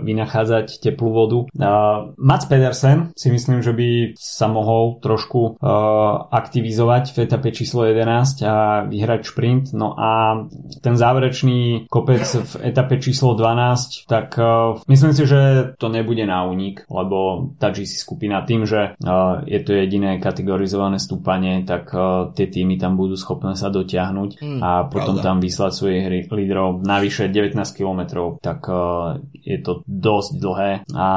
vynachádzať 0.00 0.80
teplú 0.80 1.10
vodu. 1.12 1.38
Uh, 1.52 2.16
Mats 2.16 2.48
Pedersen 2.48 3.12
si 3.12 3.28
myslím, 3.28 3.60
že 3.60 3.76
by 3.76 4.16
sa 4.16 4.48
mohol 4.48 5.02
trošku 5.04 5.58
uh, 5.58 6.28
aktivizovať 6.32 7.12
v 7.12 7.16
etape 7.28 7.48
číslo 7.52 7.84
11 7.84 8.46
a 8.46 8.86
vyhrať 8.88 9.20
šprint. 9.28 9.64
No 9.76 9.92
a 9.98 10.42
ten 10.80 10.94
záverečný 10.96 11.90
kopec 11.90 12.22
v 12.24 12.52
etape 12.72 13.02
číslo 13.02 13.34
12, 13.34 14.06
tak 14.08 14.38
uh, 14.38 14.78
myslím 14.88 15.12
si, 15.12 15.26
že 15.26 15.72
to 15.76 15.90
nebude 15.90 16.22
na 16.24 16.46
únik, 16.46 16.86
lebo 16.88 17.50
tá 17.58 17.74
GC 17.74 17.98
skupina 17.98 18.42
tým, 18.46 18.64
že 18.64 18.94
uh, 18.96 19.42
je 19.44 19.60
to 19.60 19.74
jediné 19.74 20.22
kategorizované 20.22 21.01
stúpanie, 21.02 21.66
tak 21.66 21.90
uh, 21.90 22.30
tie 22.30 22.46
týmy 22.46 22.78
tam 22.78 22.94
budú 22.94 23.18
schopné 23.18 23.58
sa 23.58 23.74
dotiahnuť 23.74 24.38
mm, 24.38 24.60
a 24.62 24.86
potom 24.86 25.18
pravda. 25.18 25.26
tam 25.26 25.36
vyslať 25.42 25.72
svojich 25.74 26.30
lídrov. 26.30 26.86
Navyše 26.86 27.34
19 27.34 27.58
km, 27.74 28.30
tak 28.38 28.62
uh, 28.70 29.18
je 29.34 29.58
to 29.58 29.82
dosť 29.90 30.30
dlhé. 30.38 30.72
A 30.94 31.08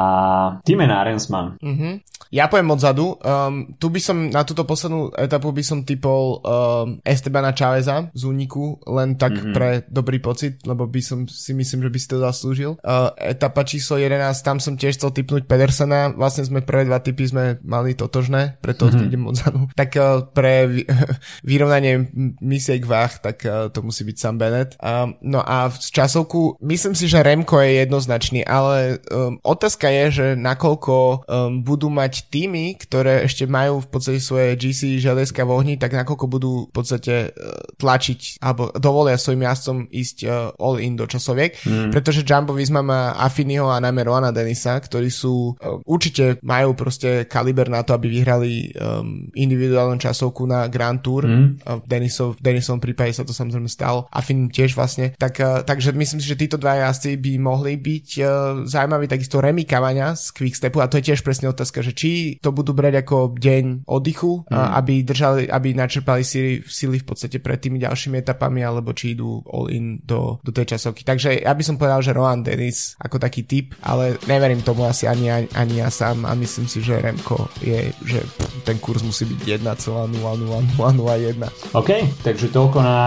týme 0.66 0.90
Arensman. 0.90 1.60
Mm-hmm. 1.62 1.94
Ja 2.34 2.50
poviem 2.50 2.74
odzadu. 2.74 3.14
Um, 3.22 3.78
tu 3.78 3.86
by 3.92 4.00
som 4.02 4.16
na 4.32 4.42
túto 4.42 4.66
poslednú 4.66 5.14
etapu 5.14 5.54
by 5.54 5.62
som 5.62 5.86
typol 5.86 6.42
um, 6.42 6.98
Estebana 7.06 7.54
Chaveza 7.54 8.10
z 8.10 8.22
úniku, 8.26 8.82
len 8.88 9.14
tak 9.14 9.36
mm-hmm. 9.36 9.54
pre 9.54 9.70
dobrý 9.86 10.18
pocit, 10.18 10.58
lebo 10.66 10.90
by 10.90 11.00
som 11.04 11.30
si 11.30 11.54
myslím, 11.54 11.86
že 11.86 11.92
by 11.92 11.98
si 12.02 12.08
to 12.10 12.18
zaslúžil. 12.18 12.70
Uh, 12.82 13.14
etapa 13.20 13.62
číslo 13.62 14.00
11, 14.00 14.18
tam 14.42 14.58
som 14.58 14.74
tiež 14.74 14.98
chcel 14.98 15.14
typnúť 15.14 15.46
Pedersena. 15.46 16.10
Vlastne 16.10 16.42
sme 16.42 16.66
prvé 16.66 16.88
dva 16.88 16.98
typy 16.98 17.30
sme 17.30 17.62
mali 17.62 17.94
totožné, 17.94 18.58
preto 18.58 18.90
mm-hmm. 18.90 19.06
idem 19.06 19.22
odzadu. 19.30 19.60
Tak 19.76 19.90
uh, 20.00 20.24
pre 20.32 20.66
vy, 20.66 20.82
vyrovnanie 21.50 22.08
misiek 22.40 22.80
váh, 22.82 23.12
tak 23.20 23.44
uh, 23.44 23.68
to 23.68 23.84
musí 23.84 24.02
byť 24.08 24.16
Sam 24.16 24.36
Bennett. 24.40 24.74
No 25.20 25.40
a 25.44 25.68
z 25.68 25.88
časovku, 25.92 26.56
myslím 26.64 26.96
si, 26.96 27.06
že 27.06 27.20
Remko 27.20 27.60
je 27.60 27.84
jednoznačný, 27.84 28.40
ale 28.48 29.04
um, 29.12 29.36
otázka 29.44 29.92
je, 29.92 30.04
že 30.10 30.26
nakoľko 30.34 30.94
um, 30.96 31.60
budú 31.60 31.92
mať 31.92 32.32
týmy, 32.32 32.80
ktoré 32.80 33.28
ešte 33.28 33.44
majú 33.44 33.84
v 33.84 33.88
podstate 33.92 34.20
svoje 34.20 34.56
GC 34.56 34.96
železka 34.96 35.44
v 35.44 35.52
ohni, 35.52 35.74
tak 35.76 35.92
nakoľko 35.92 36.26
budú 36.26 36.52
v 36.68 36.72
podstate 36.72 37.30
uh, 37.30 37.60
tlačiť 37.76 38.40
alebo 38.40 38.72
dovolia 38.76 39.20
svojim 39.20 39.44
jazdcom 39.44 39.76
ísť 39.92 40.16
all 40.56 40.80
in 40.80 40.96
do 40.96 41.04
časoviek, 41.04 41.56
mm. 41.60 41.92
pretože 41.92 42.24
Jumbo 42.24 42.56
Visma 42.56 42.80
má 42.80 43.12
Affiniho 43.16 43.68
a 43.68 43.82
najmä 43.82 44.06
Roana 44.08 44.32
Denisa, 44.32 44.76
ktorí 44.80 45.12
sú 45.12 45.52
určite 45.84 46.40
majú 46.40 46.72
proste 46.78 47.26
kaliber 47.28 47.68
na 47.68 47.82
to, 47.82 47.92
aby 47.92 48.08
vyhrali 48.08 48.72
um, 48.76 49.28
individuálnu 49.66 49.98
časovku 49.98 50.46
na 50.46 50.70
Grand 50.70 51.02
Tour. 51.02 51.26
Mm. 51.26 51.58
Uh, 51.66 51.82
Denisov, 51.82 52.38
v 52.38 52.54
Denisovom 52.54 52.78
prípade 52.78 53.10
sa 53.10 53.26
to 53.26 53.34
samozrejme 53.34 53.66
stalo. 53.66 54.06
Affin 54.14 54.46
tiež 54.46 54.78
vlastne. 54.78 55.18
Tak, 55.18 55.34
uh, 55.42 55.66
takže 55.66 55.90
myslím 55.90 56.22
si, 56.22 56.30
že 56.30 56.38
títo 56.38 56.54
dva 56.54 56.78
jazdci 56.86 57.18
by 57.18 57.32
mohli 57.42 57.74
byť 57.74 58.08
uh, 58.22 58.28
zaujímaví 58.64 59.10
takisto 59.10 59.42
remikávania 59.42 60.14
z 60.14 60.30
Quickstepu 60.30 60.78
a 60.78 60.86
to 60.86 61.02
je 61.02 61.12
tiež 61.12 61.26
presne 61.26 61.50
otázka, 61.50 61.82
že 61.82 61.90
či 61.90 62.38
to 62.38 62.54
budú 62.54 62.70
brať 62.70 63.02
ako 63.02 63.34
deň 63.34 63.90
oddychu, 63.90 64.46
mm. 64.46 64.54
aby 64.54 64.94
držali, 65.02 65.42
aby 65.50 65.74
načerpali 65.74 66.22
síly, 66.22 66.62
síly 66.62 67.02
v 67.02 67.06
podstate 67.10 67.42
pred 67.42 67.58
tými 67.58 67.82
ďalšími 67.82 68.22
etapami, 68.22 68.62
alebo 68.62 68.94
či 68.94 69.18
idú 69.18 69.42
all 69.50 69.66
in 69.72 69.98
do, 70.06 70.38
do 70.46 70.54
tej 70.54 70.76
časovky. 70.76 71.02
Takže 71.02 71.42
ja 71.42 71.52
by 71.52 71.62
som 71.66 71.74
povedal, 71.80 72.00
že 72.04 72.14
Rohan 72.14 72.46
Dennis 72.46 72.94
ako 73.00 73.18
taký 73.18 73.42
typ, 73.48 73.74
ale 73.82 74.20
neverím 74.30 74.62
tomu 74.62 74.86
asi 74.86 75.08
ani, 75.08 75.32
ani, 75.32 75.48
ani 75.56 75.74
ja 75.82 75.90
sám 75.90 76.28
a 76.28 76.32
myslím 76.36 76.68
si, 76.68 76.84
že 76.84 77.00
Remko 77.00 77.48
je, 77.64 77.90
že 78.04 78.20
ten 78.62 78.76
kurz 78.78 79.02
musí 79.02 79.24
byť 79.24 79.40
1,00001. 79.58 81.72
OK, 81.72 81.90
takže 82.22 82.46
toľko 82.52 82.78
na 82.80 82.98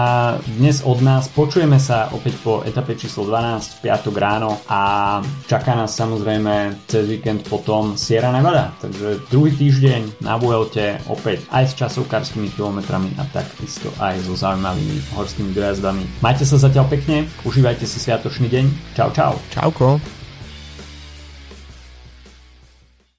dnes 0.58 0.82
od 0.84 1.00
nás. 1.00 1.28
Počujeme 1.32 1.78
sa 1.78 2.10
opäť 2.12 2.34
po 2.42 2.62
etape 2.66 2.98
číslo 2.98 3.24
12 3.26 3.80
v 3.80 3.82
piatok 3.88 4.14
ráno 4.18 4.60
a 4.68 5.22
čaká 5.46 5.74
nás 5.74 5.96
samozrejme 5.96 6.86
cez 6.86 7.06
víkend 7.06 7.46
potom 7.46 7.96
Sierra 7.96 8.34
Nevada. 8.34 8.74
Takže 8.82 9.20
druhý 9.30 9.52
týždeň 9.56 10.22
na 10.22 10.36
Vuelte 10.36 11.00
opäť 11.08 11.46
aj 11.54 11.64
s 11.70 11.72
časovkárskymi 11.78 12.50
kilometrami 12.54 13.14
a 13.16 13.24
takisto 13.30 13.90
aj 13.98 14.20
so 14.26 14.36
zaujímavými 14.36 15.16
horskými 15.16 15.56
dojazdami. 15.56 16.04
Majte 16.20 16.44
sa 16.44 16.60
zatiaľ 16.60 16.86
pekne, 16.90 17.26
užívajte 17.42 17.86
si 17.86 17.98
sviatočný 18.02 18.50
deň. 18.50 18.64
Čau, 18.94 19.10
čau. 19.14 19.34
Čauko. 19.50 20.19